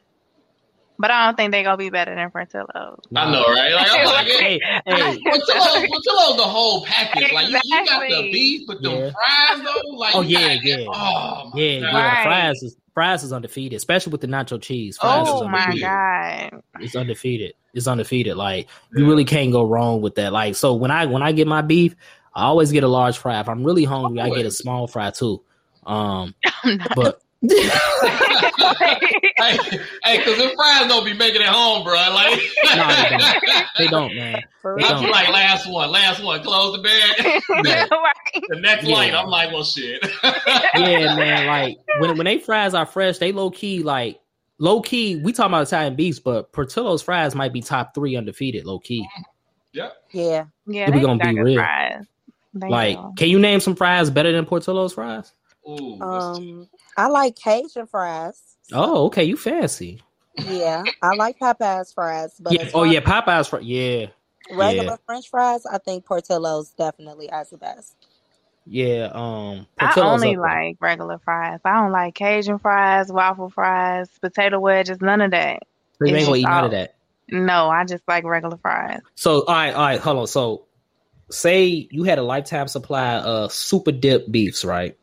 But 1.01 1.11
I 1.11 1.25
don't 1.27 1.37
think 1.37 1.51
they're 1.53 1.65
gonna 1.65 1.79
be 1.79 1.89
better 1.89 2.15
than 2.15 2.31
Portillo's. 2.31 3.01
I 3.17 3.33
know, 3.33 3.43
right? 3.45 3.73
Like, 3.73 3.89
I'm 3.91 4.05
like, 4.05 4.27
Hey, 4.39 4.61
hey, 4.87 5.19
Portillo, 5.25 5.87
Portillo's 5.87 6.37
the 6.37 6.43
whole 6.43 6.85
package. 6.85 7.33
Like 7.33 7.49
you, 7.49 7.59
you 7.65 7.87
got 7.87 8.01
the 8.09 8.31
beef 8.31 8.69
with 8.69 8.83
the 8.83 8.91
Yeah. 8.91 9.11
fries 9.11 9.65
though. 9.65 9.91
Like 9.97 10.15
Oh, 10.15 10.21
you 10.21 10.39
yeah, 10.39 10.55
got- 10.57 10.65
yeah. 10.65 10.77
Oh 10.89 11.53
yeah, 11.55 11.81
God. 11.81 11.93
yeah. 11.93 11.95
Right. 11.97 12.23
Fries 12.25 12.63
is 12.63 12.77
fries 12.93 13.25
is 13.25 13.33
undefeated, 13.33 13.77
especially 13.79 14.11
with 14.11 14.21
the 14.21 14.27
nacho 14.27 14.61
cheese. 14.61 14.99
Fries 14.99 15.27
Oh 15.31 15.49
my 15.49 15.61
undefeated. 15.65 15.89
god. 15.89 16.61
It's 16.81 16.95
undefeated. 16.95 17.55
It's 17.73 17.87
undefeated. 17.87 18.37
Like 18.37 18.69
you 18.95 19.07
really 19.07 19.25
can't 19.25 19.53
go 19.53 19.65
wrong 19.65 20.03
with 20.03 20.17
that. 20.17 20.33
Like 20.35 20.55
so, 20.55 20.75
when 20.75 20.91
I 20.91 21.07
when 21.07 21.23
I 21.23 21.33
get 21.33 21.47
my 21.47 21.63
beef, 21.63 21.97
I 22.35 22.45
always 22.45 22.73
get 22.73 22.85
a 22.85 22.89
large 22.89 23.17
fry. 23.17 23.41
If 23.41 23.49
I'm 23.49 23.65
really 23.65 23.85
hungry, 23.85 24.21
I 24.21 24.29
get 24.29 24.45
a 24.45 24.51
small 24.51 24.87
fry 24.87 25.11
too. 25.13 25.43
Um, 25.87 26.35
but 26.95 27.23
hey, 27.43 28.99
hey, 30.05 30.19
because 30.19 30.37
the 30.39 30.53
fries 30.57 30.87
don't 30.89 31.05
be 31.05 31.15
making 31.15 31.41
it 31.43 31.49
home, 31.49 31.85
bro. 31.85 31.95
Like, 31.95 32.41
no, 32.77 32.87
they 32.89 33.09
don't. 33.17 33.67
They 33.79 33.87
don't, 33.89 34.15
man. 34.17 34.43
They 34.65 34.85
I'm 34.85 35.03
don't. 35.03 35.11
like 35.11 35.29
last 35.31 35.67
one, 35.71 35.91
last 35.91 36.23
one, 36.23 36.43
close 36.43 36.77
the 36.77 36.83
bag. 36.83 37.43
the 38.49 38.61
next 38.61 38.87
Yeah. 38.87 38.95
light, 38.95 39.15
I'm 39.15 39.29
like, 39.29 39.53
well, 39.53 39.65
shit. 39.65 40.01
yeah, 40.75 41.17
man. 41.17 41.47
Like 41.47 41.79
when 41.99 42.17
when 42.17 42.25
they 42.27 42.39
fries 42.39 42.75
are 42.75 42.87
fresh, 42.87 43.19
they 43.19 43.33
low 43.33 43.51
key 43.51 43.83
like 43.83 44.21
low 44.59 44.81
key. 44.83 45.17
We 45.17 45.33
talking 45.33 45.51
about 45.53 45.67
Italian 45.67 45.97
beefs, 45.97 46.19
but 46.19 46.53
Portillo's 46.53 47.03
fries 47.03 47.35
might 47.35 47.53
be 47.53 47.63
top 47.63 47.95
three 47.95 48.17
undefeated, 48.17 48.65
low 48.67 48.79
key. 48.79 49.09
Yep. 49.73 49.93
Yeah. 50.13 50.45
Yeah, 50.67 50.89
If 50.89 50.95
we 50.95 51.01
gonna 51.01 51.25
be 51.25 51.41
real. 51.41 51.57
fries. 51.59 52.05
They 52.53 52.69
Like, 52.69 52.97
do. 52.97 53.13
can 53.17 53.29
you 53.29 53.39
name 53.39 53.61
some 53.61 53.77
fries 53.77 54.11
better 54.11 54.33
than 54.33 54.45
Portillo's 54.45 54.93
fries? 54.95 55.33
Ooh, 55.69 55.97
that's- 56.01 56.37
Um, 56.39 56.69
I 56.97 57.09
like 57.09 57.37
Cajun 57.37 57.87
fries. 57.87 58.41
Oh, 58.73 59.07
okay, 59.07 59.25
you 59.25 59.37
fancy. 59.37 60.03
Yeah, 60.49 60.85
I 61.03 61.15
like 61.15 61.39
Popeye's 61.39 61.93
fries, 61.93 62.35
but 62.41 62.53
Yeah. 62.53 62.71
Oh 62.75 62.85
yeah, 62.85 63.01
Popeyes 63.01 63.49
fries. 63.49 63.65
Yeah, 63.65 64.07
regular 64.51 64.93
yeah. 64.93 64.97
French 65.07 65.29
fries, 65.29 65.67
I 65.67 65.79
think 65.79 66.05
Portillo's 66.05 66.71
definitely 66.71 67.29
has 67.33 67.51
the 67.51 67.59
best. 67.59 67.97
yeah. 68.67 69.11
Um, 69.13 69.67
I 69.79 69.93
only 70.01 70.29
up 70.29 70.35
there. 70.35 70.41
like 70.41 70.77
regular 70.81 71.19
fries. 71.19 71.61
I 71.65 71.73
don't 71.81 71.93
like 71.93 72.15
Cajun 72.15 72.59
fries, 72.59 73.11
waffle 73.11 73.51
fries, 73.51 74.09
potato 74.21 74.61
wedges, 74.61 75.01
none 75.01 75.21
of 75.21 75.33
that. 75.33 75.63
So 75.99 76.07
you 76.07 76.15
ain't 76.17 76.27
gonna 76.27 76.39
eat 76.39 76.43
just 76.43 76.51
none 76.51 76.65
of 76.65 76.71
that. 76.73 76.95
No, 77.31 77.69
I 77.69 77.85
just 77.85 78.03
like 78.09 78.25
regular 78.25 78.57
fries. 78.57 79.01
So 79.15 79.45
all 79.45 79.55
right, 79.55 79.75
all 79.75 79.81
right, 79.81 80.01
hold 80.01 80.19
on. 80.19 80.27
So 80.27 80.67
say 81.31 81.89
you 81.91 82.05
had 82.05 82.19
a 82.19 82.23
lifetime 82.23 82.69
supply 82.69 83.19
of 83.19 83.53
super 83.53 83.93
dip 83.93 84.31
beefs, 84.31 84.65
right? 84.65 84.97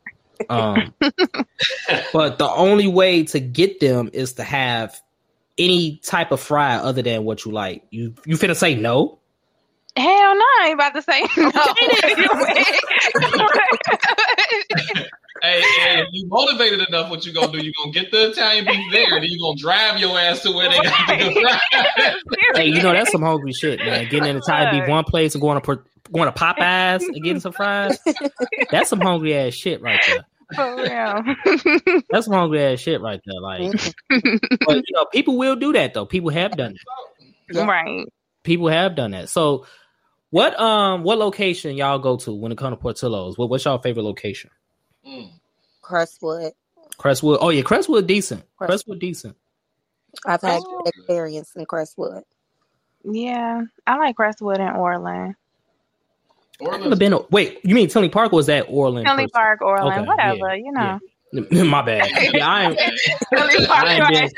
Um, 0.50 0.94
but 2.14 2.38
the 2.38 2.50
only 2.50 2.88
way 2.88 3.24
to 3.26 3.40
get 3.40 3.80
them 3.80 4.10
is 4.14 4.34
to 4.34 4.44
have 4.44 5.00
any 5.58 5.98
type 5.98 6.32
of 6.32 6.40
fry 6.40 6.76
other 6.76 7.02
than 7.02 7.24
what 7.24 7.46
you 7.46 7.52
like. 7.52 7.84
You 7.90 8.14
you 8.26 8.36
finna 8.38 8.56
say 8.56 8.76
no? 8.76 9.20
Hell 9.96 10.36
no, 10.36 10.46
I 10.62 10.66
ain't 10.68 10.74
about 10.76 10.94
to 10.94 11.02
say 11.02 11.22
no. 11.38 11.52
Hey, 15.42 15.62
hey, 15.62 16.02
if 16.02 16.08
you 16.14 16.28
motivated 16.28 16.88
enough, 16.88 17.10
what 17.10 17.26
you 17.26 17.34
gonna 17.34 17.52
do? 17.52 17.64
You 17.64 17.72
gonna 17.78 17.92
get 17.92 18.12
the 18.12 18.32
Italian 18.32 18.66
beef 18.66 18.92
there, 18.92 19.08
then 19.20 19.24
you 19.24 19.40
gonna 19.40 19.56
drive 19.58 20.00
your 20.00 20.18
ass 20.18 20.42
to 20.42 20.52
where 20.52 20.70
they 20.70 20.78
got 20.78 21.08
the 21.08 21.16
good 21.16 21.34
fries. 21.34 22.16
Hey, 22.56 22.68
you 22.68 22.82
know 22.82 22.92
that's 22.92 23.12
some 23.12 23.22
hungry 23.22 23.54
shit, 23.54 23.80
man. 23.80 24.08
Getting 24.10 24.30
in 24.30 24.36
the 24.38 24.42
Thai 24.42 24.72
beef 24.72 24.90
one 24.90 25.04
place 25.04 25.36
and 25.36 25.42
going 25.42 25.58
to 25.58 25.62
Por- 25.62 25.86
going 26.12 26.32
to 26.32 26.38
Popeyes 26.38 27.02
and 27.04 27.24
getting 27.24 27.40
some 27.40 27.54
fries. 27.54 27.98
That's 28.72 28.90
some 28.90 29.02
hungry 29.02 29.36
ass 29.36 29.54
shit 29.54 29.82
right 29.82 30.02
there. 30.08 30.26
For 30.56 30.76
real. 30.78 32.02
That's 32.10 32.26
some 32.26 32.34
hungry 32.34 32.64
ass 32.64 32.80
shit 32.80 33.02
right 33.02 33.20
there. 33.26 33.42
Like, 33.42 33.72
but 34.66 34.76
you 34.78 34.94
know, 34.94 35.06
people 35.12 35.38
will 35.38 35.56
do 35.56 35.74
that 35.74 35.94
though. 35.94 36.06
People 36.06 36.30
have 36.30 36.56
done 36.56 36.76
it. 36.76 37.58
Right. 37.58 38.06
people 38.44 38.68
have 38.70 38.96
done 38.96 39.12
that. 39.12 39.30
So, 39.30 39.66
what 40.30 40.58
um 40.60 41.04
what 41.04 41.18
location 41.18 41.76
y'all 41.78 42.00
go 42.00 42.18
to 42.18 42.34
when 42.34 42.52
it 42.52 42.58
comes 42.58 42.74
to 42.74 42.78
Portillo's? 42.78 43.38
What 43.38 43.50
what's 43.50 43.64
y'all 43.66 43.78
favorite 43.78 44.04
location? 44.04 44.50
Mm. 45.08 45.32
Crestwood. 45.82 46.52
Crestwood. 46.98 47.40
Oh 47.42 47.50
yeah, 47.50 47.62
Crestwood 47.62 48.08
decent. 48.08 48.42
Crestwood. 48.58 48.68
Crestwood 48.70 49.00
decent. 49.00 49.38
I've 50.26 50.42
had 50.42 50.62
Oh. 50.66 50.84
experience 50.86 51.54
in 51.56 51.66
Crestwood. 51.66 52.24
Yeah, 53.04 53.62
I 53.86 53.98
like 53.98 54.16
Crestwood 54.18 54.60
and 54.60 54.76
Orland. 54.76 55.36
I've 56.62 56.82
never 56.82 56.96
been. 56.96 57.20
Wait, 57.30 57.60
you 57.64 57.76
mean 57.76 57.88
Tinley 57.88 58.10
Park? 58.10 58.32
Was 58.32 58.48
that 58.48 58.64
Orland? 58.64 59.06
Tinley 59.06 59.24
first? 59.24 59.34
Park, 59.34 59.62
Orland, 59.62 59.88
Okay, 59.90 60.08
whatever, 60.08 60.56
yeah, 60.56 60.64
you 60.64 60.72
know. 60.72 61.00
My 61.66 61.82
bad. 61.82 62.10
Yeah, 62.34 62.50
I 62.50 62.70
ain't. 62.70 62.80
I 63.70 63.96
ain't 63.96 64.08
been. 64.08 64.30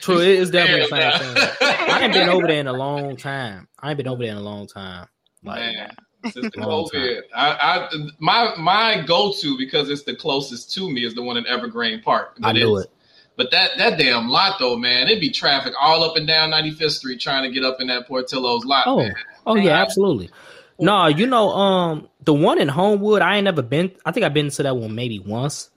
True, 0.00 0.20
it 0.20 0.28
is 0.28 0.50
definitely 0.50 0.86
the 0.88 0.96
Damn, 0.96 1.12
same 1.12 1.34
thing. 1.34 1.48
I 1.90 2.00
ain't 2.02 2.12
been 2.12 2.28
over 2.28 2.46
there 2.46 2.60
in 2.60 2.66
a 2.66 2.72
long 2.72 3.16
time. 3.16 3.68
I 3.80 3.90
ain't 3.90 3.96
been 3.96 4.08
over 4.08 4.22
there 4.22 4.32
in 4.32 4.38
a 4.38 4.42
long 4.42 4.66
time. 4.66 5.06
Like, 5.42 5.60
Man, 5.60 5.90
since 6.32 6.54
the 6.54 6.60
Long 6.60 6.88
COVID, 6.92 7.22
I, 7.34 7.50
I 7.50 7.88
my 8.18 8.54
my 8.58 9.04
go 9.06 9.32
to 9.32 9.58
because 9.58 9.88
it's 9.90 10.02
the 10.02 10.14
closest 10.14 10.74
to 10.74 10.90
me 10.90 11.04
is 11.04 11.14
the 11.14 11.22
one 11.22 11.36
in 11.36 11.46
Evergreen 11.46 12.02
Park. 12.02 12.36
I 12.38 12.48
But 12.48 12.52
knew 12.52 12.76
it. 12.78 12.88
But 13.36 13.50
that 13.50 13.72
that 13.78 13.98
damn 13.98 14.28
lot 14.28 14.58
though, 14.58 14.76
man, 14.76 15.08
it'd 15.08 15.20
be 15.20 15.30
traffic 15.30 15.74
all 15.80 16.02
up 16.02 16.16
and 16.16 16.26
down 16.26 16.50
95th 16.50 16.92
Street 16.92 17.20
trying 17.20 17.42
to 17.42 17.50
get 17.50 17.64
up 17.64 17.80
in 17.80 17.86
that 17.88 18.06
Portillo's 18.08 18.64
lot. 18.64 18.84
Oh, 18.86 18.98
man. 18.98 19.14
oh 19.46 19.54
Man, 19.54 19.64
yeah, 19.64 19.72
absolutely. 19.82 20.30
No, 20.78 21.06
you 21.06 21.26
know, 21.26 21.50
um, 21.50 22.08
the 22.24 22.34
one 22.34 22.60
in 22.60 22.68
Homewood, 22.68 23.22
I 23.22 23.36
ain't 23.36 23.44
never 23.44 23.62
been. 23.62 23.92
I 24.04 24.12
think 24.12 24.24
I've 24.26 24.34
been 24.34 24.50
to 24.50 24.62
that 24.64 24.76
one 24.76 24.94
maybe 24.94 25.18
once, 25.20 25.70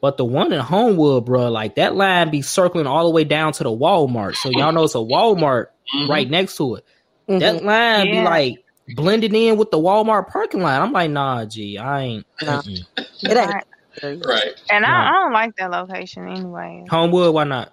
but 0.00 0.16
the 0.16 0.24
one 0.24 0.52
in 0.52 0.60
Homewood, 0.60 1.24
bro, 1.24 1.50
like 1.50 1.74
that 1.76 1.96
line 1.96 2.30
be 2.30 2.42
circling 2.42 2.86
all 2.86 3.04
the 3.04 3.10
way 3.10 3.24
down 3.24 3.52
to 3.54 3.64
the 3.64 3.70
Walmart. 3.70 4.36
So 4.36 4.50
y'all 4.50 4.72
know 4.72 4.84
it's 4.84 4.94
a 4.94 4.98
Walmart 4.98 5.66
Mhm. 5.94 6.08
right 6.08 6.28
next 6.30 6.56
to 6.58 6.76
it. 6.76 6.84
Mhm. 7.28 7.40
That 7.40 7.64
line 7.64 8.10
be 8.10 8.20
like 8.22 8.64
blended 8.94 9.34
in 9.34 9.56
with 9.56 9.70
the 9.70 9.78
Walmart 9.78 10.28
parking 10.28 10.62
lot. 10.62 10.80
I'm 10.80 10.92
like, 10.92 11.10
nah, 11.10 11.44
G, 11.46 11.78
I 11.78 12.00
ain't. 12.02 12.26
No. 12.42 12.60
It 12.98 13.36
ain't. 13.36 13.64
Right. 14.02 14.24
Right. 14.26 14.54
And 14.70 14.82
No. 14.82 14.88
I, 14.88 15.08
I 15.08 15.12
don't 15.12 15.32
like 15.32 15.56
that 15.56 15.70
location 15.70 16.28
anyway. 16.28 16.84
Homewood, 16.90 17.34
why 17.34 17.44
not? 17.44 17.72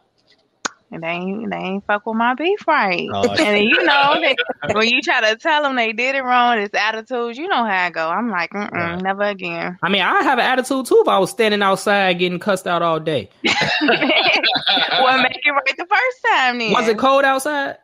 And 0.94 1.02
they 1.04 1.08
ain't, 1.08 1.50
they 1.50 1.56
ain't 1.58 1.86
fuck 1.86 2.06
with 2.06 2.18
my 2.18 2.34
beef 2.34 2.68
right. 2.68 3.08
Oh, 3.14 3.30
and 3.30 3.64
you 3.64 3.84
know, 3.86 4.20
they, 4.22 4.36
when 4.74 4.90
you 4.90 5.02
try 5.02 5.22
to 5.22 5.38
tell 5.38 5.64
them 5.64 5.78
they 5.78 5.94
did 5.94 6.16
it 6.16 6.22
wrong, 6.22 6.60
it's 6.60 6.76
attitudes, 6.76 7.38
you 7.38 7.48
know 7.48 7.64
how 7.64 7.86
I 7.86 7.90
go. 7.90 8.10
I'm 8.10 8.30
like, 8.30 8.52
mm-mm, 8.52 8.72
Right. 8.72 9.02
never 9.02 9.24
again. 9.24 9.78
I 9.82 9.88
mean, 9.90 10.02
I 10.02 10.22
have 10.24 10.38
an 10.38 10.46
attitude 10.46 10.86
too 10.86 11.00
if 11.02 11.08
I 11.08 11.18
was 11.18 11.30
standing 11.32 11.62
outside 11.62 12.20
getting 12.20 12.40
cussed 12.40 12.68
out 12.68 12.82
all 12.82 13.00
day. 13.00 13.30
well, 13.82 15.22
make 15.22 15.40
it 15.46 15.50
right 15.52 15.78
the 15.78 15.86
first 15.90 16.18
time 16.28 16.60
then. 16.60 16.72
Was 16.72 16.88
it 16.88 16.98
cold 16.98 17.24
outside? 17.24 17.78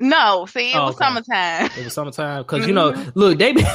No, 0.00 0.46
see, 0.46 0.72
it 0.72 0.76
Oh, 0.76 0.86
was 0.86 0.94
okay. 0.96 1.04
summertime. 1.04 1.70
It 1.78 1.84
was 1.84 1.92
summertime 1.94 2.42
because 2.42 2.66
you 2.66 2.72
know, 2.72 2.94
look, 3.14 3.38
they 3.38 3.52
be. 3.52 3.64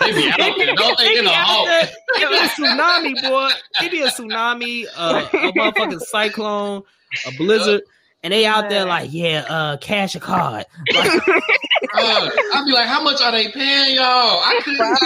They 0.00 0.12
be 0.12 0.28
out 0.30 0.54
there, 0.56 0.74
don't 0.76 0.98
they? 0.98 1.18
In 1.18 1.26
a 1.26 1.30
hole. 1.30 1.66
It 1.68 1.90
be 2.14 2.22
a 2.22 2.48
tsunami, 2.48 3.20
boy. 3.28 3.50
It 3.82 3.90
be 3.90 4.00
a 4.00 4.06
tsunami, 4.06 4.86
uh, 4.96 5.26
a 5.32 5.36
motherfucking 5.52 6.00
cyclone, 6.00 6.82
a 7.26 7.32
blizzard, 7.32 7.82
and 8.22 8.32
they 8.32 8.46
out 8.46 8.68
there 8.68 8.84
like, 8.84 9.12
yeah, 9.12 9.44
uh, 9.48 9.76
cash 9.78 10.14
a 10.14 10.20
card. 10.20 10.64
Like, 10.94 12.02
Bruh, 12.04 12.30
I'd 12.54 12.64
be 12.66 12.72
like, 12.72 12.88
how 12.88 13.02
much 13.02 13.20
are 13.22 13.30
they 13.32 13.50
paying 13.50 13.94
y'all? 13.96 14.04
I 14.04 14.60
couldn't 14.62 14.78
do 14.78 14.96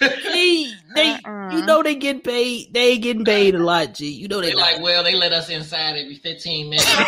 it. 0.00 0.22
they, 0.32 0.72
they, 0.94 1.12
Uh-uh. 1.12 1.56
you 1.56 1.66
know, 1.66 1.82
they 1.82 1.94
get 1.96 2.24
paid. 2.24 2.72
They 2.72 2.92
ain't 2.92 3.02
getting 3.02 3.24
paid 3.24 3.54
a 3.54 3.58
lot, 3.58 3.94
G. 3.94 4.08
You 4.08 4.28
know 4.28 4.40
they, 4.40 4.50
They 4.50 4.54
like, 4.54 4.74
like, 4.76 4.82
well, 4.82 5.04
they 5.04 5.14
let 5.14 5.32
us 5.32 5.50
inside 5.50 5.96
every 5.96 6.16
15 6.16 6.70
minutes. 6.70 6.86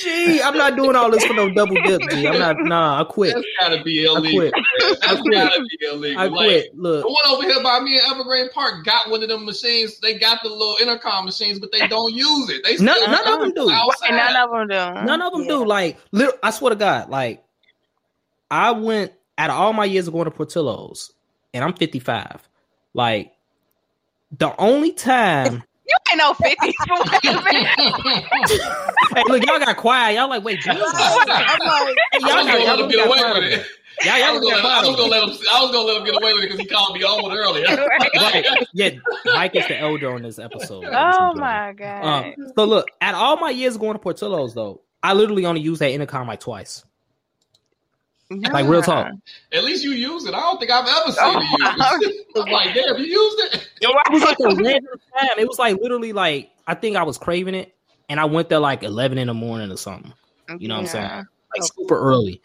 Gee, 0.00 0.40
I'm 0.42 0.56
not 0.56 0.76
doing 0.76 0.94
all 0.96 1.10
this 1.10 1.24
for 1.24 1.34
no 1.34 1.50
double 1.52 1.74
dip, 1.82 2.00
G. 2.10 2.26
I'm 2.28 2.38
not. 2.38 2.56
Nah, 2.60 3.00
I 3.00 3.04
quit. 3.04 3.34
That's 3.34 3.46
gotta 3.60 3.82
be 3.82 4.06
I 4.06 4.10
illegal. 4.12 4.40
quit. 4.40 4.52
man. 4.54 4.96
That's 5.00 5.20
quit. 5.20 5.32
gotta 5.34 5.60
be 5.60 5.86
illegal. 5.86 6.20
I 6.20 6.26
Like, 6.26 6.46
quit. 6.46 6.78
Look, 6.78 7.02
the 7.02 7.08
one 7.08 7.34
over 7.34 7.42
here 7.42 7.62
by 7.62 7.80
me 7.80 7.94
in 7.96 8.00
Evergreen 8.10 8.48
Park 8.50 8.84
got 8.84 9.10
one 9.10 9.22
of 9.22 9.28
them 9.28 9.44
machines. 9.44 9.98
They 10.00 10.18
got 10.18 10.42
the 10.42 10.48
little 10.48 10.76
intercom 10.80 11.24
machines, 11.24 11.58
but 11.58 11.72
they 11.72 11.86
don't 11.88 12.14
use 12.14 12.50
it. 12.50 12.62
They 12.64 12.76
None- 12.82 12.96
still 12.96 13.10
none 13.10 13.32
of 13.32 13.40
them 13.40 13.52
do. 13.66 13.70
outside. 13.70 14.08
And 14.10 14.16
none 14.16 14.36
of 14.36 14.50
them 14.50 14.68
do. 14.68 15.06
None 15.06 15.22
of 15.22 15.32
them 15.32 15.42
Yeah. 15.42 15.48
do. 15.48 15.64
Like, 15.66 15.98
lit- 16.12 16.38
I 16.42 16.50
swear 16.50 16.70
to 16.70 16.76
God, 16.76 17.10
like, 17.10 17.42
I 18.50 18.70
went 18.72 19.12
out 19.38 19.50
of 19.50 19.56
all 19.56 19.72
my 19.72 19.84
years 19.84 20.08
of 20.08 20.12
going 20.12 20.26
to 20.26 20.30
Portillo's, 20.30 21.12
and 21.54 21.64
I'm 21.64 21.72
55. 21.72 22.48
Like, 22.92 23.32
the 24.36 24.54
only 24.60 24.92
time, 24.92 25.62
You 25.88 25.96
ain't 26.12 26.18
no 26.18 26.34
50. 26.34 26.66
hey, 29.14 29.22
look, 29.26 29.46
y'all 29.46 29.58
got 29.58 29.76
quiet. 29.78 30.16
Y'all 30.16 30.28
like, 30.28 30.44
wait, 30.44 30.60
Jesus. 30.60 30.76
I'm 30.76 31.26
like, 31.26 31.48
Hey, 32.12 32.18
y'all, 32.20 32.28
got, 32.28 32.46
gonna 32.46 32.58
y'all 32.58 32.66
let 32.66 32.80
him 32.80 32.88
get 32.90 33.06
away 33.06 33.18
quiet 33.18 33.34
with 33.38 33.52
it. 33.60 33.66
Y'all, 34.04 34.12
I 34.12 34.18
y'all 34.18 34.34
was, 34.34 34.50
gonna, 34.50 34.68
I 34.68 34.86
was 34.86 34.96
gonna 34.96 35.10
let 35.10 35.22
him. 35.22 35.30
I 35.50 35.62
was 35.62 35.72
gonna 35.72 35.86
let 35.86 35.96
him 35.96 36.04
get 36.04 36.16
away 36.22 36.32
with 36.34 36.42
it 36.44 36.46
because 36.50 36.60
he 36.60 36.66
called 36.66 36.94
me 36.94 37.04
old 37.04 37.32
earlier. 37.32 37.66
there. 37.76 37.88
Right. 37.88 38.44
Yeah, 38.74 38.90
Mike 39.24 39.56
is 39.56 39.66
the 39.66 39.78
elder 39.78 40.12
on 40.12 40.22
this 40.22 40.38
episode. 40.38 40.84
oh 40.84 41.34
my 41.34 41.72
God. 41.72 42.04
Um, 42.04 42.34
so 42.54 42.64
look, 42.64 42.88
at 43.00 43.14
all 43.14 43.38
my 43.38 43.50
years 43.50 43.76
going 43.78 43.94
to 43.94 43.98
Portillo's, 43.98 44.54
though, 44.54 44.82
I 45.02 45.14
literally 45.14 45.46
only 45.46 45.62
used 45.62 45.80
that 45.80 45.90
intercom 45.90 46.28
like 46.28 46.40
twice. 46.40 46.84
Like, 48.30 48.66
real 48.68 48.82
talk. 48.82 49.10
At 49.52 49.64
least 49.64 49.82
you 49.84 49.92
use 49.92 50.26
it. 50.26 50.34
I 50.34 50.40
don't 50.40 50.58
think 50.58 50.70
I've 50.70 50.86
ever 50.86 51.12
seen 51.12 51.24
Oh, 51.24 51.40
you 51.40 51.48
use 51.48 52.16
it. 52.18 52.26
I'm 52.46 52.52
like, 52.52 52.74
damn, 52.74 52.98
you 52.98 53.04
used 53.06 53.54
it. 53.54 53.68
It 53.80 54.12
was 54.12 54.22
like 54.22 54.36
a 54.40 54.54
random 54.54 55.00
time. 55.18 55.38
It 55.38 55.48
was 55.48 55.58
like 55.58 55.76
literally 55.80 56.12
like 56.12 56.50
I 56.66 56.74
think 56.74 56.96
I 56.96 57.04
was 57.04 57.16
craving 57.16 57.54
it, 57.54 57.74
and 58.08 58.18
I 58.20 58.24
went 58.26 58.48
there 58.48 58.58
like 58.58 58.82
eleven 58.82 59.16
in 59.18 59.28
the 59.28 59.34
morning 59.34 59.70
or 59.72 59.76
something, 59.76 60.12
You 60.58 60.68
know 60.68 60.74
what 60.74 60.80
I'm 60.82 60.86
saying? 60.88 61.04
Yeah. 61.04 61.22
like 61.56 61.70
super 61.76 61.98
early. 61.98 62.42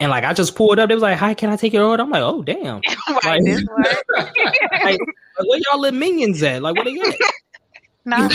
And 0.00 0.10
like 0.10 0.22
I 0.24 0.32
just 0.32 0.54
pulled 0.54 0.78
up, 0.78 0.88
they 0.88 0.94
was 0.94 1.02
like, 1.02 1.18
"Hi, 1.18 1.34
can 1.34 1.50
I 1.50 1.56
take 1.56 1.72
your 1.72 1.84
order?" 1.84 2.04
I'm 2.04 2.10
like, 2.10 2.22
"Oh 2.22 2.42
damn!" 2.42 2.80
Like- 3.24 3.42
Like, 3.42 4.36
like, 4.84 5.00
where 5.44 5.60
y'all 5.68 5.80
little 5.80 5.98
minions 5.98 6.40
at? 6.44 6.62
Like, 6.62 6.76
where 6.76 6.84
they 6.84 6.98
at? 7.00 7.14
Nah, 8.04 8.28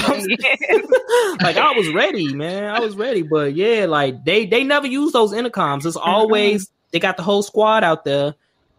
like 1.42 1.58
I 1.58 1.72
was 1.76 1.92
ready, 1.94 2.34
man. 2.34 2.66
I 2.76 2.80
was 2.80 2.96
ready, 2.96 3.22
but 3.24 3.56
yeah, 3.56 3.86
like 3.86 4.24
they 4.26 4.46
they 4.46 4.64
never 4.64 4.86
use 4.88 5.14
those 5.14 5.32
intercoms. 5.34 5.86
It's 5.86 5.96
always 5.96 6.70
they 6.94 7.00
got 7.00 7.18
the 7.18 7.24
whole 7.24 7.44
squad 7.44 7.84
out 7.84 8.06
there. 8.06 8.36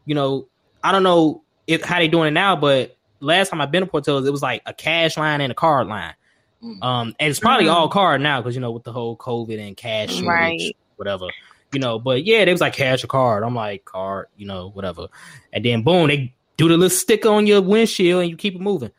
You 0.06 0.14
know, 0.14 0.48
I 0.82 0.92
don't 0.92 1.02
know 1.02 1.42
if 1.66 1.82
how 1.82 1.98
they 1.98 2.08
doing 2.08 2.28
it 2.28 2.30
now, 2.30 2.56
but 2.56 2.96
last 3.20 3.50
time 3.50 3.60
I've 3.60 3.70
been 3.70 3.82
to 3.82 3.86
Portillo's, 3.86 4.26
it 4.26 4.30
was 4.30 4.42
like 4.42 4.62
a 4.64 4.72
cash 4.72 5.18
line 5.18 5.42
and 5.42 5.52
a 5.52 5.54
card 5.54 5.88
line. 5.88 6.14
Mm. 6.62 6.82
Um, 6.82 7.16
and 7.18 7.30
it's 7.30 7.40
probably 7.40 7.66
mm-hmm. 7.66 7.74
all 7.74 7.88
card 7.88 8.22
now 8.22 8.40
because 8.40 8.54
you 8.54 8.60
know 8.60 8.70
with 8.70 8.84
the 8.84 8.92
whole 8.92 9.16
COVID 9.16 9.58
and 9.58 9.76
cash 9.76 10.10
shortage, 10.10 10.26
right. 10.26 10.76
whatever. 10.96 11.26
You 11.72 11.80
know, 11.80 11.98
but 11.98 12.24
yeah, 12.24 12.44
they 12.44 12.52
was 12.52 12.60
like 12.60 12.74
cash 12.74 13.02
or 13.02 13.08
card. 13.08 13.42
I'm 13.42 13.54
like 13.54 13.84
card, 13.84 14.28
you 14.36 14.46
know, 14.46 14.70
whatever. 14.70 15.08
And 15.52 15.64
then 15.64 15.82
boom, 15.82 16.06
they 16.06 16.32
do 16.56 16.68
the 16.68 16.76
little 16.76 16.88
sticker 16.88 17.28
on 17.28 17.48
your 17.48 17.60
windshield 17.60 18.22
and 18.22 18.30
you 18.30 18.36
keep 18.36 18.54
it 18.54 18.60
moving. 18.60 18.92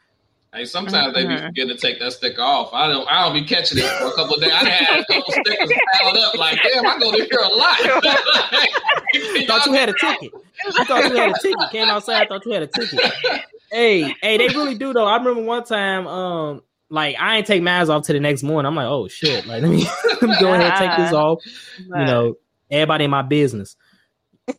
Hey, 0.56 0.64
sometimes 0.64 0.96
mm-hmm. 0.96 1.14
they 1.14 1.28
be 1.28 1.34
mm-hmm. 1.34 1.48
forgetting 1.48 1.76
to 1.76 1.82
take 1.82 2.00
that 2.00 2.14
sticker 2.14 2.42
off. 2.42 2.74
I 2.74 2.88
don't. 2.88 3.06
I 3.10 3.26
don't 3.26 3.34
be 3.34 3.44
catching 3.44 3.78
it 3.78 3.84
for 4.00 4.08
a 4.08 4.14
couple 4.14 4.36
of 4.36 4.42
days. 4.42 4.54
I 4.54 4.70
had 4.70 5.00
a 5.02 5.06
couple 5.06 5.34
stickers 5.46 5.72
piled 5.94 6.18
up. 6.18 6.38
Like, 6.38 6.60
damn, 6.64 6.88
I 6.88 6.98
go 6.98 7.12
to 7.12 7.18
here 7.18 7.40
a 7.44 7.48
lot. 7.50 7.78
thought 9.48 9.66
you 9.66 9.74
had 9.74 9.90
a 9.90 9.94
ticket. 9.94 10.32
I 10.78 10.84
thought 10.86 11.12
you 11.12 11.18
had 11.18 11.32
a 11.32 11.40
ticket. 11.42 11.72
Came 11.72 11.90
outside. 11.90 12.24
I 12.24 12.26
thought 12.28 12.46
you 12.46 12.54
had 12.54 12.64
a 12.64 12.68
ticket. 12.68 13.02
Hey, 13.70 14.16
hey, 14.22 14.38
they 14.38 14.48
really 14.48 14.76
do 14.76 14.94
though. 14.94 15.06
I 15.06 15.18
remember 15.18 15.42
one 15.42 15.66
time, 15.66 16.08
um, 16.08 16.62
like 16.90 17.18
I 17.20 17.38
ain't 17.38 17.48
take 17.48 17.62
mask 17.62 17.90
off 17.90 18.04
to 18.04 18.14
the 18.14 18.22
next 18.22 18.42
morning. 18.44 18.68
I'm 18.68 18.76
like, 18.76 18.88
oh 18.88 19.10
shit, 19.10 19.46
like 19.46 19.62
let 19.62 19.70
me, 19.70 19.86
let 20.22 20.30
me 20.30 20.36
go 20.40 20.54
ahead 20.54 20.72
and 20.72 20.76
take 20.78 20.98
this 20.98 21.12
off. 21.12 21.40
You 21.80 22.06
know, 22.06 22.36
everybody 22.72 23.04
in 23.04 23.12
my 23.12 23.24
business. 23.24 23.76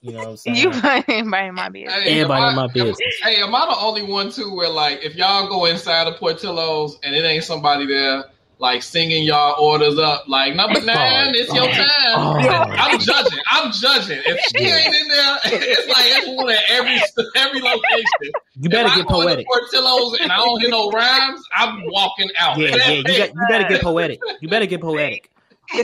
You 0.00 0.12
know 0.12 0.18
what 0.18 0.28
I'm 0.28 0.36
saying? 0.36 0.56
You 0.56 0.70
everybody 0.70 1.46
in 1.48 1.54
my 1.54 1.68
business. 1.68 1.94
Hey, 2.02 2.20
everybody 2.20 2.42
I, 2.42 2.50
in 2.50 2.56
my 2.56 2.66
business. 2.68 2.98
Hey, 3.22 3.42
am 3.42 3.54
I 3.54 3.66
the 3.66 3.76
only 3.78 4.02
one 4.02 4.30
too 4.30 4.54
where 4.54 4.68
like 4.68 5.00
if 5.02 5.14
y'all 5.14 5.48
go 5.48 5.66
inside 5.66 6.06
of 6.06 6.16
Portillo's 6.16 6.98
and 7.02 7.14
it 7.14 7.24
ain't 7.24 7.44
somebody 7.44 7.86
there 7.86 8.24
like 8.58 8.82
singing 8.82 9.22
y'all 9.22 9.54
orders 9.62 9.98
up 9.98 10.26
like 10.28 10.54
number 10.54 10.80
oh, 10.80 10.84
nine, 10.84 11.34
it's 11.34 11.52
your 11.52 11.64
oh, 11.64 11.72
time. 11.72 11.86
Oh. 12.14 12.74
I'm 12.76 12.98
judging. 12.98 13.38
I'm 13.50 13.70
judging. 13.70 14.20
If 14.24 14.40
she 14.56 14.64
ain't 14.64 14.94
in 14.94 15.08
there, 15.08 15.38
it's 15.44 15.88
like 15.88 16.06
it's 16.06 16.26
one 16.28 16.50
at 16.50 16.62
every 16.70 17.00
every 17.36 17.60
location. 17.60 18.32
You 18.58 18.70
better 18.70 18.88
if 18.88 18.96
get 18.96 19.08
poetic. 19.08 19.46
Portillo's 19.46 20.18
and 20.20 20.32
I 20.32 20.36
don't 20.36 20.60
hear 20.60 20.70
no 20.70 20.90
rhymes. 20.90 21.42
I'm 21.54 21.82
walking 21.86 22.30
out. 22.38 22.58
Yeah, 22.58 22.76
yeah. 22.76 22.90
You, 22.90 23.04
got, 23.04 23.28
you 23.34 23.40
better 23.48 23.68
get 23.68 23.82
poetic. 23.82 24.20
You 24.40 24.48
better 24.48 24.66
get 24.66 24.80
poetic. 24.80 25.30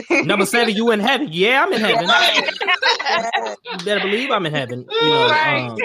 Number 0.09 0.45
seven, 0.45 0.75
you 0.75 0.91
in 0.91 0.99
heaven? 0.99 1.29
Yeah, 1.31 1.63
I'm 1.63 1.73
in 1.73 1.81
heaven. 1.81 2.09
you 3.71 3.85
better 3.85 4.01
believe 4.01 4.31
I'm 4.31 4.45
in 4.45 4.53
heaven. 4.53 4.85
You 4.89 5.09
know, 5.09 5.27
um, 5.27 5.77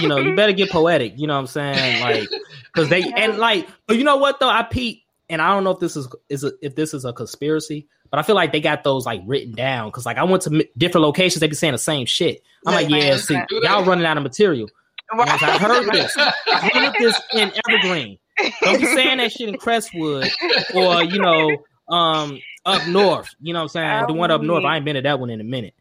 you 0.00 0.08
know, 0.08 0.16
you 0.18 0.34
better 0.34 0.52
get 0.52 0.70
poetic. 0.70 1.14
You 1.16 1.26
know 1.26 1.34
what 1.34 1.40
I'm 1.40 1.46
saying? 1.46 2.02
Like, 2.02 2.28
because 2.72 2.88
they 2.88 3.02
and 3.02 3.38
like, 3.38 3.68
but 3.86 3.96
you 3.96 4.04
know 4.04 4.16
what 4.16 4.40
though? 4.40 4.48
I 4.48 4.62
peep, 4.62 5.04
and 5.28 5.42
I 5.42 5.52
don't 5.54 5.64
know 5.64 5.70
if 5.70 5.80
this 5.80 5.96
is 5.96 6.08
is 6.28 6.44
a, 6.44 6.52
if 6.62 6.74
this 6.74 6.94
is 6.94 7.04
a 7.04 7.12
conspiracy, 7.12 7.88
but 8.10 8.18
I 8.18 8.22
feel 8.22 8.36
like 8.36 8.52
they 8.52 8.60
got 8.60 8.84
those 8.84 9.06
like 9.06 9.22
written 9.26 9.52
down 9.54 9.88
because 9.88 10.06
like 10.06 10.18
I 10.18 10.24
went 10.24 10.42
to 10.44 10.66
different 10.76 11.04
locations, 11.04 11.40
they 11.40 11.48
be 11.48 11.54
saying 11.54 11.72
the 11.72 11.78
same 11.78 12.06
shit. 12.06 12.42
I'm 12.66 12.74
like, 12.74 12.88
yeah, 12.90 13.16
see, 13.16 13.38
y'all 13.50 13.84
running 13.84 14.06
out 14.06 14.16
of 14.16 14.22
material. 14.22 14.68
I 15.10 15.58
heard 15.58 15.92
this. 15.92 16.16
I 16.16 16.70
heard 16.72 16.94
this 16.98 17.20
in 17.34 17.52
Evergreen. 17.68 18.18
Don't 18.62 18.80
be 18.80 18.86
saying 18.86 19.18
that 19.18 19.32
shit 19.32 19.48
in 19.48 19.58
Crestwood 19.58 20.28
or 20.74 21.02
you 21.02 21.18
know 21.20 21.50
um 21.88 22.38
up 22.64 22.86
north. 22.88 23.34
You 23.40 23.52
know 23.52 23.60
what 23.60 23.62
I'm 23.64 23.68
saying? 23.68 24.06
The 24.06 24.12
one 24.12 24.30
up 24.30 24.42
north. 24.42 24.64
I 24.64 24.76
ain't 24.76 24.84
been 24.84 24.96
to 24.96 25.02
that 25.02 25.18
one 25.20 25.30
in 25.30 25.40
a 25.40 25.44
minute. 25.44 25.74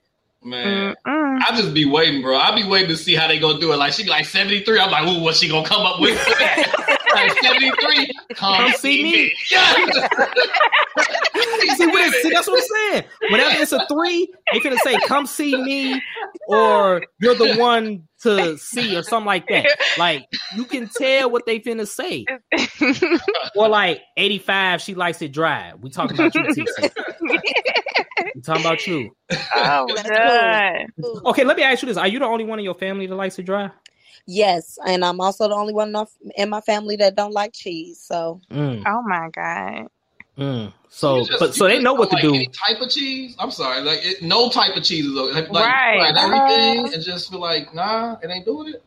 Man, 0.44 0.96
Mm-mm. 1.06 1.39
I 1.48 1.56
just 1.56 1.74
be 1.74 1.86
waiting, 1.86 2.24
bro. 2.24 2.36
I 2.36 2.56
be 2.56 2.67
waiting 2.67 2.89
to 2.89 2.98
see 2.98 3.13
how 3.13 3.28
they 3.28 3.38
gonna 3.38 3.60
do 3.60 3.74
it. 3.74 3.78
Like 3.78 3.94
she 3.94 4.04
be 4.04 4.10
like 4.10 4.26
73. 4.26 4.80
I'm 4.80 4.89
like, 4.89 5.08
ooh, 5.08 5.22
what's 5.22 5.38
she 5.38 5.48
gonna 5.48 5.67
come 5.67 5.86
up 5.86 6.00
with? 6.00 6.17
like 7.13 7.32
73. 7.41 8.12
Come, 8.36 8.56
come 8.58 8.71
see 8.74 9.04
me. 9.04 9.12
me. 9.12 9.34
see, 11.76 11.88
what 11.88 12.13
see, 12.13 12.30
that's 12.30 12.47
what 12.47 12.62
I'm 12.62 12.67
saying. 12.91 13.04
Whenever 13.30 13.62
it's 13.62 13.71
a 13.71 13.86
three, 13.88 14.32
they 14.54 14.60
gonna 14.60 14.78
say, 14.84 14.97
come 15.08 15.26
see 15.26 15.56
me, 15.62 16.02
or 16.47 17.04
you're 17.19 17.36
the 17.36 17.56
one 17.58 18.08
to 18.24 18.58
see, 18.58 18.95
or 18.95 19.04
something 19.04 19.26
like 19.26 19.47
that. 19.47 19.67
Like 19.97 20.28
you 20.56 20.65
can 20.65 20.88
tell 20.88 21.30
what 21.30 21.45
they 21.45 21.60
finna 21.60 21.88
say. 21.88 22.26
or 23.56 23.67
like 23.67 24.02
85, 24.17 24.82
she 24.82 24.95
likes 24.95 25.21
it 25.21 25.32
dry. 25.32 25.74
We 25.80 25.89
talking 25.89 26.17
about 26.17 26.34
you, 26.36 26.41
TC. 26.41 26.91
we 28.36 28.41
talking 28.41 28.62
about 28.65 28.88
you. 28.88 29.12
Oh, 29.56 29.88
God. 30.08 30.86
Okay, 31.26 31.43
let 31.43 31.58
me 31.58 31.63
ask 31.63 31.82
you 31.82 31.88
this: 31.88 31.97
Are 31.97 32.08
you 32.08 32.19
the 32.19 32.26
only 32.26 32.43
one 32.45 32.60
in 32.60 32.65
your 32.65 32.76
family 32.76 33.08
that 33.08 33.15
likes 33.15 33.36
to 33.36 33.43
drive? 33.43 33.71
Yes, 34.34 34.80
and 34.88 35.04
I'm 35.04 35.20
also 35.20 35.50
the 35.50 35.56
only 35.56 35.74
one 35.74 35.94
in 36.38 36.50
my 36.50 36.62
family 36.62 36.96
that 36.96 37.15
don't 37.15 37.34
like 37.34 37.52
cheese. 37.52 38.00
So, 38.00 38.39
mm. 38.50 38.82
oh 38.88 39.02
my 39.02 39.30
god. 39.30 39.88
Mm. 40.38 40.72
So, 40.88 41.26
just, 41.26 41.38
but 41.38 41.54
so 41.54 41.67
they 41.67 41.80
know 41.80 41.94
what 41.94 42.10
to 42.12 42.15
like 42.15 42.24
do. 42.24 42.46
type 42.46 42.80
of 42.80 42.89
cheese. 42.89 43.36
I'm 43.39 43.52
sorry, 43.52 43.82
like 43.82 44.00
it, 44.04 44.22
no 44.22 44.50
type 44.50 44.78
of 44.78 44.84
cheese 44.84 45.06
is 45.06 45.12
like, 45.12 45.50
right. 45.50 46.13
everything, 46.15 46.86
uh, 46.86 46.91
and 46.94 47.04
just 47.04 47.30
feel 47.30 47.41
like 47.41 47.76
nah, 47.76 48.15
it 48.24 48.30
ain't 48.30 48.46
doing 48.46 48.74
it. 48.74 48.82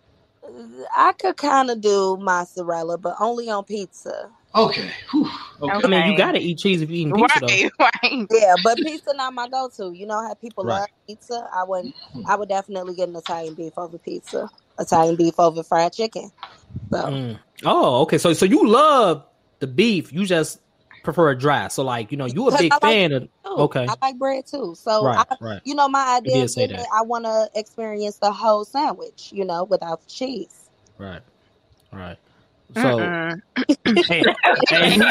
I 0.96 1.12
could 1.12 1.36
kind 1.36 1.70
of 1.70 1.82
do 1.82 2.16
mozzarella, 2.16 2.96
but 2.96 3.16
only 3.20 3.50
on 3.50 3.64
pizza. 3.64 4.30
Okay. 4.54 4.90
okay. 5.14 5.30
I 5.62 5.86
mean, 5.86 6.12
you 6.12 6.16
gotta 6.16 6.38
eat 6.38 6.56
cheese 6.56 6.80
if 6.80 6.88
you 6.88 7.06
eat 7.06 7.14
pizza, 7.14 7.40
right, 7.42 7.70
though. 7.78 7.84
Right. 8.02 8.26
Yeah, 8.30 8.54
but 8.64 8.78
pizza 8.78 9.12
not 9.14 9.34
my 9.34 9.48
go-to. 9.48 9.92
You 9.92 10.06
know 10.06 10.22
how 10.26 10.32
people 10.34 10.64
right. 10.64 10.80
love 10.80 10.88
pizza. 11.06 11.48
I 11.52 11.64
would, 11.64 11.86
mm-hmm. 11.86 12.22
I 12.26 12.36
would 12.36 12.48
definitely 12.48 12.94
get 12.94 13.08
an 13.08 13.16
Italian 13.16 13.54
beef 13.54 13.72
over 13.76 13.98
pizza. 13.98 14.48
Italian 14.78 15.16
beef 15.16 15.38
over 15.38 15.62
fried 15.62 15.92
chicken. 15.92 16.30
So. 16.90 17.02
Mm. 17.04 17.38
Oh, 17.64 18.02
okay. 18.02 18.18
So, 18.18 18.32
so 18.32 18.44
you 18.44 18.68
love 18.68 19.24
the 19.60 19.66
beef. 19.66 20.12
You 20.12 20.26
just 20.26 20.60
prefer 21.02 21.32
it 21.32 21.38
dry. 21.38 21.68
So, 21.68 21.84
like, 21.84 22.10
you 22.10 22.18
know, 22.18 22.26
you 22.26 22.48
a 22.48 22.58
big 22.58 22.72
like 22.72 22.80
fan 22.80 23.12
of. 23.12 23.28
Okay. 23.46 23.86
I 23.88 23.94
like 24.02 24.18
bread 24.18 24.46
too. 24.46 24.74
So, 24.76 25.04
right, 25.04 25.26
I, 25.30 25.36
right. 25.40 25.60
you 25.64 25.74
know, 25.74 25.88
my 25.88 26.16
idea 26.16 26.42
is 26.42 26.58
I 26.58 27.02
want 27.02 27.24
to 27.24 27.48
experience 27.54 28.16
the 28.16 28.32
whole 28.32 28.64
sandwich. 28.64 29.30
You 29.32 29.44
know, 29.44 29.64
without 29.64 30.06
cheese. 30.08 30.70
Right. 30.98 31.22
Right. 31.92 32.18
So, 32.74 32.98
hey, 33.84 34.24
hey, 34.68 35.04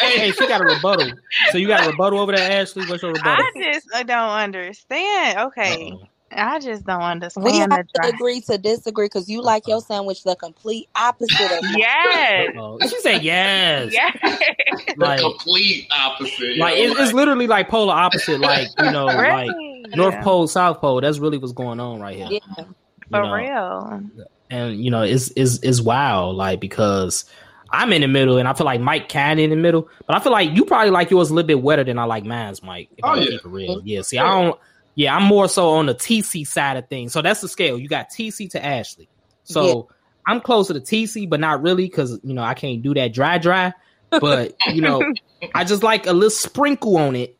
hey, 0.00 0.32
she 0.32 0.48
got 0.48 0.60
a 0.60 0.64
rebuttal. 0.64 1.12
So 1.50 1.58
you 1.58 1.68
got 1.68 1.86
a 1.86 1.90
rebuttal 1.90 2.18
over 2.18 2.32
there, 2.32 2.60
Ashley. 2.60 2.86
What's 2.86 3.02
your 3.02 3.12
rebuttal? 3.12 3.44
I 3.44 3.72
just 3.72 3.86
I 3.94 4.02
don't 4.02 4.30
understand. 4.30 5.38
Okay. 5.38 5.92
Uh-oh. 5.92 6.08
I 6.36 6.58
just 6.58 6.84
don't 6.84 7.02
understand. 7.02 7.44
We 7.44 7.56
have 7.56 7.70
to 7.70 8.06
agree 8.06 8.40
to 8.42 8.58
disagree 8.58 9.06
because 9.06 9.28
you 9.28 9.42
like 9.42 9.66
your 9.66 9.80
sandwich 9.80 10.22
the 10.24 10.36
complete 10.36 10.88
opposite 10.94 11.52
of 11.52 11.64
yes. 11.76 12.54
She 12.90 13.00
said 13.00 13.22
yes. 13.22 13.92
Yes. 14.02 14.96
Like, 14.96 15.20
the 15.20 15.30
complete 15.30 15.86
opposite. 15.90 16.58
Like 16.58 16.76
it's, 16.76 16.98
it's, 16.98 17.12
literally 17.12 17.46
like 17.46 17.68
polar 17.68 17.94
opposite. 17.94 18.40
Like 18.40 18.68
you 18.78 18.90
know, 18.90 19.06
really? 19.18 19.84
like 19.84 19.96
North 19.96 20.14
yeah. 20.14 20.22
Pole, 20.22 20.46
South 20.46 20.80
Pole. 20.80 21.00
That's 21.00 21.18
really 21.18 21.38
what's 21.38 21.52
going 21.52 21.80
on 21.80 22.00
right 22.00 22.16
here. 22.16 22.28
Yeah. 22.30 22.64
For 23.10 23.22
know? 23.22 23.32
real 23.32 24.10
and 24.52 24.84
you 24.84 24.90
know 24.90 25.02
it's 25.02 25.30
is 25.30 25.58
is 25.60 25.82
wild 25.82 26.36
like 26.36 26.60
because 26.60 27.24
I'm 27.70 27.92
in 27.92 28.02
the 28.02 28.08
middle 28.08 28.36
and 28.36 28.46
I 28.46 28.52
feel 28.52 28.66
like 28.66 28.80
Mike 28.80 29.08
kind 29.08 29.40
of 29.40 29.44
in 29.44 29.50
the 29.50 29.56
middle, 29.56 29.88
but 30.06 30.14
I 30.14 30.20
feel 30.20 30.30
like 30.30 30.54
you 30.54 30.66
probably 30.66 30.90
like 30.90 31.10
yours 31.10 31.30
a 31.30 31.34
little 31.34 31.46
bit 31.46 31.62
wetter 31.62 31.82
than 31.82 31.98
I 31.98 32.04
like 32.04 32.22
mine's, 32.22 32.62
Mike. 32.62 32.90
If 32.98 33.04
oh, 33.04 33.08
I 33.08 33.16
yeah. 33.16 33.24
keep 33.24 33.40
it 33.40 33.46
real, 33.46 33.78
mm-hmm. 33.78 33.86
yeah. 33.86 34.02
See, 34.02 34.18
I 34.18 34.28
don't. 34.28 34.60
Yeah, 34.94 35.16
I'm 35.16 35.22
more 35.22 35.48
so 35.48 35.70
on 35.70 35.86
the 35.86 35.94
TC 35.94 36.46
side 36.46 36.76
of 36.76 36.88
things. 36.88 37.12
So 37.12 37.22
that's 37.22 37.40
the 37.40 37.48
scale. 37.48 37.78
You 37.78 37.88
got 37.88 38.10
TC 38.10 38.50
to 38.50 38.64
Ashley. 38.64 39.08
So 39.44 39.66
yeah. 39.66 39.96
I'm 40.26 40.40
closer 40.40 40.74
to 40.74 40.80
TC, 40.80 41.28
but 41.28 41.40
not 41.40 41.62
really 41.62 41.84
because 41.84 42.20
you 42.22 42.34
know 42.34 42.42
I 42.42 42.54
can't 42.54 42.82
do 42.82 42.94
that 42.94 43.12
dry 43.12 43.38
dry. 43.38 43.72
But 44.10 44.54
you 44.68 44.82
know, 44.82 45.02
I 45.54 45.64
just 45.64 45.82
like 45.82 46.06
a 46.06 46.12
little 46.12 46.30
sprinkle 46.30 46.96
on 46.98 47.16
it. 47.16 47.36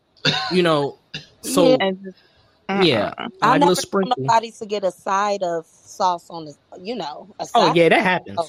You 0.50 0.62
know, 0.62 0.98
so 1.42 1.76
yeah, 1.78 2.82
yeah 2.82 3.14
uh-uh. 3.18 3.28
I 3.42 3.50
like 3.50 3.60
never 3.60 3.74
sprinkle. 3.74 4.14
nobody 4.16 4.50
to 4.52 4.66
get 4.66 4.84
a 4.84 4.90
side 4.90 5.42
of 5.42 5.66
sauce 5.66 6.30
on 6.30 6.46
the, 6.46 6.54
you 6.80 6.94
know. 6.94 7.28
oh 7.54 7.74
yeah, 7.74 7.88
that 7.90 8.02
happens. 8.02 8.38
Oh, 8.38 8.48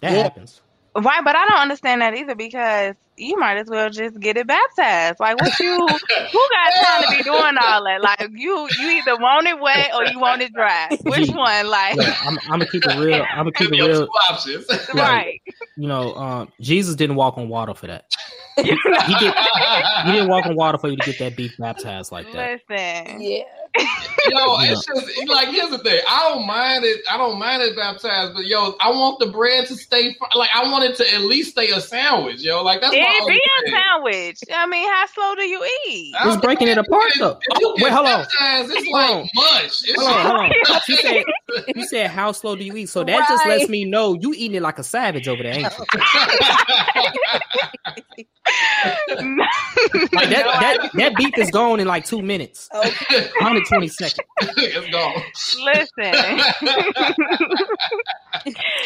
that 0.00 0.12
yeah. 0.12 0.22
happens. 0.22 0.60
Right, 0.96 1.24
but 1.24 1.34
I 1.34 1.48
don't 1.48 1.58
understand 1.60 2.02
that 2.02 2.14
either 2.14 2.36
because 2.36 2.94
you 3.16 3.38
might 3.38 3.56
as 3.56 3.68
well 3.68 3.90
just 3.90 4.18
get 4.18 4.36
it 4.36 4.46
baptized. 4.46 5.20
Like, 5.20 5.40
what 5.40 5.58
you? 5.60 5.76
who 5.76 5.86
got 5.86 6.84
time 6.84 7.02
to 7.02 7.16
be 7.16 7.22
doing 7.22 7.56
all 7.62 7.84
that? 7.84 8.00
Like, 8.02 8.28
you 8.32 8.68
you 8.78 8.90
either 8.90 9.16
want 9.16 9.46
it 9.46 9.60
wet 9.60 9.90
or 9.94 10.04
you 10.06 10.18
want 10.18 10.42
it 10.42 10.52
dry. 10.52 10.88
Which 11.02 11.30
one? 11.34 11.68
Like, 11.68 11.98
I'm, 12.24 12.38
I'm, 12.44 12.58
gonna 12.58 12.66
keep 12.66 12.84
it 12.84 12.98
real. 12.98 13.24
I'm 13.30 13.38
gonna 13.38 13.52
keep 13.52 13.72
it 13.72 13.80
real. 13.80 14.08
options. 14.30 14.66
Like, 14.94 14.94
right. 14.94 15.42
You 15.76 15.88
know, 15.88 16.14
um, 16.14 16.52
Jesus 16.60 16.94
didn't 16.94 17.16
walk 17.16 17.36
on 17.36 17.48
water 17.48 17.74
for 17.74 17.86
that. 17.86 18.04
he, 18.56 18.62
he, 18.62 19.14
did, 19.18 19.34
he 20.04 20.12
didn't 20.12 20.28
walk 20.28 20.46
on 20.46 20.54
water 20.54 20.78
for 20.78 20.88
you 20.88 20.96
to 20.96 21.04
get 21.04 21.18
that 21.18 21.36
beef 21.36 21.56
baptized 21.58 22.12
like 22.12 22.30
that. 22.32 22.60
Listen, 22.68 23.20
yeah. 23.20 23.42
yo, 23.76 24.56
it's 24.60 24.86
just 24.86 25.28
like 25.28 25.48
here's 25.48 25.70
the 25.70 25.78
thing. 25.78 26.00
I 26.08 26.28
don't 26.28 26.46
mind 26.46 26.84
it. 26.84 27.00
I 27.10 27.16
don't 27.16 27.38
mind 27.38 27.62
it 27.62 27.74
baptized, 27.74 28.34
but 28.34 28.44
yo, 28.44 28.74
I 28.80 28.90
want 28.90 29.18
the 29.18 29.26
bread 29.26 29.66
to 29.66 29.74
stay. 29.74 30.16
Like 30.34 30.50
I 30.54 30.70
want 30.70 30.84
it 30.84 30.96
to 30.96 31.14
at 31.14 31.22
least 31.22 31.52
stay 31.52 31.70
a 31.70 31.80
sandwich. 31.80 32.40
Yo, 32.42 32.62
like 32.62 32.80
that's 32.80 32.94
it 33.06 33.28
be 33.28 33.40
a 33.40 33.70
sandwich. 33.70 34.38
I 34.52 34.66
mean, 34.66 34.88
how 34.88 35.06
slow 35.06 35.34
do 35.34 35.42
you 35.42 35.64
eat? 35.88 36.14
It's 36.24 36.40
breaking 36.40 36.68
it 36.68 36.78
apart 36.78 37.12
though. 37.18 37.38
Oh, 37.56 37.76
wait, 37.80 37.92
hold 37.92 38.06
on. 38.06 38.20
It's 38.20 38.90
like 38.92 39.30
mush. 39.34 39.82
It's 39.84 40.02
hold 40.02 40.16
on, 40.16 40.26
hold 40.26 40.40
on. 40.40 40.80
She 40.86 40.96
said, 40.96 41.24
you 41.74 41.86
said 41.86 42.10
how 42.10 42.32
slow 42.32 42.56
do 42.56 42.64
you 42.64 42.76
eat? 42.76 42.88
So 42.88 43.04
that 43.04 43.18
right. 43.18 43.28
just 43.28 43.46
lets 43.46 43.68
me 43.68 43.84
know 43.84 44.14
you 44.14 44.32
eating 44.34 44.56
it 44.56 44.62
like 44.62 44.78
a 44.78 44.84
savage 44.84 45.28
over 45.28 45.42
there, 45.42 45.54
ain't 45.54 45.72
you? 45.78 45.84
like 50.12 50.28
that, 50.28 50.44
that 50.60 50.90
that 50.94 51.16
beef 51.16 51.36
is 51.38 51.50
gone 51.50 51.80
in 51.80 51.86
like 51.86 52.04
two 52.04 52.22
minutes. 52.22 52.68
Okay. 52.74 53.20
120 53.40 53.88
seconds. 53.88 54.28
it's 54.40 54.90
gone. 54.90 55.22
Listen. 55.64 56.14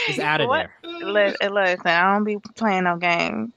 it's 0.08 0.18
out 0.18 0.40
of 0.40 0.48
what, 0.48 0.68
there. 0.82 0.92
listen, 1.04 1.54
listen, 1.54 1.86
I 1.86 2.14
don't 2.14 2.24
be 2.24 2.38
playing 2.56 2.84
no 2.84 2.96
games. 2.96 3.50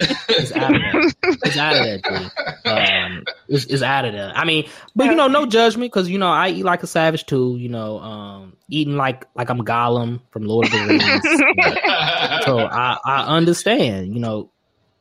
It's 0.00 0.52
out 0.52 0.74
of 0.74 0.80
there. 0.80 1.12
It's 1.44 1.56
out 1.56 1.76
of 1.76 1.82
there. 1.84 2.30
Um, 2.68 3.24
it's, 3.48 3.64
it's 3.64 3.82
out 3.82 4.04
of. 4.04 4.14
I 4.14 4.44
mean, 4.44 4.68
but 4.94 5.04
you 5.06 5.14
know, 5.14 5.26
no 5.26 5.46
judgment 5.46 5.90
because 5.90 6.08
you 6.10 6.18
know 6.18 6.28
I 6.28 6.50
eat 6.50 6.64
like 6.64 6.82
a 6.82 6.86
savage 6.86 7.24
too. 7.24 7.56
You 7.58 7.70
know, 7.70 7.98
um, 8.00 8.52
eating 8.68 8.96
like 8.96 9.24
like 9.34 9.48
I'm 9.48 9.64
Gollum 9.64 10.20
from 10.30 10.44
Lord 10.44 10.66
of 10.66 10.72
the 10.72 10.78
Rings. 10.86 11.24
you. 11.24 12.42
So 12.44 12.58
I 12.58 12.98
I 13.04 13.36
understand. 13.36 14.12
You 14.14 14.20
know, 14.20 14.50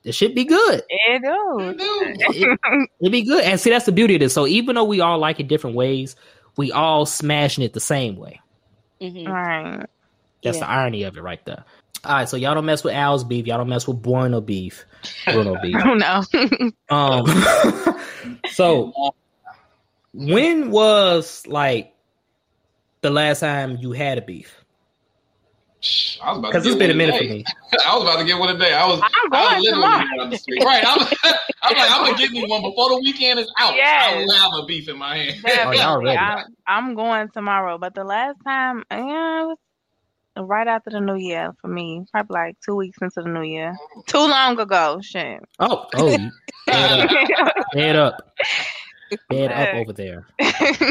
it 0.05 0.13
should 0.13 0.33
be 0.33 0.45
good. 0.45 0.81
It 0.89 1.21
do. 1.21 1.75
It, 2.29 2.89
it 3.01 3.11
be 3.11 3.23
good. 3.23 3.43
And 3.43 3.59
see, 3.59 3.69
that's 3.69 3.85
the 3.85 3.91
beauty 3.91 4.15
of 4.15 4.21
this. 4.21 4.33
So 4.33 4.47
even 4.47 4.75
though 4.75 4.85
we 4.85 5.01
all 5.01 5.19
like 5.19 5.39
it 5.41 5.47
different 5.49 5.75
ways, 5.75 6.15
we 6.55 6.71
all 6.71 7.05
smashing 7.05 7.63
it 7.65 7.73
the 7.73 7.79
same 7.81 8.15
way. 8.15 8.39
Mhm. 9.01 9.27
Right. 9.27 9.85
That's 10.43 10.57
Yeah. 10.57 10.65
the 10.65 10.69
irony 10.69 11.03
of 11.03 11.17
it 11.17 11.21
right 11.21 11.43
there. 11.45 11.65
All 12.03 12.13
right, 12.13 12.29
so 12.29 12.37
y'all 12.37 12.53
don't 12.53 12.65
mess 12.65 12.83
with 12.83 12.93
Al's 12.93 13.23
beef. 13.23 13.47
Y'all 13.47 13.57
don't 13.57 13.69
mess 13.69 13.87
with 13.87 14.01
Bueno 14.01 14.41
beef. 14.41 14.85
Bruno 15.25 15.57
beef. 15.61 15.75
Oh 15.83 15.93
no. 15.93 16.23
Um, 16.89 17.25
so 18.51 18.93
when 20.13 20.71
was 20.71 21.45
like 21.47 21.93
the 23.01 23.09
last 23.09 23.41
time 23.41 23.77
you 23.81 23.91
had 23.91 24.17
a 24.17 24.21
beef? 24.21 24.63
I 26.23 26.29
was 26.29 26.39
about 26.39 26.51
Because 26.51 26.65
it's 26.65 26.75
been 26.75 26.89
a 26.89 26.93
one 26.93 26.97
minute 26.97 27.17
for 27.17 27.23
me. 27.23 27.43
I 27.85 27.95
was 27.95 28.03
about 28.03 28.19
to 28.19 28.25
get 28.25 28.39
one 28.39 28.53
today. 28.53 28.73
I 28.73 28.87
was. 28.87 28.99
I'm 28.99 29.33
I 29.33 29.43
going 29.43 29.55
was 29.55 29.63
literally 29.63 30.21
on 30.21 30.29
the 30.29 30.37
street. 30.37 30.63
Right. 30.63 30.83
I'm, 30.85 30.99
I'm 31.61 31.77
like, 31.77 31.91
I'm 31.91 32.05
gonna 32.05 32.17
get 32.17 32.31
me 32.31 32.45
one 32.47 32.61
before 32.61 32.89
the 32.89 32.99
weekend 33.03 33.39
is 33.39 33.51
out. 33.59 33.75
Yes. 33.75 34.13
I 34.13 34.17
will 34.17 34.33
have 34.33 34.63
a 34.63 34.65
beef 34.65 34.89
in 34.89 34.97
my 34.97 35.17
hand. 35.17 35.45
Oh, 35.45 35.71
y'all 35.71 36.01
ready. 36.01 36.17
I, 36.17 36.43
I'm 36.65 36.95
going 36.95 37.29
tomorrow, 37.29 37.77
but 37.77 37.93
the 37.93 38.03
last 38.03 38.37
time, 38.43 38.83
yeah, 38.89 39.43
it 39.43 39.45
was 39.45 39.57
right 40.45 40.67
after 40.67 40.89
the 40.91 40.99
new 40.99 41.15
year 41.15 41.53
for 41.61 41.67
me. 41.67 42.05
Probably 42.11 42.33
like 42.33 42.57
two 42.65 42.75
weeks 42.75 42.97
into 43.01 43.21
the 43.21 43.29
new 43.29 43.43
year. 43.43 43.75
Too 44.07 44.17
long 44.17 44.59
ago. 44.59 44.99
Shit. 45.01 45.43
Oh, 45.59 45.87
oh, 45.95 46.09
you- 46.17 46.31
head 46.67 47.95
up, 47.95 48.35
head 49.31 49.51
up 49.51 49.75
over 49.75 49.93
there. 49.93 50.25
Straight 50.41 50.81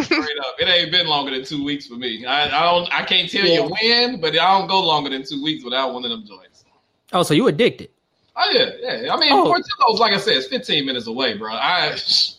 up. 0.41 0.55
It 0.59 0.69
ain't 0.69 0.91
been 0.91 1.07
longer 1.07 1.31
than 1.33 1.45
two 1.45 1.63
weeks 1.65 1.87
for 1.87 1.95
me. 1.95 2.25
I, 2.25 2.47
I 2.47 2.63
don't. 2.73 2.89
I 2.93 3.05
can't 3.05 3.31
tell 3.31 3.45
Yeah. 3.45 3.65
you 3.65 3.69
when, 3.81 4.21
but 4.21 4.33
I 4.39 4.59
don't 4.59 4.69
go 4.69 4.81
longer 4.81 5.11
than 5.11 5.23
two 5.25 5.43
weeks 5.43 5.65
without 5.65 5.93
one 5.93 6.05
of 6.05 6.11
them 6.11 6.27
joints. 6.27 6.65
Oh, 7.13 7.23
so 7.23 7.35
you 7.35 7.47
addicted? 7.49 7.91
Oh 8.39 8.51
yeah, 8.53 8.71
yeah. 9.03 9.15
I 9.15 9.19
mean, 9.19 9.33
Oh. 9.33 9.45
Portillo's, 9.45 9.99
like 10.01 10.13
I 10.13 10.19
said, 10.19 10.37
it's 10.37 10.47
15 10.49 10.85
minutes 10.85 11.07
away, 11.07 11.37
bro. 11.39 11.53
I 11.55 11.97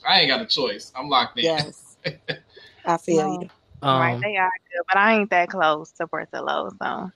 I 0.08 0.20
ain't 0.22 0.30
got 0.30 0.42
a 0.42 0.46
choice. 0.46 0.92
I'm 0.96 1.10
locked 1.10 1.40
in. 1.40 1.46
Yes. 1.46 1.98
I 2.86 2.98
feel 2.98 3.28
No. 3.36 3.42
you. 3.42 3.50
Right, 3.82 4.14
Um, 4.16 4.22
they 4.22 4.38
are 4.38 4.52
good, 4.72 4.84
but 4.88 4.98
I 4.98 5.20
ain't 5.20 5.30
that 5.30 5.50
close 5.50 5.92
to 5.94 6.08
Portillo, 6.08 6.72
so 6.82 7.12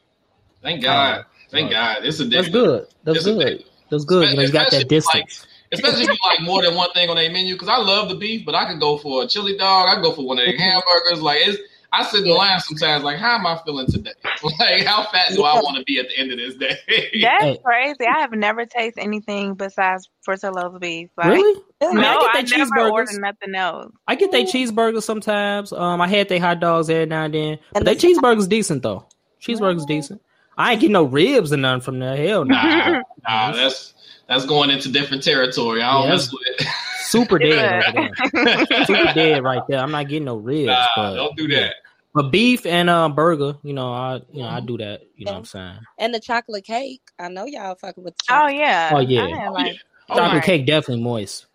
Thank 0.61 0.83
God. 0.83 1.25
Thank 1.49 1.71
God. 1.71 2.05
It's 2.05 2.19
a 2.19 2.25
that's 2.25 2.49
good. 2.49 2.87
That's 3.03 3.17
It's 3.17 3.25
good. 3.25 3.63
That's 3.89 4.05
good. 4.05 4.29
You 4.29 4.37
know, 4.37 4.43
you 4.43 4.51
got 4.51 4.71
that 4.71 4.83
Especially, 4.91 5.19
like, 5.19 5.27
distance. 5.27 5.47
Especially 5.73 6.03
if 6.03 6.09
you 6.09 6.17
like 6.29 6.41
more 6.41 6.61
than 6.61 6.75
one 6.75 6.91
thing 6.91 7.09
on 7.09 7.15
their 7.15 7.31
menu. 7.31 7.55
Because 7.55 7.69
I 7.69 7.77
love 7.77 8.09
the 8.09 8.15
beef, 8.15 8.45
but 8.45 8.55
I 8.55 8.71
could 8.71 8.79
go 8.79 8.97
for 8.97 9.23
a 9.23 9.27
chili 9.27 9.57
dog. 9.57 9.89
I 9.89 9.95
could 9.95 10.03
go 10.03 10.13
for 10.13 10.25
one 10.25 10.39
of 10.39 10.45
their 10.45 10.57
hamburgers. 10.57 11.21
Like 11.21 11.39
it's. 11.41 11.59
I 11.93 12.03
sit 12.03 12.25
in 12.25 12.29
line 12.33 12.59
sometimes. 12.61 13.03
Like, 13.03 13.17
how 13.17 13.35
am 13.35 13.45
I 13.45 13.59
feeling 13.65 13.87
today? 13.87 14.11
Like, 14.59 14.85
how 14.85 15.03
fat 15.11 15.33
do 15.35 15.43
I 15.43 15.55
want 15.55 15.77
to 15.77 15.83
be 15.83 15.99
at 15.99 16.07
the 16.07 16.17
end 16.17 16.31
of 16.31 16.37
this 16.39 16.55
day? 16.55 16.77
that's 17.21 17.59
crazy. 17.63 18.05
I 18.07 18.21
have 18.21 18.31
never 18.31 18.65
tasted 18.65 19.01
anything 19.01 19.53
besides 19.53 20.09
Portillo's 20.25 20.79
beef. 20.79 21.09
Like, 21.17 21.27
Really? 21.27 21.61
No, 21.81 21.89
I 21.89 21.93
mean, 21.93 22.03
I 22.03 22.15
I, 22.15 22.41
get 22.41 22.49
they 22.49 22.57
never 22.57 22.71
cheeseburgers. 22.71 22.91
ordered 22.91 23.21
nothing 23.21 23.55
else. 23.55 23.91
I 24.07 24.15
get 24.15 24.31
they 24.31 24.43
cheeseburgers 24.45 25.03
sometimes. 25.03 25.71
Um, 25.73 26.01
I 26.01 26.07
had 26.07 26.27
they 26.29 26.39
hot 26.39 26.59
dogs 26.59 26.89
every 26.89 27.05
now 27.07 27.25
and 27.25 27.33
then. 27.33 27.59
But 27.73 27.79
And 27.79 27.87
they 27.87 27.93
the- 27.95 28.07
cheeseburgers 28.07 28.47
decent 28.49 28.81
though. 28.83 29.05
Cheeseburgers 29.41 29.85
decent. 29.85 30.21
I 30.57 30.71
ain't 30.73 30.81
getting 30.81 30.93
no 30.93 31.03
ribs 31.03 31.51
or 31.53 31.57
none 31.57 31.81
from 31.81 31.99
there. 31.99 32.15
Hell 32.15 32.45
no. 32.45 32.55
nah, 32.55 33.01
nah, 33.27 33.51
that's 33.51 33.93
that's 34.27 34.45
going 34.45 34.69
into 34.69 34.91
different 34.91 35.23
territory. 35.23 35.81
I 35.81 35.91
don't 35.93 36.03
Yeah, 36.05 36.09
mess 36.13 36.31
with 36.31 36.41
it. 36.47 36.67
Super 37.11 37.39
dead 37.39 37.93
right 37.93 37.93
there. 37.93 38.85
Super 38.85 39.13
dead 39.13 39.43
right 39.43 39.61
there. 39.67 39.79
I'm 39.79 39.91
not 39.91 40.07
getting 40.07 40.25
no 40.25 40.37
ribs. 40.37 40.67
Nah, 40.67 40.87
but, 40.95 41.15
don't 41.15 41.35
do 41.35 41.47
that. 41.49 41.75
But 42.13 42.31
beef 42.31 42.65
and 42.65 42.89
uh, 42.89 43.09
burger, 43.09 43.57
you 43.63 43.73
know, 43.73 43.91
I 43.91 44.21
you 44.31 44.43
know 44.43 44.47
I 44.49 44.61
do 44.61 44.77
that. 44.77 45.01
You 45.15 45.25
know 45.25 45.33
what 45.33 45.37
I'm 45.39 45.45
saying? 45.45 45.79
And 45.97 46.13
the 46.13 46.19
chocolate 46.19 46.63
cake. 46.65 47.01
I 47.19 47.27
know 47.27 47.45
y'all 47.45 47.75
fucking 47.75 48.03
with 48.03 48.15
the 48.17 48.23
Oh 48.33 48.47
yeah. 48.47 48.91
Oh, 48.93 48.99
yeah. 48.99 49.21
I 49.21 49.47
Oh, 49.47 49.51
like, 49.51 49.73
yeah. 49.73 49.77
Oh, 50.09 50.15
Chocolate 50.15 50.33
right. 50.33 50.43
cake 50.43 50.65
definitely 50.65 51.03
moist. 51.03 51.47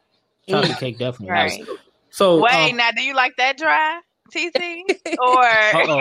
Chocolate 0.49 0.79
cake 0.79 0.99
definitely 0.99 1.33
Right. 1.33 1.59
moist. 1.59 1.71
So 2.11 2.42
Wait, 2.42 2.71
um, 2.71 2.77
now 2.77 2.90
do 2.90 3.03
you 3.03 3.14
like 3.14 3.35
that 3.37 3.59
dry, 3.59 4.01
TC? 4.35 4.83
Or 5.19 5.42
Uh-oh. 5.77 6.01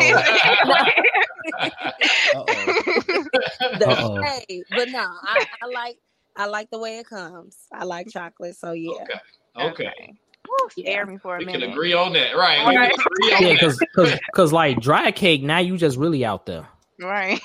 Uh-oh. 3.86 4.22
hey, 4.22 4.64
but 4.70 4.90
no, 4.90 5.00
I, 5.00 5.46
I 5.62 5.66
like 5.68 5.98
I 6.38 6.46
like 6.48 6.70
the 6.70 6.80
way 6.80 7.00
it 7.00 7.08
comes. 7.08 7.58
I 7.74 7.86
like 7.86 8.08
chocolate, 8.10 8.56
so 8.56 8.72
yeah. 8.74 8.92
Okay. 8.92 9.20
Okay. 9.58 10.14
Woo, 10.48 10.54
Yeah. 10.76 10.92
scare 10.92 11.06
me 11.06 11.18
for 11.18 11.36
a 11.36 11.40
We 11.40 11.46
can 11.46 11.54
minute. 11.60 11.72
agree 11.72 11.94
on 11.94 12.14
that. 12.14 12.36
Right. 12.36 12.66
We 12.68 12.74
can 12.76 12.84
agree 12.92 13.34
on 13.34 13.42
yeah, 13.42 13.48
that. 13.50 13.54
because 13.54 13.78
because 13.80 14.20
because 14.28 14.54
like 14.54 14.80
dry 14.80 15.12
cake 15.12 15.42
now 15.44 15.58
you 15.60 15.78
just 15.78 15.98
really 15.98 16.24
out 16.26 16.46
there. 16.46 16.68
Right. 17.00 17.42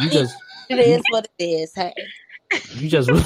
You 0.00 0.10
just 0.10 0.34
It 0.68 0.78
is 0.78 1.02
what 1.10 1.28
it 1.38 1.44
is. 1.44 1.74
Hey, 1.74 1.92
you 2.74 2.88
just 2.88 3.08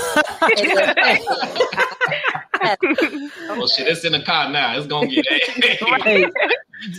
Oh 2.66 3.66
shit, 3.66 3.86
it's 3.88 4.04
in 4.04 4.12
the 4.12 4.22
car 4.24 4.50
now. 4.50 4.76
It's 4.76 4.86
gonna 4.86 5.06
get 5.08 5.26
hey, 5.28 6.26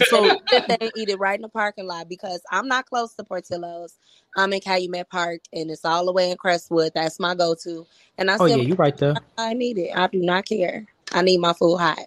so 0.05 0.39
if 0.51 0.67
they 0.67 0.91
eat 0.95 1.09
it 1.09 1.19
right 1.19 1.35
in 1.37 1.41
the 1.41 1.49
parking 1.49 1.85
lot 1.87 2.07
because 2.09 2.41
I'm 2.51 2.67
not 2.67 2.85
close 2.85 3.13
to 3.15 3.23
Portillo's. 3.23 3.95
I'm 4.37 4.51
in 4.53 4.59
Calumet 4.61 5.09
Park 5.09 5.41
and 5.53 5.69
it's 5.71 5.85
all 5.85 6.05
the 6.05 6.11
way 6.11 6.31
in 6.31 6.37
Crestwood. 6.37 6.91
That's 6.93 7.19
my 7.19 7.35
go-to, 7.35 7.85
and 8.17 8.29
I 8.31 8.37
oh 8.39 8.45
yeah, 8.45 8.55
still 8.55 8.67
you 8.67 8.75
right 8.75 8.97
there. 8.97 9.15
I 9.37 9.53
need 9.53 9.77
it. 9.77 9.91
I 9.95 10.07
do 10.07 10.19
not 10.19 10.45
care. 10.45 10.85
I 11.11 11.21
need 11.21 11.37
my 11.37 11.53
food 11.53 11.77
hot. 11.77 11.99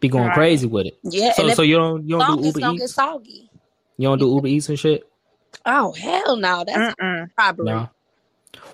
Be 0.00 0.08
going 0.08 0.26
Right. 0.26 0.34
crazy 0.34 0.66
with 0.66 0.86
it. 0.86 0.98
Yeah, 1.04 1.32
So 1.32 1.48
so 1.50 1.62
you 1.62 1.76
don't 1.76 2.08
you 2.08 2.16
don't 2.16 2.26
do 2.26 2.46
it's 2.46 2.56
Uber 2.58 2.60
gonna 2.60 2.74
get 2.78 2.84
Eats. 2.84 2.94
soggy. 2.94 3.50
You 3.98 4.08
don't 4.08 4.18
do 4.18 4.30
Uber 4.34 4.46
Eats 4.48 4.68
and 4.68 4.78
shit. 4.78 5.04
Oh 5.64 5.92
hell 5.92 6.36
no, 6.36 6.64
that's 6.66 6.94
Mm-mm. 7.00 7.26
robbery. 7.38 7.66
No. 7.66 7.88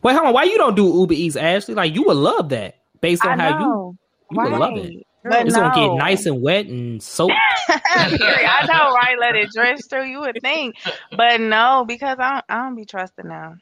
Wait, 0.02 0.14
hold 0.14 0.26
on. 0.28 0.34
Why 0.34 0.44
you 0.44 0.58
don't 0.58 0.74
do 0.74 0.86
Uber 1.00 1.14
Eats, 1.14 1.36
Ashley? 1.36 1.74
Like 1.74 1.94
you 1.94 2.02
would 2.04 2.16
love 2.16 2.48
that 2.50 2.76
based 3.00 3.24
I 3.24 3.32
on 3.32 3.38
how 3.38 3.48
you 3.48 3.58
know. 3.58 3.96
you 4.30 4.40
would 4.40 4.52
love 4.52 4.76
it. 4.76 4.94
Right. 5.24 5.38
But 5.38 5.46
It's 5.46 5.54
no. 5.54 5.62
gonna 5.62 5.70
get 5.70 5.92
nice 5.92 6.26
and 6.26 6.42
wet 6.42 6.66
and 6.66 7.02
soaked. 7.02 7.32
I 7.68 8.66
know, 8.66 8.92
right? 8.94 9.16
Let 9.18 9.36
it 9.36 9.50
drench 9.54 9.80
through. 9.88 10.06
You 10.06 10.20
would 10.20 10.38
think, 10.42 10.74
but 11.16 11.40
no, 11.40 11.84
because 11.86 12.18
I 12.18 12.30
don't. 12.32 12.44
I 12.48 12.56
don't 12.64 12.76
be 12.76 12.84
trusting 12.84 13.28
now. 13.28 13.54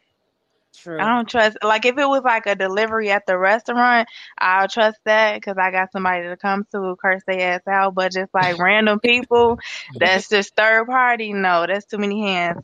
True. 0.76 0.98
I 0.98 1.06
don't 1.14 1.28
trust. 1.28 1.59
Like 1.62 1.85
if 1.85 1.98
it 1.98 2.09
was 2.09 2.22
like 2.24 2.46
a 2.46 2.54
delivery 2.54 3.11
at 3.11 3.26
the 3.26 3.37
restaurant, 3.37 4.09
I'll 4.38 4.68
trust 4.68 4.98
that 5.04 5.35
because 5.35 5.59
I 5.59 5.70
got 5.70 5.92
somebody 5.92 6.28
to 6.28 6.37
come 6.37 6.66
to 6.72 6.96
curse 7.00 7.22
their 7.26 7.54
ass 7.54 7.62
out. 7.68 7.94
But 7.94 8.12
just 8.12 8.33
like 8.33 8.59
random 8.61 9.00
people, 9.00 9.59
that's 9.94 10.28
just 10.28 10.54
third 10.56 10.87
party. 10.87 11.33
No, 11.33 11.66
that's 11.66 11.87
too 11.87 11.98
many 11.98 12.22
hands. 12.22 12.62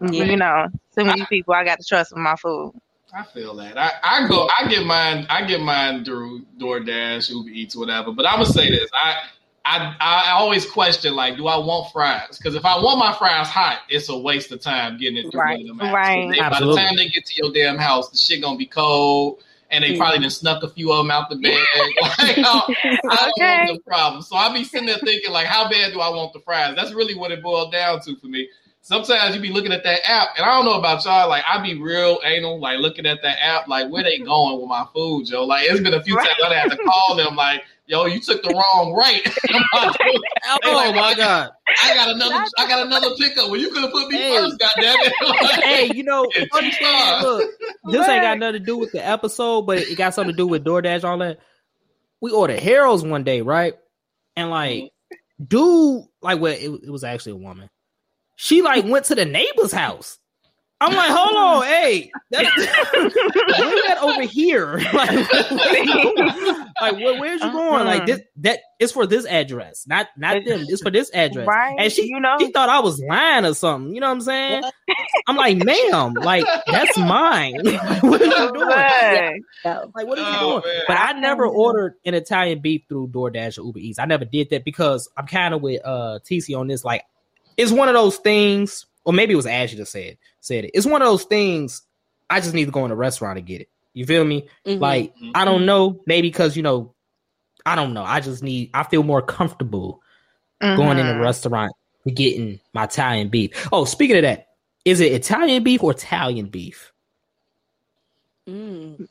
Yeah. 0.00 0.24
You 0.24 0.36
know, 0.36 0.66
too 0.96 1.04
many 1.04 1.24
people. 1.26 1.54
I 1.54 1.64
got 1.64 1.78
to 1.78 1.84
trust 1.84 2.12
with 2.12 2.18
my 2.18 2.36
food. 2.36 2.74
I 3.14 3.22
feel 3.22 3.54
that. 3.56 3.78
I, 3.78 3.92
I 4.02 4.28
go. 4.28 4.48
I 4.58 4.68
get 4.68 4.84
mine. 4.84 5.26
I 5.30 5.46
get 5.46 5.60
mine 5.60 6.04
through 6.04 6.42
DoorDash, 6.58 7.30
Uber 7.30 7.50
Eats, 7.50 7.76
whatever. 7.76 8.12
But 8.12 8.26
I'm 8.26 8.40
gonna 8.40 8.46
say 8.46 8.68
this. 8.70 8.90
I 8.92 9.16
I 9.66 9.96
I 10.00 10.30
always 10.32 10.64
question 10.70 11.14
like, 11.16 11.36
do 11.36 11.46
I 11.48 11.56
want 11.56 11.92
fries? 11.92 12.38
Because 12.38 12.54
if 12.54 12.64
I 12.64 12.76
want 12.80 12.98
my 12.98 13.12
fries 13.12 13.48
hot, 13.48 13.80
it's 13.88 14.08
a 14.08 14.16
waste 14.16 14.52
of 14.52 14.60
time 14.60 14.96
getting 14.98 15.16
it 15.18 15.30
through 15.30 15.40
Right. 15.40 15.58
one 15.58 15.70
of 15.70 15.78
them 15.78 15.86
apps. 15.88 15.92
Right. 15.92 16.30
They- 16.30 16.38
by 16.38 16.60
the 16.60 16.76
time 16.76 16.96
they 16.96 17.08
get 17.08 17.26
to 17.26 17.34
your 17.42 17.52
damn 17.52 17.76
house, 17.78 18.08
the 18.10 18.16
shit 18.16 18.40
gonna 18.42 18.56
be 18.56 18.66
cold. 18.66 19.42
And 19.68 19.82
they 19.82 19.94
Yeah. 19.94 19.98
probably 19.98 20.20
done 20.20 20.30
snuck 20.30 20.62
a 20.62 20.68
few 20.68 20.92
of 20.92 20.98
them 20.98 21.10
out 21.10 21.28
the 21.28 21.34
bag. 21.34 21.52
like, 22.00 22.38
I, 22.38 22.40
I 23.10 23.16
don't 23.16 23.32
Okay. 23.36 23.64
want 23.66 23.66
the 23.74 23.80
problem. 23.84 24.22
So 24.22 24.36
I 24.36 24.52
be 24.54 24.62
sitting 24.62 24.86
there 24.86 24.98
thinking, 24.98 25.32
like, 25.32 25.46
how 25.48 25.68
bad 25.68 25.92
do 25.92 26.00
I 26.00 26.08
want 26.10 26.32
the 26.32 26.38
fries? 26.38 26.76
That's 26.76 26.92
really 26.92 27.16
what 27.16 27.32
it 27.32 27.42
boiled 27.42 27.72
down 27.72 28.00
to 28.02 28.14
for 28.14 28.28
me. 28.28 28.48
Sometimes 28.82 29.34
you 29.34 29.42
be 29.42 29.50
looking 29.52 29.72
at 29.72 29.82
that 29.82 30.08
app, 30.08 30.28
and 30.36 30.46
I 30.46 30.54
don't 30.54 30.64
know 30.64 30.74
about 30.78 31.04
y'all. 31.04 31.28
Like, 31.28 31.42
I 31.48 31.60
be 31.60 31.74
real 31.74 32.20
anal, 32.24 32.60
like 32.60 32.78
looking 32.78 33.04
at 33.06 33.20
that 33.22 33.38
app, 33.44 33.66
like 33.66 33.90
where 33.90 34.04
they 34.04 34.18
going 34.24 34.60
with 34.60 34.68
my 34.68 34.86
food, 34.94 35.26
Joe. 35.26 35.44
Like, 35.44 35.64
it's 35.68 35.80
been 35.80 35.94
a 35.94 36.02
few 36.04 36.14
times 36.14 36.28
I 36.44 36.54
had 36.54 36.70
to 36.70 36.76
call 36.76 37.16
them, 37.16 37.34
like, 37.34 37.64
yo, 37.86 38.06
you 38.06 38.20
took 38.20 38.42
the 38.42 38.50
wrong 38.50 38.92
right. 38.94 39.22
Oh 40.64 40.92
my 40.92 41.14
god! 41.14 41.50
I 41.82 41.94
got 41.94 42.10
another, 42.14 42.34
I 42.58 42.68
got 42.68 42.86
another 42.86 43.08
pickup. 43.18 43.50
Well, 43.50 43.60
you 43.60 43.70
could 43.70 43.82
have 43.82 43.90
put 43.92 44.08
me 44.08 44.16
Hey. 44.16 44.36
first, 44.36 44.58
goddamn 44.58 44.96
it. 45.00 45.14
Hey, 45.64 45.90
you 45.94 46.02
know, 46.04 46.26
It's 46.34 46.54
understand, 46.54 47.22
look, 47.22 47.50
this 47.90 48.08
ain't 48.08 48.22
got 48.22 48.38
nothing 48.38 48.60
to 48.60 48.66
do 48.66 48.76
with 48.76 48.92
the 48.92 49.04
episode, 49.06 49.62
but 49.62 49.78
it 49.78 49.96
got 49.96 50.14
something 50.14 50.32
to 50.32 50.36
do 50.36 50.46
with 50.46 50.64
DoorDash, 50.64 51.04
all 51.04 51.18
that. 51.18 51.38
We 52.20 52.30
ordered 52.30 52.60
Harold's 52.60 53.02
one 53.02 53.24
day, 53.24 53.42
right? 53.42 53.74
And 54.36 54.50
like, 54.50 54.90
dude, 55.44 56.04
like, 56.22 56.40
well, 56.40 56.52
it, 56.52 56.70
it 56.84 56.90
was 56.90 57.04
actually 57.04 57.32
a 57.32 57.36
woman. 57.36 57.68
She 58.36 58.62
like 58.62 58.84
went 58.84 59.06
to 59.06 59.14
the 59.14 59.24
neighbor's 59.24 59.72
house. 59.72 60.18
I'm 60.80 60.94
like, 60.94 61.10
hold 61.10 61.36
on, 61.36 61.62
hey, 61.66 62.10
that's, 62.30 62.54
bring 62.54 63.82
that 63.86 63.98
over 64.02 64.16
over 64.16 64.26
here. 64.26 64.78
like, 64.92 65.32
like 66.80 66.96
where, 66.96 67.20
where's 67.20 67.42
you 67.42 67.52
going? 67.52 67.74
Uh-huh. 67.74 67.84
Like 67.84 68.06
this 68.06 68.20
that 68.38 68.60
it's 68.78 68.92
for 68.92 69.06
this 69.06 69.26
address, 69.26 69.86
not 69.86 70.08
not 70.16 70.44
them. 70.44 70.64
It's 70.68 70.82
for 70.82 70.90
this 70.90 71.10
address. 71.14 71.46
Right. 71.46 71.76
And 71.78 71.92
she, 71.92 72.06
you 72.06 72.20
know, 72.20 72.36
she 72.38 72.50
thought 72.50 72.68
I 72.68 72.80
was 72.80 73.00
lying 73.00 73.44
or 73.44 73.54
something. 73.54 73.94
You 73.94 74.00
know 74.00 74.08
what 74.08 74.14
I'm 74.14 74.20
saying? 74.22 74.62
I'm 75.26 75.36
like, 75.36 75.58
ma'am, 75.58 76.14
like 76.14 76.44
that's 76.66 76.96
mine. 76.98 77.60
what 78.00 78.22
are 78.22 78.24
you 78.24 78.52
doing? 78.52 79.44
Like, 79.64 80.06
what 80.06 80.18
are 80.18 80.30
you 80.30 80.38
oh, 80.38 80.60
doing? 80.60 80.74
Man. 80.74 80.82
But 80.88 80.98
I 80.98 81.12
never 81.12 81.46
ordered 81.46 81.94
an 82.04 82.14
Italian 82.14 82.60
beef 82.60 82.82
through 82.88 83.08
DoorDash 83.08 83.58
or 83.58 83.66
Uber 83.66 83.78
Eats. 83.78 83.98
I 83.98 84.06
never 84.06 84.24
did 84.24 84.50
that 84.50 84.64
because 84.64 85.08
I'm 85.16 85.26
kind 85.26 85.54
of 85.54 85.62
with 85.62 85.80
uh 85.84 86.20
TC 86.28 86.58
on 86.58 86.68
this. 86.68 86.84
Like, 86.84 87.04
it's 87.56 87.72
one 87.72 87.88
of 87.88 87.94
those 87.94 88.16
things, 88.18 88.86
or 89.06 89.12
maybe 89.12 89.32
it 89.32 89.36
was 89.36 89.46
Ashley 89.46 89.78
that 89.78 89.86
said 89.86 90.18
said 90.40 90.64
it. 90.64 90.72
It's 90.74 90.84
one 90.84 91.00
of 91.00 91.08
those 91.08 91.24
things. 91.24 91.82
I 92.28 92.40
just 92.40 92.52
need 92.52 92.66
to 92.66 92.72
go 92.72 92.84
in 92.84 92.90
a 92.90 92.96
restaurant 92.96 93.36
to 93.36 93.40
get 93.40 93.62
it. 93.62 93.70
You 93.94 94.04
feel 94.04 94.24
me? 94.24 94.48
Mm-hmm. 94.66 94.82
Like 94.82 95.14
I 95.34 95.46
don't 95.46 95.64
know, 95.64 96.02
maybe 96.06 96.28
because 96.28 96.56
you 96.56 96.62
know, 96.62 96.92
I 97.64 97.76
don't 97.76 97.94
know. 97.94 98.02
I 98.02 98.20
just 98.20 98.42
need. 98.42 98.70
I 98.74 98.82
feel 98.82 99.04
more 99.04 99.22
comfortable 99.22 100.02
mm-hmm. 100.60 100.76
going 100.76 100.98
in 100.98 101.06
a 101.06 101.12
mm-hmm. 101.12 101.22
restaurant 101.22 101.72
getting 102.12 102.60
my 102.74 102.84
Italian 102.84 103.28
beef. 103.28 103.68
Oh, 103.72 103.84
speaking 103.84 104.16
of 104.16 104.22
that, 104.22 104.48
is 104.84 105.00
it 105.00 105.12
Italian 105.12 105.62
beef 105.62 105.82
or 105.82 105.92
Italian 105.92 106.46
beef? 106.46 106.92
Mm. 108.48 109.08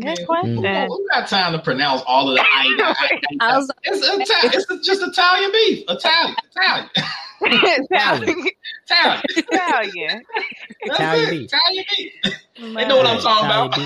Good 0.00 0.26
question. 0.26 0.56
We 0.56 0.62
got 0.62 1.28
time 1.28 1.52
to 1.52 1.58
pronounce 1.58 2.02
all 2.06 2.30
of 2.30 2.36
the 2.36 2.44
items. 2.54 2.96
it's, 3.84 3.98
Italian, 3.98 4.52
it's 4.70 4.86
just 4.86 5.02
Italian 5.02 5.50
beef. 5.52 5.84
Italian. 5.88 6.36
Italian. 6.54 6.90
Italian. 7.42 8.46
Italian. 8.86 9.22
Italian. 9.36 10.22
Italian 10.80 11.30
beef. 11.30 11.52
Italian 11.52 11.84
beef. 11.96 12.12
They 12.56 12.88
know 12.88 12.96
what 12.96 13.06
I'm 13.06 13.20
talking 13.20 13.46
Italian 13.46 13.66
about. 13.66 13.76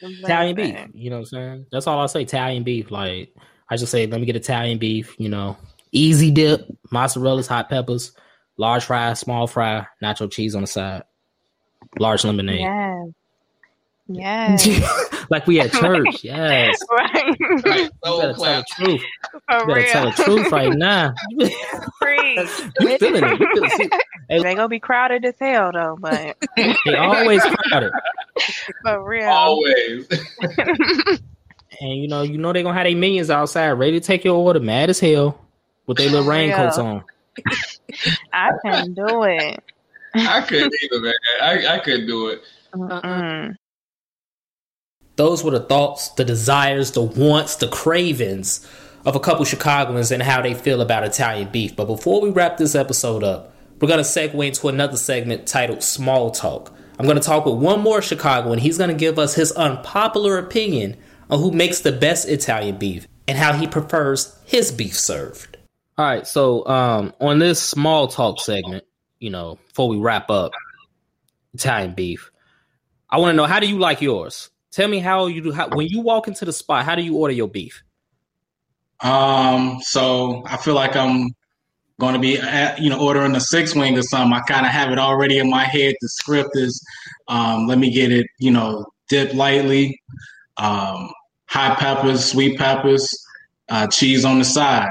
Beef. 0.00 0.24
Italian 0.24 0.56
beef. 0.56 0.76
You 0.94 1.10
know 1.10 1.16
what 1.16 1.20
I'm 1.20 1.26
saying? 1.26 1.66
That's 1.70 1.86
all 1.86 2.00
I 2.00 2.06
say. 2.06 2.22
Italian 2.22 2.64
beef. 2.64 2.90
Like 2.90 3.34
I 3.68 3.76
just 3.76 3.92
say, 3.92 4.06
let 4.06 4.20
me 4.20 4.26
get 4.26 4.36
Italian 4.36 4.78
beef. 4.78 5.14
You 5.18 5.28
know, 5.28 5.56
easy 5.92 6.30
dip, 6.30 6.66
mozzarella, 6.90 7.42
hot 7.44 7.68
peppers, 7.68 8.12
large 8.56 8.84
fry, 8.84 9.12
small 9.14 9.46
fry, 9.46 9.86
nacho 10.02 10.30
cheese 10.30 10.54
on 10.54 10.62
the 10.62 10.66
side, 10.66 11.04
large 11.98 12.24
lemonade. 12.24 12.60
Yeah. 12.60 13.04
Yes. 14.08 14.66
like 15.30 15.46
we 15.46 15.60
at 15.60 15.72
church. 15.80 16.22
Yes. 16.24 16.78
right. 16.90 17.36
right. 17.64 17.90
So 18.04 18.22
you 18.28 18.34
tell 18.34 18.34
the 18.38 18.64
truth. 18.70 19.00
For 19.30 19.58
you 19.60 19.66
better 19.66 19.74
real. 19.74 19.86
tell 19.86 20.04
the 20.06 20.12
truth 20.12 20.52
right 20.52 20.72
now. 20.72 21.14
you 21.30 21.48
feeling 21.48 22.38
it. 22.38 22.78
You 22.80 22.98
feeling 22.98 23.24
it. 23.24 23.92
Hey, 24.28 24.42
they 24.42 24.54
gonna 24.54 24.68
be 24.68 24.80
crowded 24.80 25.24
as 25.24 25.34
hell 25.38 25.70
though, 25.72 25.96
but 26.00 26.36
they 26.56 26.94
always 26.94 27.42
crowded. 27.42 27.92
For 28.82 29.04
real. 29.04 29.28
Always. 29.28 30.08
and 31.80 31.96
you 32.02 32.08
know, 32.08 32.22
you 32.22 32.38
know 32.38 32.52
they're 32.52 32.62
gonna 32.62 32.74
have 32.76 32.84
their 32.86 32.96
minions 32.96 33.30
outside 33.30 33.70
ready 33.72 33.98
to 33.98 34.06
take 34.06 34.24
your 34.24 34.36
order, 34.36 34.60
mad 34.60 34.90
as 34.90 35.00
hell, 35.00 35.40
with 35.86 35.96
their 35.98 36.10
little 36.10 36.26
raincoats 36.28 36.78
on. 36.78 37.04
I 38.32 38.50
can 38.64 38.94
do 38.94 39.22
it. 39.24 39.62
I 40.14 40.40
couldn't 40.42 40.74
either, 40.82 41.00
man. 41.00 41.14
I, 41.42 41.66
I 41.74 41.78
couldn't 41.80 42.06
do 42.06 42.28
it. 42.28 42.42
Uh-uh. 42.78 43.50
Those 45.18 45.42
were 45.42 45.50
the 45.50 45.58
thoughts, 45.58 46.10
the 46.10 46.24
desires, 46.24 46.92
the 46.92 47.02
wants, 47.02 47.56
the 47.56 47.66
cravings 47.66 48.64
of 49.04 49.16
a 49.16 49.20
couple 49.20 49.44
Chicagoans 49.44 50.12
and 50.12 50.22
how 50.22 50.40
they 50.40 50.54
feel 50.54 50.80
about 50.80 51.02
Italian 51.02 51.48
beef. 51.50 51.74
But 51.74 51.86
before 51.86 52.20
we 52.20 52.30
wrap 52.30 52.56
this 52.56 52.76
episode 52.76 53.24
up, 53.24 53.52
we're 53.80 53.88
going 53.88 53.98
to 53.98 54.08
segue 54.08 54.46
into 54.46 54.68
another 54.68 54.96
segment 54.96 55.48
titled 55.48 55.82
Small 55.82 56.30
Talk. 56.30 56.72
I'm 57.00 57.06
going 57.06 57.18
to 57.18 57.22
talk 57.22 57.46
with 57.46 57.56
one 57.56 57.80
more 57.80 58.00
Chicagoan. 58.00 58.58
He's 58.58 58.78
going 58.78 58.90
to 58.90 58.96
give 58.96 59.18
us 59.18 59.34
his 59.34 59.50
unpopular 59.50 60.38
opinion 60.38 60.96
on 61.28 61.40
who 61.40 61.50
makes 61.50 61.80
the 61.80 61.90
best 61.90 62.28
Italian 62.28 62.76
beef 62.76 63.08
and 63.26 63.36
how 63.36 63.54
he 63.54 63.66
prefers 63.66 64.38
his 64.44 64.70
beef 64.70 64.96
served. 64.96 65.56
All 65.96 66.04
right. 66.04 66.28
So, 66.28 66.64
um, 66.68 67.12
on 67.20 67.40
this 67.40 67.60
small 67.60 68.06
talk 68.06 68.40
segment, 68.40 68.84
you 69.18 69.30
know, 69.30 69.58
before 69.66 69.88
we 69.88 69.96
wrap 69.96 70.30
up 70.30 70.52
Italian 71.54 71.94
beef, 71.94 72.30
I 73.10 73.18
want 73.18 73.32
to 73.32 73.36
know 73.36 73.46
how 73.46 73.58
do 73.58 73.66
you 73.66 73.80
like 73.80 74.00
yours? 74.00 74.50
Tell 74.70 74.88
me 74.88 74.98
how 74.98 75.26
you 75.26 75.40
do. 75.40 75.52
How, 75.52 75.68
when 75.68 75.86
you 75.88 76.00
walk 76.00 76.28
into 76.28 76.44
the 76.44 76.52
spot, 76.52 76.84
how 76.84 76.94
do 76.94 77.02
you 77.02 77.16
order 77.16 77.34
your 77.34 77.48
beef? 77.48 77.82
Um, 79.00 79.78
so 79.80 80.42
I 80.46 80.56
feel 80.56 80.74
like 80.74 80.96
I'm 80.96 81.30
going 82.00 82.14
to 82.14 82.20
be, 82.20 82.38
at, 82.38 82.80
you 82.80 82.90
know, 82.90 83.00
ordering 83.00 83.34
a 83.34 83.40
six 83.40 83.74
wing 83.74 83.96
or 83.96 84.02
something. 84.02 84.32
I 84.32 84.40
kind 84.40 84.66
of 84.66 84.72
have 84.72 84.90
it 84.92 84.98
already 84.98 85.38
in 85.38 85.48
my 85.48 85.64
head. 85.64 85.94
The 86.00 86.08
script 86.08 86.50
is, 86.54 86.84
um, 87.28 87.66
let 87.66 87.78
me 87.78 87.90
get 87.90 88.12
it, 88.12 88.26
you 88.38 88.50
know, 88.50 88.86
dip 89.08 89.34
lightly, 89.34 90.00
um, 90.58 91.10
hot 91.46 91.78
peppers, 91.78 92.24
sweet 92.24 92.58
peppers, 92.58 93.08
uh, 93.68 93.86
cheese 93.86 94.24
on 94.24 94.38
the 94.38 94.44
side. 94.44 94.90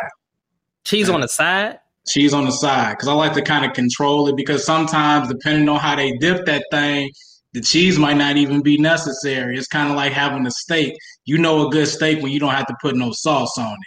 Cheese 0.83 1.09
on 1.09 1.21
the 1.21 1.27
side. 1.27 1.79
Cheese 2.07 2.33
on 2.33 2.45
the 2.45 2.51
side, 2.51 2.91
because 2.91 3.09
I 3.09 3.13
like 3.13 3.33
to 3.33 3.41
kind 3.41 3.65
of 3.65 3.73
control 3.73 4.29
it. 4.29 4.37
Because 4.37 4.65
sometimes, 4.65 5.27
depending 5.27 5.67
on 5.67 5.79
how 5.79 5.95
they 5.97 6.13
dip 6.13 6.45
that 6.45 6.65
thing, 6.71 7.11
the 7.57 7.63
cheese 7.63 7.97
might 7.97 8.17
not 8.17 8.37
even 8.37 8.61
be 8.61 8.77
necessary. 8.77 9.57
It's 9.57 9.67
kind 9.67 9.89
of 9.89 9.95
like 9.95 10.13
having 10.13 10.45
a 10.45 10.51
steak. 10.51 10.95
You 11.25 11.39
know 11.39 11.67
a 11.67 11.71
good 11.71 11.87
steak 11.87 12.21
when 12.21 12.31
you 12.31 12.39
don't 12.39 12.53
have 12.53 12.67
to 12.67 12.75
put 12.79 12.95
no 12.95 13.11
sauce 13.11 13.57
on 13.57 13.73
it. 13.73 13.77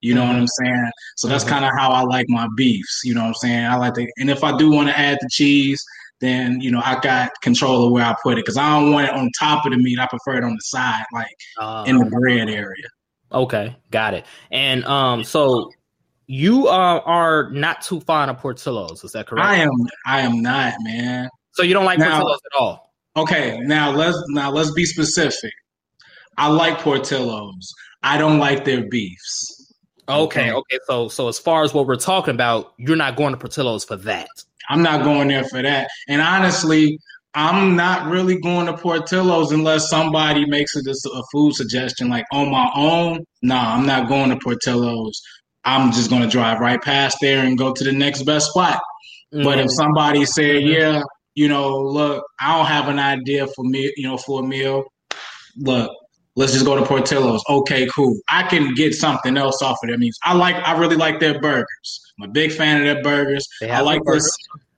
You 0.00 0.16
know 0.16 0.22
mm-hmm. 0.22 0.32
what 0.32 0.40
I'm 0.40 0.48
saying? 0.48 0.90
So 1.16 1.28
that's 1.28 1.44
mm-hmm. 1.44 1.52
kind 1.52 1.64
of 1.64 1.70
how 1.78 1.90
I 1.90 2.02
like 2.02 2.26
my 2.28 2.48
beefs. 2.56 3.02
You 3.04 3.14
know 3.14 3.20
what 3.20 3.28
I'm 3.28 3.34
saying? 3.34 3.66
I 3.66 3.76
like 3.76 3.94
to, 3.94 4.06
and 4.18 4.30
if 4.30 4.42
I 4.42 4.56
do 4.56 4.72
want 4.72 4.88
to 4.88 4.98
add 4.98 5.18
the 5.20 5.28
cheese, 5.30 5.80
then 6.20 6.60
you 6.60 6.72
know 6.72 6.82
I 6.84 6.98
got 6.98 7.30
control 7.40 7.86
of 7.86 7.92
where 7.92 8.04
I 8.04 8.16
put 8.20 8.32
it 8.32 8.44
because 8.44 8.56
I 8.56 8.68
don't 8.68 8.90
want 8.90 9.06
it 9.06 9.14
on 9.14 9.30
top 9.38 9.64
of 9.64 9.70
the 9.70 9.78
meat. 9.78 10.00
I 10.00 10.08
prefer 10.08 10.38
it 10.38 10.44
on 10.44 10.54
the 10.54 10.62
side, 10.62 11.04
like 11.12 11.86
in 11.86 11.98
the 11.98 12.06
bread 12.06 12.50
area. 12.50 12.88
Okay, 13.30 13.76
got 13.92 14.14
it. 14.14 14.26
And 14.50 14.84
um, 14.86 15.22
so 15.22 15.70
you 16.26 16.66
uh, 16.66 17.00
are 17.04 17.48
not 17.50 17.82
too 17.82 18.00
fond 18.00 18.28
of 18.32 18.38
Portillo's, 18.38 19.04
is 19.04 19.12
that 19.12 19.28
correct? 19.28 19.46
I 19.46 19.56
am. 19.56 19.70
I 20.04 20.22
am 20.22 20.42
not, 20.42 20.74
man. 20.80 21.28
So 21.52 21.62
you 21.62 21.74
don't 21.74 21.84
like 21.84 22.00
now, 22.00 22.18
Portillo's 22.18 22.40
at 22.52 22.60
all? 22.60 22.89
Okay, 23.16 23.58
now 23.62 23.90
let's 23.90 24.18
now 24.28 24.50
let's 24.50 24.72
be 24.72 24.84
specific. 24.84 25.52
I 26.36 26.48
like 26.48 26.78
Portillo's. 26.78 27.72
I 28.02 28.16
don't 28.18 28.38
like 28.38 28.64
their 28.64 28.88
beefs. 28.88 29.74
Okay, 30.08 30.52
okay. 30.52 30.78
So 30.86 31.08
so 31.08 31.28
as 31.28 31.38
far 31.38 31.62
as 31.64 31.74
what 31.74 31.86
we're 31.86 31.96
talking 31.96 32.34
about, 32.34 32.72
you're 32.78 32.96
not 32.96 33.16
going 33.16 33.32
to 33.32 33.38
Portillo's 33.38 33.84
for 33.84 33.96
that. 33.96 34.28
I'm 34.68 34.82
not 34.82 35.02
going 35.02 35.28
there 35.28 35.44
for 35.44 35.62
that. 35.62 35.88
And 36.08 36.22
honestly, 36.22 36.98
I'm 37.34 37.76
not 37.76 38.08
really 38.08 38.38
going 38.40 38.66
to 38.66 38.76
Portillo's 38.76 39.52
unless 39.52 39.88
somebody 39.88 40.46
makes 40.46 40.74
it 40.76 40.86
a 40.86 41.22
food 41.32 41.54
suggestion. 41.54 42.08
Like 42.08 42.26
on 42.32 42.50
my 42.50 42.70
own, 42.74 43.24
nah, 43.42 43.74
I'm 43.74 43.86
not 43.86 44.08
going 44.08 44.30
to 44.30 44.38
Portillo's. 44.42 45.20
I'm 45.64 45.92
just 45.92 46.10
going 46.10 46.22
to 46.22 46.28
drive 46.28 46.60
right 46.60 46.80
past 46.80 47.18
there 47.20 47.44
and 47.44 47.58
go 47.58 47.72
to 47.72 47.84
the 47.84 47.92
next 47.92 48.22
best 48.22 48.50
spot. 48.50 48.80
Mm-hmm. 49.32 49.44
But 49.44 49.58
if 49.58 49.66
mm-hmm. 49.66 49.74
somebody 49.74 50.24
said, 50.24 50.62
yeah, 50.62 51.02
you 51.34 51.48
know, 51.48 51.78
look, 51.78 52.24
I 52.40 52.56
don't 52.56 52.66
have 52.66 52.88
an 52.88 52.98
idea 52.98 53.46
for 53.46 53.64
me, 53.64 53.92
you 53.96 54.08
know, 54.08 54.16
for 54.16 54.40
a 54.40 54.46
meal. 54.46 54.84
Look, 55.56 55.90
let's 56.36 56.52
just 56.52 56.64
go 56.64 56.76
to 56.76 56.84
Portillo's. 56.84 57.44
Okay, 57.48 57.88
cool. 57.94 58.18
I 58.28 58.42
can 58.44 58.74
get 58.74 58.94
something 58.94 59.36
else 59.36 59.62
off 59.62 59.78
of 59.82 59.88
their 59.88 59.98
meals. 59.98 60.18
I 60.24 60.34
like, 60.34 60.56
I 60.56 60.78
really 60.78 60.96
like 60.96 61.20
their 61.20 61.40
burgers. 61.40 62.12
I'm 62.18 62.28
a 62.28 62.32
big 62.32 62.52
fan 62.52 62.80
of 62.80 62.84
their 62.84 63.02
burgers. 63.02 63.46
I 63.62 63.80
like 63.80 64.02
this. 64.04 64.36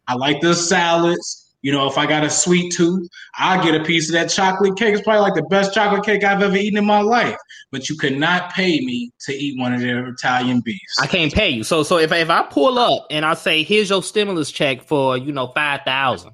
I 0.08 0.14
like 0.14 0.40
the 0.40 0.54
salads. 0.54 1.42
You 1.62 1.70
know, 1.70 1.86
if 1.86 1.96
I 1.96 2.06
got 2.06 2.24
a 2.24 2.30
sweet 2.30 2.72
tooth, 2.72 3.08
I'll 3.36 3.62
get 3.62 3.80
a 3.80 3.84
piece 3.84 4.08
of 4.08 4.14
that 4.14 4.30
chocolate 4.30 4.76
cake. 4.76 4.94
It's 4.94 5.02
probably 5.04 5.20
like 5.20 5.34
the 5.34 5.44
best 5.44 5.72
chocolate 5.72 6.04
cake 6.04 6.24
I've 6.24 6.42
ever 6.42 6.56
eaten 6.56 6.76
in 6.76 6.84
my 6.84 7.00
life. 7.02 7.36
But 7.70 7.88
you 7.88 7.96
could 7.96 8.18
not 8.18 8.52
pay 8.52 8.80
me 8.80 9.12
to 9.20 9.32
eat 9.32 9.60
one 9.60 9.72
of 9.72 9.80
their 9.80 10.08
Italian 10.08 10.60
beefs. 10.60 10.96
I 11.00 11.06
can't 11.06 11.32
pay 11.32 11.50
you. 11.50 11.62
So, 11.62 11.84
so 11.84 11.98
if 11.98 12.10
if 12.10 12.30
I 12.30 12.42
pull 12.42 12.80
up 12.80 13.06
and 13.10 13.24
I 13.24 13.34
say, 13.34 13.62
"Here's 13.62 13.90
your 13.90 14.02
stimulus 14.02 14.50
check 14.50 14.82
for 14.82 15.16
you 15.16 15.30
know 15.30 15.46
five 15.54 15.82
thousand, 15.84 16.32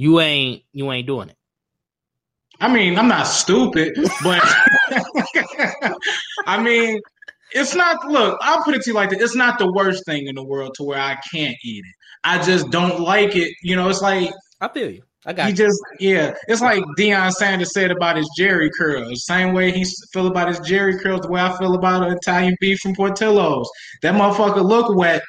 you 0.00 0.18
ain't 0.18 0.62
you 0.72 0.90
ain't 0.90 1.06
doing 1.06 1.28
it. 1.28 1.36
I 2.58 2.72
mean, 2.72 2.98
I'm 2.98 3.06
not 3.06 3.24
stupid, 3.24 3.92
but 4.22 4.40
I 6.46 6.62
mean, 6.62 6.98
it's 7.52 7.74
not. 7.74 8.08
Look, 8.08 8.38
I'll 8.40 8.64
put 8.64 8.74
it 8.74 8.82
to 8.82 8.90
you 8.90 8.94
like 8.94 9.10
this: 9.10 9.20
it's 9.20 9.34
not 9.34 9.58
the 9.58 9.70
worst 9.70 10.06
thing 10.06 10.26
in 10.26 10.36
the 10.36 10.42
world 10.42 10.72
to 10.76 10.84
where 10.84 10.98
I 10.98 11.18
can't 11.30 11.54
eat 11.62 11.84
it. 11.84 11.94
I 12.24 12.42
just 12.42 12.70
don't 12.70 13.00
like 13.00 13.36
it. 13.36 13.52
You 13.62 13.76
know, 13.76 13.90
it's 13.90 14.00
like 14.00 14.30
I 14.62 14.68
feel 14.68 14.90
you. 14.90 15.02
I 15.26 15.34
got 15.34 15.50
you. 15.50 15.54
Just 15.54 15.78
yeah, 15.98 16.32
it's 16.48 16.62
like 16.62 16.82
Deion 16.98 17.30
Sanders 17.32 17.74
said 17.74 17.90
about 17.90 18.16
his 18.16 18.28
Jheri 18.38 18.70
curls. 18.78 19.26
Same 19.26 19.52
way 19.52 19.70
he 19.70 19.84
feel 20.14 20.28
about 20.28 20.48
his 20.48 20.60
Jheri 20.60 20.98
curls, 20.98 21.20
the 21.20 21.28
way 21.28 21.42
I 21.42 21.54
feel 21.58 21.74
about 21.74 22.04
an 22.08 22.16
Italian 22.16 22.56
beef 22.58 22.78
from 22.78 22.94
Portillo's. 22.94 23.68
That 24.00 24.14
motherfucker 24.14 24.64
look 24.64 24.96
wet, 24.96 25.20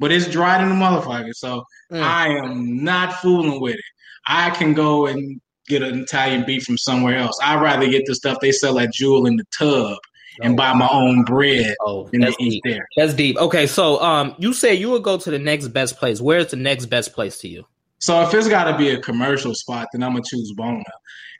but 0.00 0.10
it's 0.10 0.28
dried 0.28 0.62
in 0.64 0.68
the 0.68 0.74
motherfucker. 0.74 1.32
So 1.32 1.62
mm. 1.92 2.02
I 2.02 2.28
am 2.28 2.82
not 2.82 3.14
fooling 3.14 3.60
with 3.60 3.76
it. 3.76 3.84
I 4.30 4.50
can 4.50 4.74
go 4.74 5.06
and 5.06 5.40
get 5.66 5.82
an 5.82 6.00
Italian 6.00 6.44
beef 6.46 6.62
from 6.62 6.78
somewhere 6.78 7.16
else. 7.16 7.36
I'd 7.42 7.60
rather 7.60 7.88
get 7.88 8.06
the 8.06 8.14
stuff 8.14 8.38
they 8.40 8.52
sell 8.52 8.78
at 8.78 8.92
Jewel 8.92 9.26
in 9.26 9.36
the 9.36 9.44
tub 9.56 9.98
and 10.40 10.56
buy 10.56 10.72
my 10.72 10.88
own 10.90 11.24
bread 11.24 11.74
oh, 11.80 12.08
to 12.08 12.34
eat 12.38 12.62
there. 12.64 12.86
That's 12.96 13.12
deep. 13.12 13.36
Okay, 13.36 13.66
so 13.66 14.00
um, 14.00 14.36
you 14.38 14.52
say 14.52 14.72
you 14.74 14.88
would 14.90 15.02
go 15.02 15.18
to 15.18 15.30
the 15.30 15.38
next 15.38 15.68
best 15.68 15.96
place. 15.96 16.20
Where's 16.20 16.46
the 16.52 16.56
next 16.56 16.86
best 16.86 17.12
place 17.12 17.38
to 17.40 17.48
you? 17.48 17.66
So 17.98 18.22
if 18.22 18.32
it's 18.32 18.48
got 18.48 18.70
to 18.70 18.78
be 18.78 18.90
a 18.90 19.00
commercial 19.00 19.54
spot, 19.54 19.88
then 19.92 20.02
I'm 20.02 20.12
gonna 20.12 20.22
choose 20.26 20.52
Buona, 20.56 20.82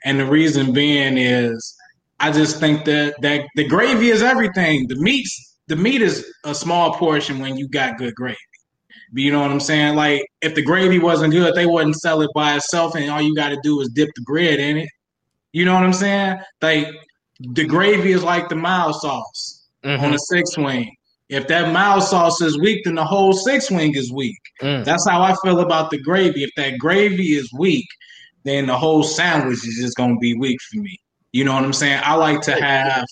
and 0.03 0.19
the 0.19 0.25
reason 0.25 0.73
being 0.73 1.17
is 1.17 1.75
I 2.19 2.31
just 2.31 2.59
think 2.59 2.85
that 2.85 3.15
that 3.21 3.47
the 3.55 3.67
gravy 3.67 4.09
is 4.09 4.21
everything. 4.21 4.85
The 4.87 4.97
meats, 4.97 5.57
the 5.67 5.75
meat 5.75 6.03
is 6.03 6.31
a 6.45 6.53
small 6.53 6.93
portion 6.93 7.39
when 7.39 7.57
you 7.57 7.67
got 7.67 7.97
good 7.97 8.13
gravy. 8.13 8.37
But 9.11 9.21
you 9.21 9.31
know 9.31 9.41
what 9.41 9.51
I'm 9.51 9.59
saying? 9.59 9.95
Like 9.95 10.25
if 10.41 10.55
the 10.55 10.61
gravy 10.61 10.99
wasn't 10.99 11.33
good, 11.33 11.53
they 11.55 11.65
wouldn't 11.65 11.97
sell 11.97 12.21
it 12.21 12.29
by 12.33 12.55
itself, 12.55 12.95
and 12.95 13.09
all 13.09 13.21
you 13.21 13.35
got 13.35 13.49
to 13.49 13.59
do 13.63 13.81
is 13.81 13.89
dip 13.89 14.09
the 14.15 14.21
bread 14.21 14.59
in 14.59 14.77
it. 14.77 14.89
You 15.53 15.65
know 15.65 15.73
what 15.73 15.83
I'm 15.83 15.93
saying? 15.93 16.39
Like 16.61 16.87
the 17.39 17.65
gravy 17.65 18.11
is 18.13 18.23
like 18.23 18.49
the 18.49 18.55
mild 18.55 18.95
sauce 18.95 19.67
mm-hmm. 19.83 20.03
on 20.03 20.13
a 20.13 20.19
six 20.19 20.57
wing. 20.57 20.95
If 21.29 21.47
that 21.47 21.73
mild 21.73 22.03
sauce 22.03 22.41
is 22.41 22.59
weak, 22.59 22.83
then 22.83 22.95
the 22.95 23.05
whole 23.05 23.33
six 23.33 23.71
wing 23.71 23.95
is 23.95 24.11
weak. 24.11 24.37
Mm. 24.61 24.83
That's 24.83 25.07
how 25.09 25.21
I 25.21 25.33
feel 25.41 25.61
about 25.61 25.89
the 25.89 25.97
gravy. 25.97 26.43
If 26.43 26.51
that 26.57 26.77
gravy 26.77 27.35
is 27.35 27.49
weak, 27.53 27.87
then 28.43 28.65
the 28.65 28.77
whole 28.77 29.03
sandwich 29.03 29.65
is 29.65 29.77
just 29.81 29.95
gonna 29.95 30.17
be 30.17 30.33
weak 30.33 30.59
for 30.61 30.79
me. 30.79 30.97
You 31.31 31.45
know 31.45 31.53
what 31.53 31.63
I'm 31.63 31.73
saying? 31.73 32.01
I 32.03 32.15
like 32.15 32.41
to 32.41 32.61
have 32.61 33.05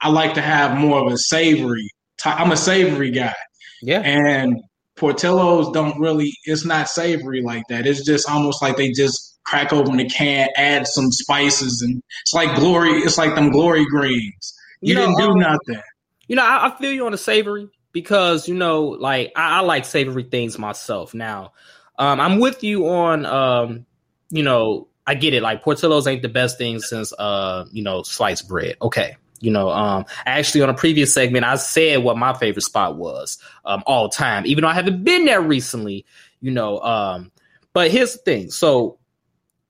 I 0.00 0.08
like 0.08 0.34
to 0.34 0.42
have 0.42 0.78
more 0.78 1.06
of 1.06 1.12
a 1.12 1.18
savory. 1.18 1.90
I'm 2.24 2.52
a 2.52 2.56
savory 2.56 3.10
guy. 3.10 3.34
Yeah. 3.82 4.00
And 4.00 4.62
Portillo's 4.98 5.70
don't 5.72 5.98
really. 5.98 6.32
It's 6.44 6.64
not 6.64 6.88
savory 6.88 7.42
like 7.42 7.64
that. 7.68 7.86
It's 7.86 8.04
just 8.04 8.28
almost 8.28 8.62
like 8.62 8.76
they 8.76 8.90
just 8.90 9.38
crack 9.44 9.72
open 9.72 9.96
the 9.96 10.08
can, 10.08 10.48
add 10.56 10.86
some 10.86 11.10
spices, 11.10 11.82
and 11.82 12.02
it's 12.22 12.34
like 12.34 12.54
glory. 12.56 12.90
It's 12.90 13.18
like 13.18 13.34
them 13.34 13.50
glory 13.50 13.86
greens. 13.86 14.54
You, 14.80 14.90
you 14.90 14.94
know, 14.94 15.06
didn't 15.06 15.18
do 15.18 15.30
um, 15.30 15.38
nothing. 15.38 15.82
You 16.26 16.36
know, 16.36 16.44
I, 16.44 16.68
I, 16.68 16.76
feel 16.78 16.92
you 16.92 17.06
on 17.06 17.12
the 17.12 17.18
savory 17.18 17.68
because 17.92 18.48
you 18.48 18.54
know, 18.54 18.84
like 18.84 19.32
I, 19.34 19.58
I 19.58 19.60
like 19.60 19.84
savory 19.84 20.24
things 20.24 20.58
myself. 20.58 21.14
Now, 21.14 21.52
um, 21.98 22.20
I'm 22.20 22.38
with 22.38 22.62
you 22.62 22.88
on, 22.88 23.26
um, 23.26 23.86
you 24.30 24.42
know, 24.42 24.88
I 25.06 25.14
get 25.14 25.34
it. 25.34 25.42
Like 25.42 25.62
Portillo's 25.62 26.06
ain't 26.06 26.22
the 26.22 26.28
best 26.28 26.58
thing 26.58 26.80
since, 26.80 27.12
uh, 27.18 27.64
you 27.72 27.82
know, 27.82 28.02
sliced 28.02 28.48
bread. 28.48 28.76
Okay, 28.82 29.16
you 29.40 29.50
know, 29.50 29.70
um, 29.70 30.04
actually 30.26 30.62
on 30.62 30.70
a 30.70 30.74
previous 30.74 31.12
segment, 31.12 31.44
I 31.44 31.56
said 31.56 32.02
what 32.02 32.16
my 32.16 32.32
favorite 32.34 32.62
spot 32.62 32.96
was 32.96 33.38
um, 33.64 33.82
all 33.86 34.08
time, 34.08 34.46
even 34.46 34.62
though 34.62 34.68
I 34.68 34.74
haven't 34.74 35.04
been 35.04 35.24
there 35.24 35.40
recently. 35.40 36.04
You 36.40 36.52
know, 36.52 36.80
um, 36.80 37.32
but 37.72 37.90
here's 37.90 38.12
the 38.12 38.18
thing. 38.18 38.50
So 38.50 38.98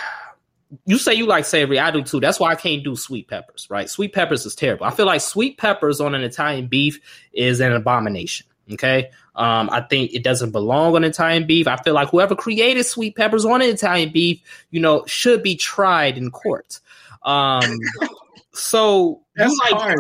you 0.87 0.99
say 0.99 1.15
you 1.15 1.27
like 1.27 1.45
savory, 1.45 1.79
I 1.79 1.91
do 1.91 2.03
too. 2.03 2.21
That's 2.21 2.41
why 2.41 2.51
I 2.51 2.55
can't 2.55 2.85
do 2.85 2.97
sweet 2.97 3.29
peppers, 3.29 3.67
right? 3.71 3.89
Sweet 3.89 4.13
peppers 4.13 4.47
is 4.47 4.55
terrible. 4.55 4.87
I 4.87 4.91
feel 4.91 5.07
like 5.07 5.21
sweet 5.21 5.59
peppers 5.59 6.01
on 6.01 6.15
an 6.15 6.23
Italian 6.23 6.69
beef 6.69 7.01
is 7.33 7.61
an 7.61 7.73
abomination. 7.73 8.47
Okay. 8.73 9.11
Um, 9.35 9.71
I 9.71 9.81
think 9.81 10.13
it 10.15 10.23
doesn't 10.23 10.53
belong 10.53 10.95
on 10.95 11.05
Italian 11.05 11.47
beef. 11.47 11.67
I 11.67 11.77
feel 11.77 11.95
like 11.95 12.11
whoever 12.11 12.35
created 12.35 12.85
sweet 12.85 13.17
peppers 13.17 13.45
on 13.45 13.61
an 13.61 13.69
Italian 13.69 14.11
beef, 14.11 14.41
you 14.71 14.81
know, 14.81 15.05
should 15.07 15.43
be 15.43 15.57
tried 15.57 16.17
in 16.17 16.31
court. 16.31 16.81
Um, 17.23 17.79
so 18.55 19.23
that's 19.37 19.57
like, 19.59 19.75
hard, 19.75 19.99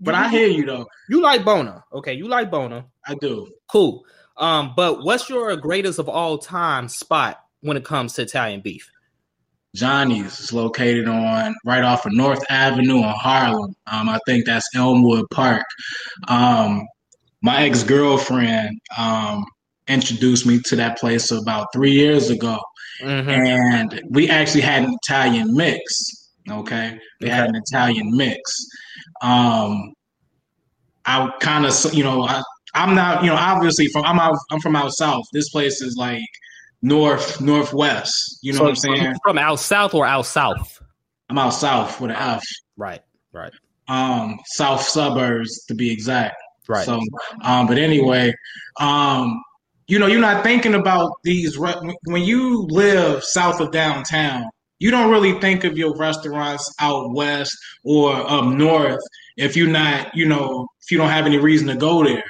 but 0.00 0.14
I 0.14 0.28
hear 0.28 0.48
you 0.48 0.64
though. 0.64 0.86
You 1.08 1.20
like 1.20 1.44
Buona, 1.44 1.84
okay? 1.92 2.14
You 2.14 2.28
like 2.28 2.50
Buona. 2.50 2.86
I 3.06 3.14
do. 3.20 3.48
Cool. 3.70 4.04
Um, 4.36 4.72
but 4.76 5.04
what's 5.04 5.28
your 5.28 5.56
greatest 5.56 5.98
of 5.98 6.08
all 6.08 6.38
time 6.38 6.88
spot 6.88 7.40
when 7.60 7.76
it 7.76 7.84
comes 7.84 8.14
to 8.14 8.22
Italian 8.22 8.60
beef? 8.60 8.90
Johnny's 9.74 10.38
is 10.38 10.52
located 10.52 11.08
on 11.08 11.54
right 11.64 11.82
off 11.82 12.06
of 12.06 12.12
North 12.12 12.44
Avenue 12.48 12.98
in 12.98 13.02
Harlem. 13.02 13.74
Um, 13.90 14.08
I 14.08 14.18
think 14.24 14.46
that's 14.46 14.68
Elmwood 14.74 15.26
Park. 15.30 15.64
Um, 16.28 16.86
my 17.42 17.64
ex 17.64 17.82
girlfriend 17.82 18.80
um, 18.96 19.44
introduced 19.88 20.46
me 20.46 20.60
to 20.66 20.76
that 20.76 20.98
place 20.98 21.30
about 21.30 21.66
three 21.74 21.90
years 21.90 22.30
ago, 22.30 22.58
mm-hmm. 23.02 23.28
and 23.28 24.00
we 24.10 24.30
actually 24.30 24.60
had 24.60 24.84
an 24.84 24.96
Italian 25.02 25.54
mix. 25.54 26.23
Okay, 26.50 26.98
we 27.20 27.26
okay. 27.26 27.34
had 27.34 27.48
an 27.48 27.56
Italian 27.56 28.16
mix. 28.16 28.40
Um, 29.22 29.92
I 31.06 31.30
kind 31.40 31.66
of, 31.66 31.94
you 31.94 32.04
know, 32.04 32.22
I, 32.22 32.42
I'm 32.74 32.94
not, 32.94 33.22
you 33.22 33.30
know, 33.30 33.36
obviously 33.36 33.86
from 33.88 34.04
I'm 34.04 34.18
out, 34.18 34.36
I'm 34.50 34.60
from 34.60 34.76
out 34.76 34.92
south. 34.92 35.24
This 35.32 35.50
place 35.50 35.80
is 35.80 35.96
like 35.96 36.24
north 36.82 37.40
northwest. 37.40 38.38
You 38.42 38.52
know 38.52 38.58
so 38.58 38.64
what 38.64 38.70
I'm 38.70 38.76
saying? 38.76 39.14
From 39.22 39.38
out 39.38 39.60
south 39.60 39.94
or 39.94 40.06
out 40.06 40.26
south? 40.26 40.80
I'm 41.28 41.38
out 41.38 41.50
south 41.50 42.00
with 42.00 42.10
an 42.10 42.16
F. 42.16 42.42
Right, 42.76 43.00
right. 43.32 43.52
Um, 43.88 44.38
south 44.46 44.82
suburbs 44.82 45.64
to 45.66 45.74
be 45.74 45.90
exact. 45.90 46.36
Right. 46.68 46.84
So, 46.84 47.00
um, 47.42 47.66
but 47.66 47.78
anyway, 47.78 48.34
um, 48.80 49.42
you 49.86 49.98
know, 49.98 50.06
you're 50.06 50.20
not 50.20 50.42
thinking 50.42 50.74
about 50.74 51.12
these 51.22 51.58
re- 51.58 51.74
when 52.06 52.22
you 52.22 52.66
live 52.70 53.22
south 53.22 53.60
of 53.60 53.70
downtown. 53.70 54.44
You 54.84 54.90
don't 54.90 55.10
really 55.10 55.32
think 55.40 55.64
of 55.64 55.78
your 55.78 55.96
restaurants 55.96 56.70
out 56.78 57.14
west 57.14 57.56
or 57.84 58.12
up 58.14 58.44
north 58.44 59.00
if 59.38 59.56
you're 59.56 59.66
not, 59.66 60.14
you 60.14 60.26
know, 60.26 60.68
if 60.82 60.90
you 60.90 60.98
don't 60.98 61.08
have 61.08 61.24
any 61.24 61.38
reason 61.38 61.68
to 61.68 61.74
go 61.74 62.04
there. 62.04 62.26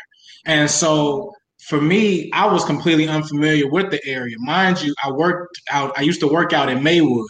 And 0.46 0.70
so 0.70 1.32
for 1.64 1.80
me, 1.80 2.30
I 2.32 2.46
was 2.46 2.64
completely 2.64 3.08
unfamiliar 3.08 3.68
with 3.68 3.90
the 3.90 4.00
area. 4.06 4.36
Mind 4.38 4.80
you, 4.80 4.94
I 5.02 5.10
worked 5.10 5.60
out, 5.72 5.98
I 5.98 6.02
used 6.02 6.20
to 6.20 6.28
work 6.28 6.52
out 6.52 6.68
in 6.68 6.80
Maywood. 6.80 7.26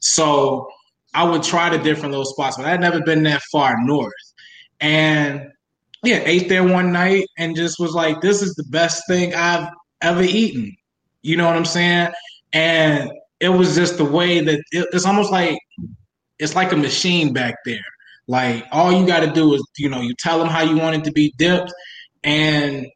So 0.00 0.68
I 1.14 1.24
would 1.24 1.42
try 1.42 1.70
the 1.70 1.82
different 1.82 2.10
little 2.10 2.26
spots, 2.26 2.58
but 2.58 2.66
I'd 2.66 2.82
never 2.82 3.00
been 3.00 3.22
that 3.22 3.40
far 3.50 3.82
north. 3.82 4.12
And 4.82 5.52
yeah, 6.02 6.20
ate 6.26 6.50
there 6.50 6.64
one 6.64 6.92
night 6.92 7.24
and 7.38 7.56
just 7.56 7.80
was 7.80 7.94
like, 7.94 8.20
this 8.20 8.42
is 8.42 8.54
the 8.56 8.64
best 8.64 9.04
thing 9.08 9.34
I've 9.34 9.70
ever 10.02 10.22
eaten. 10.22 10.76
You 11.22 11.38
know 11.38 11.46
what 11.46 11.56
I'm 11.56 11.64
saying? 11.64 12.10
And 12.52 13.10
it 13.40 13.50
was 13.50 13.74
just 13.74 13.98
the 13.98 14.04
way 14.04 14.40
that 14.40 14.60
it, 14.72 14.88
it's 14.92 15.06
almost 15.06 15.30
like 15.30 15.58
it's 16.38 16.54
like 16.54 16.72
a 16.72 16.76
machine 16.76 17.32
back 17.32 17.56
there. 17.64 17.84
Like 18.28 18.66
all 18.72 18.92
you 18.92 19.06
got 19.06 19.20
to 19.20 19.30
do 19.30 19.54
is, 19.54 19.64
you 19.78 19.88
know, 19.88 20.00
you 20.00 20.14
tell 20.18 20.38
them 20.38 20.48
how 20.48 20.62
you 20.62 20.76
want 20.76 20.96
it 20.96 21.04
to 21.04 21.12
be 21.12 21.32
dipped, 21.38 21.72
and 22.24 22.86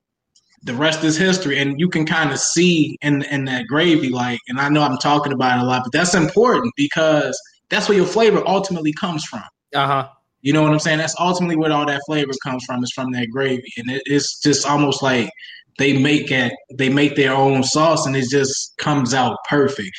the 0.62 0.74
rest 0.74 1.04
is 1.04 1.16
history. 1.16 1.58
And 1.58 1.78
you 1.78 1.88
can 1.88 2.04
kind 2.04 2.32
of 2.32 2.38
see 2.38 2.96
in 3.00 3.22
in 3.22 3.44
that 3.44 3.66
gravy, 3.66 4.08
like, 4.08 4.40
and 4.48 4.60
I 4.60 4.68
know 4.68 4.82
I'm 4.82 4.98
talking 4.98 5.32
about 5.32 5.58
it 5.58 5.62
a 5.62 5.66
lot, 5.66 5.82
but 5.84 5.92
that's 5.92 6.14
important 6.14 6.72
because 6.76 7.40
that's 7.68 7.88
where 7.88 7.96
your 7.96 8.06
flavor 8.06 8.42
ultimately 8.46 8.92
comes 8.92 9.24
from. 9.24 9.44
Uh 9.74 9.86
huh. 9.86 10.08
You 10.42 10.52
know 10.52 10.62
what 10.62 10.72
I'm 10.72 10.78
saying? 10.78 10.98
That's 10.98 11.14
ultimately 11.18 11.56
where 11.56 11.72
all 11.72 11.86
that 11.86 12.00
flavor 12.06 12.32
comes 12.42 12.64
from. 12.64 12.82
Is 12.82 12.92
from 12.92 13.12
that 13.12 13.28
gravy, 13.30 13.72
and 13.76 13.90
it, 13.90 14.02
it's 14.06 14.40
just 14.40 14.66
almost 14.66 15.02
like 15.02 15.30
they 15.78 15.98
make 15.98 16.30
it. 16.30 16.52
They 16.74 16.88
make 16.88 17.14
their 17.14 17.34
own 17.34 17.62
sauce, 17.62 18.04
and 18.06 18.16
it 18.16 18.28
just 18.28 18.76
comes 18.78 19.14
out 19.14 19.36
perfect. 19.48 19.90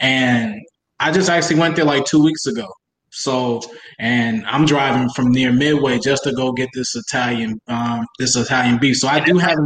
And 0.00 0.60
I 0.98 1.12
just 1.12 1.30
actually 1.30 1.60
went 1.60 1.76
there 1.76 1.84
like 1.84 2.04
two 2.04 2.22
weeks 2.22 2.46
ago. 2.46 2.66
So, 3.10 3.60
and 3.98 4.44
I'm 4.46 4.66
driving 4.66 5.08
from 5.10 5.32
near 5.32 5.52
Midway 5.52 5.98
just 5.98 6.24
to 6.24 6.32
go 6.32 6.52
get 6.52 6.68
this 6.74 6.94
Italian, 6.94 7.60
um, 7.66 8.06
this 8.18 8.36
Italian 8.36 8.78
beef. 8.78 8.98
So 8.98 9.08
I 9.08 9.20
do 9.20 9.38
have. 9.38 9.58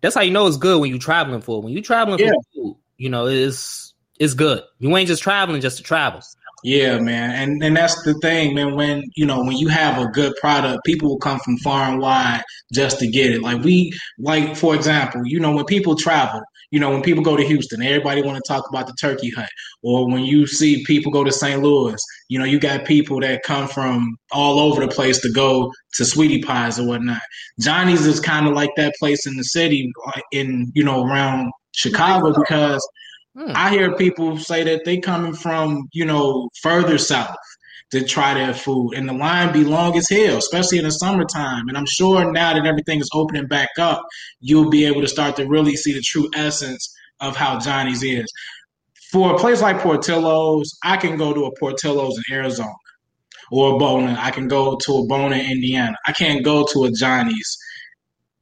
That's 0.00 0.14
how 0.14 0.22
you 0.22 0.30
know 0.30 0.46
it's 0.46 0.56
good 0.56 0.80
when 0.80 0.90
you're 0.90 0.98
traveling 0.98 1.40
for. 1.40 1.60
When 1.62 1.72
you're 1.72 1.82
traveling 1.82 2.18
yeah. 2.18 2.30
for 2.30 2.62
food, 2.62 2.76
you 2.96 3.10
know 3.10 3.26
it's 3.26 3.94
it's 4.18 4.34
good. 4.34 4.62
You 4.78 4.96
ain't 4.96 5.08
just 5.08 5.22
traveling 5.22 5.60
just 5.60 5.76
to 5.78 5.82
travel. 5.82 6.22
Yeah, 6.64 6.98
man, 6.98 7.30
and 7.30 7.62
and 7.62 7.76
that's 7.76 8.02
the 8.02 8.14
thing, 8.14 8.54
man. 8.54 8.74
When 8.74 9.04
you 9.14 9.26
know 9.26 9.44
when 9.44 9.56
you 9.56 9.68
have 9.68 10.02
a 10.02 10.08
good 10.08 10.34
product, 10.40 10.84
people 10.84 11.10
will 11.10 11.18
come 11.18 11.38
from 11.40 11.58
far 11.58 11.90
and 11.90 12.00
wide 12.00 12.42
just 12.72 12.98
to 13.00 13.06
get 13.08 13.32
it. 13.32 13.42
Like 13.42 13.62
we, 13.62 13.92
like 14.18 14.56
for 14.56 14.74
example, 14.74 15.22
you 15.24 15.38
know 15.38 15.52
when 15.52 15.66
people 15.66 15.96
travel, 15.96 16.40
you 16.70 16.80
know, 16.80 16.90
when 16.90 17.02
people 17.02 17.22
go 17.22 17.36
to 17.36 17.44
Houston, 17.44 17.82
everybody 17.82 18.22
want 18.22 18.36
to 18.36 18.52
talk 18.52 18.68
about 18.68 18.86
the 18.86 18.94
turkey 19.00 19.30
hunt. 19.30 19.48
Or 19.82 20.08
when 20.08 20.24
you 20.24 20.46
see 20.46 20.84
people 20.84 21.12
go 21.12 21.24
to 21.24 21.32
St. 21.32 21.62
Louis, 21.62 22.00
you 22.28 22.38
know, 22.38 22.44
you 22.44 22.58
got 22.58 22.84
people 22.84 23.20
that 23.20 23.42
come 23.44 23.68
from 23.68 24.16
all 24.32 24.58
over 24.58 24.84
the 24.84 24.92
place 24.92 25.20
to 25.20 25.32
go 25.32 25.72
to 25.94 26.04
Sweetie 26.04 26.42
Pies 26.42 26.78
or 26.78 26.86
whatnot. 26.86 27.22
Johnny's 27.60 28.06
is 28.06 28.20
kind 28.20 28.46
of 28.46 28.54
like 28.54 28.70
that 28.76 28.94
place 28.98 29.26
in 29.26 29.36
the 29.36 29.44
city, 29.44 29.92
in 30.32 30.72
you 30.74 30.84
know, 30.84 31.04
around 31.04 31.50
Chicago 31.72 32.32
because 32.32 32.86
hmm. 33.36 33.52
I 33.54 33.70
hear 33.70 33.94
people 33.96 34.38
say 34.38 34.64
that 34.64 34.84
they 34.84 34.98
coming 34.98 35.34
from 35.34 35.88
you 35.92 36.04
know 36.04 36.48
further 36.62 36.98
south 36.98 37.36
to 37.92 38.04
try 38.04 38.34
their 38.34 38.52
food. 38.52 38.94
And 38.94 39.08
the 39.08 39.12
line 39.12 39.52
be 39.52 39.64
long 39.64 39.96
as 39.96 40.08
hell, 40.08 40.38
especially 40.38 40.78
in 40.78 40.84
the 40.84 40.90
summertime. 40.90 41.68
And 41.68 41.76
I'm 41.76 41.86
sure 41.86 42.30
now 42.32 42.54
that 42.54 42.66
everything 42.66 43.00
is 43.00 43.10
opening 43.14 43.46
back 43.46 43.68
up, 43.78 44.02
you'll 44.40 44.70
be 44.70 44.84
able 44.86 45.02
to 45.02 45.08
start 45.08 45.36
to 45.36 45.46
really 45.46 45.76
see 45.76 45.92
the 45.92 46.02
true 46.02 46.28
essence 46.34 46.92
of 47.20 47.36
how 47.36 47.58
Johnny's 47.58 48.02
is. 48.02 48.26
For 49.12 49.34
a 49.34 49.38
place 49.38 49.62
like 49.62 49.80
Portillo's, 49.80 50.76
I 50.82 50.96
can 50.96 51.16
go 51.16 51.32
to 51.32 51.44
a 51.44 51.58
Portillo's 51.58 52.18
in 52.18 52.34
Arizona 52.34 52.74
or 53.52 53.74
a 53.74 53.78
Buona. 53.78 54.16
I 54.18 54.30
can 54.32 54.48
go 54.48 54.76
to 54.84 54.96
a 54.96 55.06
Buona, 55.06 55.36
in 55.36 55.52
Indiana. 55.52 55.96
I 56.06 56.12
can't 56.12 56.44
go 56.44 56.66
to 56.72 56.84
a 56.84 56.90
Johnny's, 56.90 57.56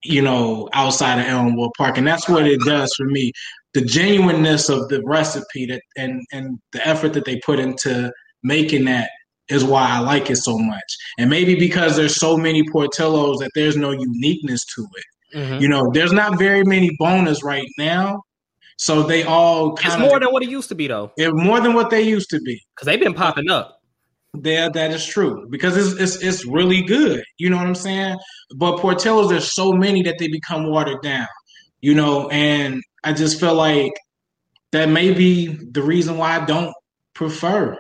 you 0.03 0.23
know, 0.23 0.71
outside 0.73 1.21
of 1.21 1.27
Elmwood 1.27 1.71
Park. 1.77 1.99
And 1.99 2.07
that's 2.07 2.29
what 2.29 2.47
it 2.47 2.61
does 2.65 2.93
for 2.97 3.05
me. 3.05 3.33
The 3.75 3.83
genuineness 3.83 4.71
of 4.71 4.89
the 4.89 5.03
recipe 5.05 5.67
that 5.67 5.83
and 5.97 6.23
and 6.33 6.59
the 6.73 6.87
effort 6.87 7.13
that 7.13 7.25
they 7.25 7.41
put 7.45 7.59
into 7.59 8.11
making 8.43 8.85
that 8.85 9.11
is 9.49 9.65
why 9.65 9.89
I 9.89 10.01
like 10.01 10.31
it 10.31 10.37
so 10.37 10.59
much. 10.59 10.97
And 11.19 11.31
maybe 11.31 11.55
because 11.55 11.97
there's 11.97 12.17
so 12.17 12.37
many 12.37 12.63
Portillos 12.63 13.39
that 13.41 13.51
there's 13.55 13.77
no 13.77 13.91
uniqueness 13.91 14.65
to 14.75 14.87
it. 14.97 15.39
Mm-hmm. 15.39 15.63
You 15.63 15.69
know, 15.69 15.91
there's 15.93 16.13
not 16.13 16.39
very 16.39 16.65
many 16.65 16.95
bonus 16.99 17.43
right 17.43 17.69
now. 17.79 18.23
So 18.77 19.03
they 19.03 19.23
all 19.23 19.75
kind 19.75 20.03
of 20.03 20.09
more 20.09 20.19
than 20.19 20.31
what 20.31 20.43
it 20.43 20.49
used 20.49 20.69
to 20.71 20.75
be, 20.75 20.89
though. 20.89 21.13
It, 21.17 21.33
more 21.33 21.61
than 21.61 21.75
what 21.75 21.91
they 21.91 22.03
used 22.03 22.31
to 22.31 22.41
be, 22.41 22.61
because 22.75 22.87
they've 22.87 23.01
been 23.01 23.15
popping 23.15 23.51
up. 23.51 23.81
Yeah, 24.43 24.69
that 24.69 24.91
is 24.91 25.07
true 25.07 25.47
because 25.49 25.77
it's, 25.77 26.01
it's 26.01 26.25
it's 26.25 26.45
really 26.45 26.83
good. 26.83 27.23
You 27.39 27.51
know 27.51 27.57
what 27.57 27.69
I'm 27.69 27.77
saying? 27.77 28.17
But 28.57 28.79
Portillo's, 28.79 29.29
there's 29.31 29.55
so 29.55 29.73
many 29.73 30.03
that 30.03 30.17
they 30.19 30.27
become 30.27 30.71
watered 30.71 31.03
down. 31.03 31.29
You 31.83 31.95
know, 31.95 32.29
and 32.31 32.83
I 33.05 33.13
just 33.13 33.39
feel 33.39 33.55
like 33.55 33.93
that 34.73 34.89
may 34.89 35.13
be 35.13 35.47
the 35.47 35.83
reason 35.83 36.19
why 36.19 36.41
I 36.41 36.45
don't 36.45 36.75
prefer 37.15 37.79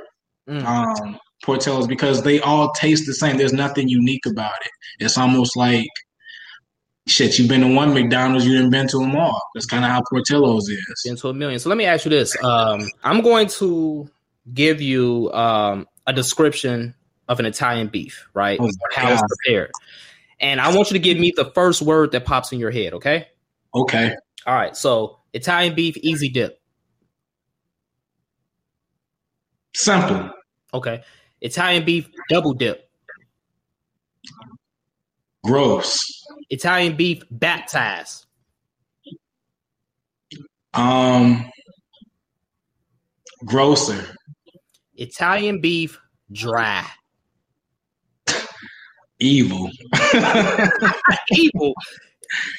mm. 0.48 0.64
um, 0.64 1.18
Portillo's 1.44 1.86
because 1.86 2.22
they 2.22 2.40
all 2.40 2.72
taste 2.72 3.06
the 3.06 3.14
same. 3.14 3.36
There's 3.36 3.52
nothing 3.52 3.88
unique 3.88 4.26
about 4.26 4.54
it. 4.64 4.70
It's 5.04 5.18
almost 5.18 5.56
like 5.56 5.86
shit. 7.06 7.38
You've 7.38 7.48
been 7.48 7.60
to 7.60 7.74
one 7.74 7.92
McDonald's, 7.92 8.46
you 8.46 8.54
didn't 8.54 8.70
been 8.70 8.88
to 8.88 8.98
them 8.98 9.14
all. 9.14 9.40
That's 9.54 9.66
kind 9.66 9.84
of 9.84 9.90
how 9.90 10.02
Portillo's 10.10 10.68
is. 10.68 11.02
Been 11.04 11.16
to 11.16 11.28
a 11.28 11.34
million. 11.34 11.58
So 11.58 11.68
let 11.68 11.78
me 11.78 11.84
ask 11.84 12.04
you 12.04 12.10
this: 12.10 12.42
um, 12.42 12.88
I'm 13.02 13.20
going 13.20 13.48
to 13.48 14.08
give 14.52 14.80
you 14.80 15.30
um, 15.32 15.86
a 16.06 16.12
description 16.12 16.94
of 17.28 17.40
an 17.40 17.46
Italian 17.46 17.88
beef, 17.88 18.26
right? 18.34 18.58
Oh, 18.60 18.70
how 18.92 19.12
it's 19.12 19.22
prepared, 19.22 19.70
and 20.40 20.60
I 20.60 20.74
want 20.74 20.90
you 20.90 20.94
to 20.94 21.02
give 21.02 21.18
me 21.18 21.32
the 21.34 21.50
first 21.52 21.82
word 21.82 22.12
that 22.12 22.24
pops 22.24 22.52
in 22.52 22.58
your 22.58 22.70
head. 22.70 22.94
Okay. 22.94 23.28
Okay. 23.74 24.14
All 24.46 24.54
right. 24.54 24.76
So 24.76 25.18
Italian 25.32 25.74
beef, 25.74 25.96
easy 25.98 26.28
dip. 26.28 26.60
Simple. 29.74 30.30
Okay. 30.72 31.02
Italian 31.44 31.84
beef, 31.84 32.08
double 32.30 32.54
dip. 32.54 32.88
Gross. 35.44 36.00
Italian 36.48 36.96
beef, 36.96 37.22
baptized. 37.30 38.24
Um, 40.72 41.50
grosser. 43.44 44.16
Italian 44.96 45.60
beef, 45.60 46.00
dry. 46.32 46.86
Evil. 49.20 49.70
Evil 51.30 51.74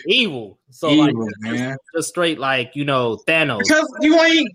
evil. 0.07 0.59
So 0.75 0.89
Evil, 0.89 1.25
like, 1.25 1.53
man. 1.53 1.77
just 1.95 2.09
straight 2.09 2.37
like 2.37 2.71
you 2.75 2.83
know 2.83 3.17
Thanos. 3.27 3.59
Because 3.59 3.87
you 4.01 4.19
ain't. 4.21 4.49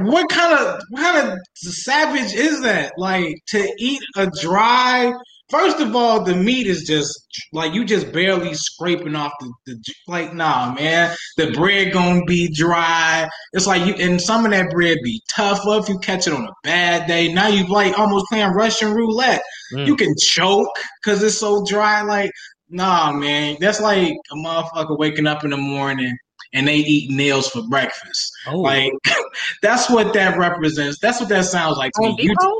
What 0.00 0.28
kind 0.28 0.58
of 0.58 0.82
what 0.90 1.00
kind 1.00 1.28
of 1.28 1.38
savage 1.54 2.34
is 2.34 2.62
that? 2.62 2.92
Like 2.98 3.36
to 3.48 3.72
eat 3.78 4.02
a 4.16 4.28
dry. 4.40 5.12
First 5.48 5.80
of 5.80 5.96
all, 5.96 6.22
the 6.22 6.34
meat 6.34 6.68
is 6.68 6.84
just 6.84 7.26
like 7.52 7.74
you 7.74 7.84
just 7.84 8.12
barely 8.12 8.54
scraping 8.54 9.14
off 9.16 9.32
the, 9.40 9.52
the 9.66 9.94
like. 10.08 10.34
Nah, 10.34 10.72
man, 10.74 11.14
the 11.36 11.52
bread 11.52 11.92
gonna 11.92 12.24
be 12.24 12.52
dry. 12.52 13.28
It's 13.52 13.66
like 13.66 13.86
you 13.86 13.94
and 13.94 14.20
some 14.20 14.44
of 14.44 14.50
that 14.50 14.70
bread 14.70 14.98
be 15.04 15.22
tough 15.34 15.66
up. 15.66 15.88
You 15.88 15.98
catch 16.00 16.26
it 16.26 16.32
on 16.32 16.44
a 16.44 16.52
bad 16.64 17.06
day. 17.06 17.32
Now 17.32 17.48
you 17.48 17.66
like 17.66 17.96
almost 17.98 18.26
playing 18.28 18.50
Russian 18.50 18.92
roulette. 18.92 19.42
Mm. 19.72 19.86
You 19.86 19.96
can 19.96 20.14
choke 20.18 20.68
because 21.02 21.22
it's 21.22 21.38
so 21.38 21.64
dry. 21.64 22.02
Like 22.02 22.30
Nah, 22.70 23.12
man, 23.12 23.56
that's 23.60 23.80
like 23.80 24.16
a 24.30 24.34
motherfucker 24.36 24.96
waking 24.96 25.26
up 25.26 25.44
in 25.44 25.50
the 25.50 25.56
morning 25.56 26.16
and 26.52 26.66
they 26.66 26.76
eat 26.76 27.10
nails 27.10 27.48
for 27.48 27.62
breakfast. 27.62 28.32
Oh. 28.46 28.58
Like 28.58 28.92
that's 29.62 29.90
what 29.90 30.12
that 30.14 30.38
represents. 30.38 30.98
That's 31.00 31.20
what 31.20 31.28
that 31.30 31.44
sounds 31.44 31.76
like 31.76 31.92
to 31.94 32.02
Home 32.02 32.16
me. 32.16 32.28
Depot? 32.28 32.54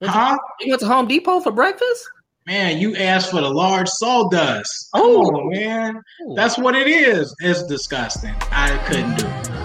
You, 0.00 0.08
huh? 0.08 0.38
You 0.60 0.70
went 0.70 0.80
to 0.80 0.86
Home 0.86 1.06
Depot 1.06 1.40
for 1.40 1.52
breakfast? 1.52 2.08
Man, 2.46 2.78
you 2.78 2.96
asked 2.96 3.30
for 3.30 3.40
the 3.40 3.48
large 3.48 3.88
sawdust. 3.88 4.88
Oh 4.94 5.48
man, 5.50 6.00
Ooh. 6.22 6.34
that's 6.34 6.58
what 6.58 6.74
it 6.74 6.88
is. 6.88 7.34
It's 7.40 7.62
disgusting. 7.64 8.34
I 8.50 8.76
couldn't 8.88 9.18
do 9.18 9.26
it. 9.26 9.61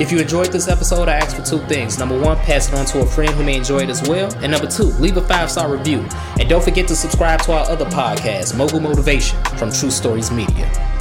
If 0.00 0.10
you 0.10 0.18
enjoyed 0.18 0.48
this 0.48 0.66
episode, 0.66 1.08
I 1.08 1.14
ask 1.14 1.36
for 1.36 1.42
two 1.42 1.64
things. 1.66 1.98
Number 1.98 2.18
one, 2.18 2.36
pass 2.38 2.68
it 2.68 2.74
on 2.74 2.84
to 2.86 3.00
a 3.00 3.06
friend 3.06 3.30
who 3.30 3.44
may 3.44 3.56
enjoy 3.56 3.78
it 3.78 3.90
as 3.90 4.02
well. 4.08 4.32
And 4.42 4.50
number 4.50 4.66
two, 4.66 4.84
leave 4.84 5.16
a 5.16 5.20
five 5.20 5.52
star 5.52 5.70
review. 5.70 6.04
And 6.40 6.48
don't 6.48 6.64
forget 6.64 6.88
to 6.88 6.96
subscribe 6.96 7.42
to 7.42 7.52
our 7.52 7.70
other 7.70 7.84
podcast, 7.84 8.56
Mogul 8.56 8.80
Motivation 8.80 9.42
from 9.56 9.70
True 9.70 9.92
Stories 9.92 10.32
Media. 10.32 10.93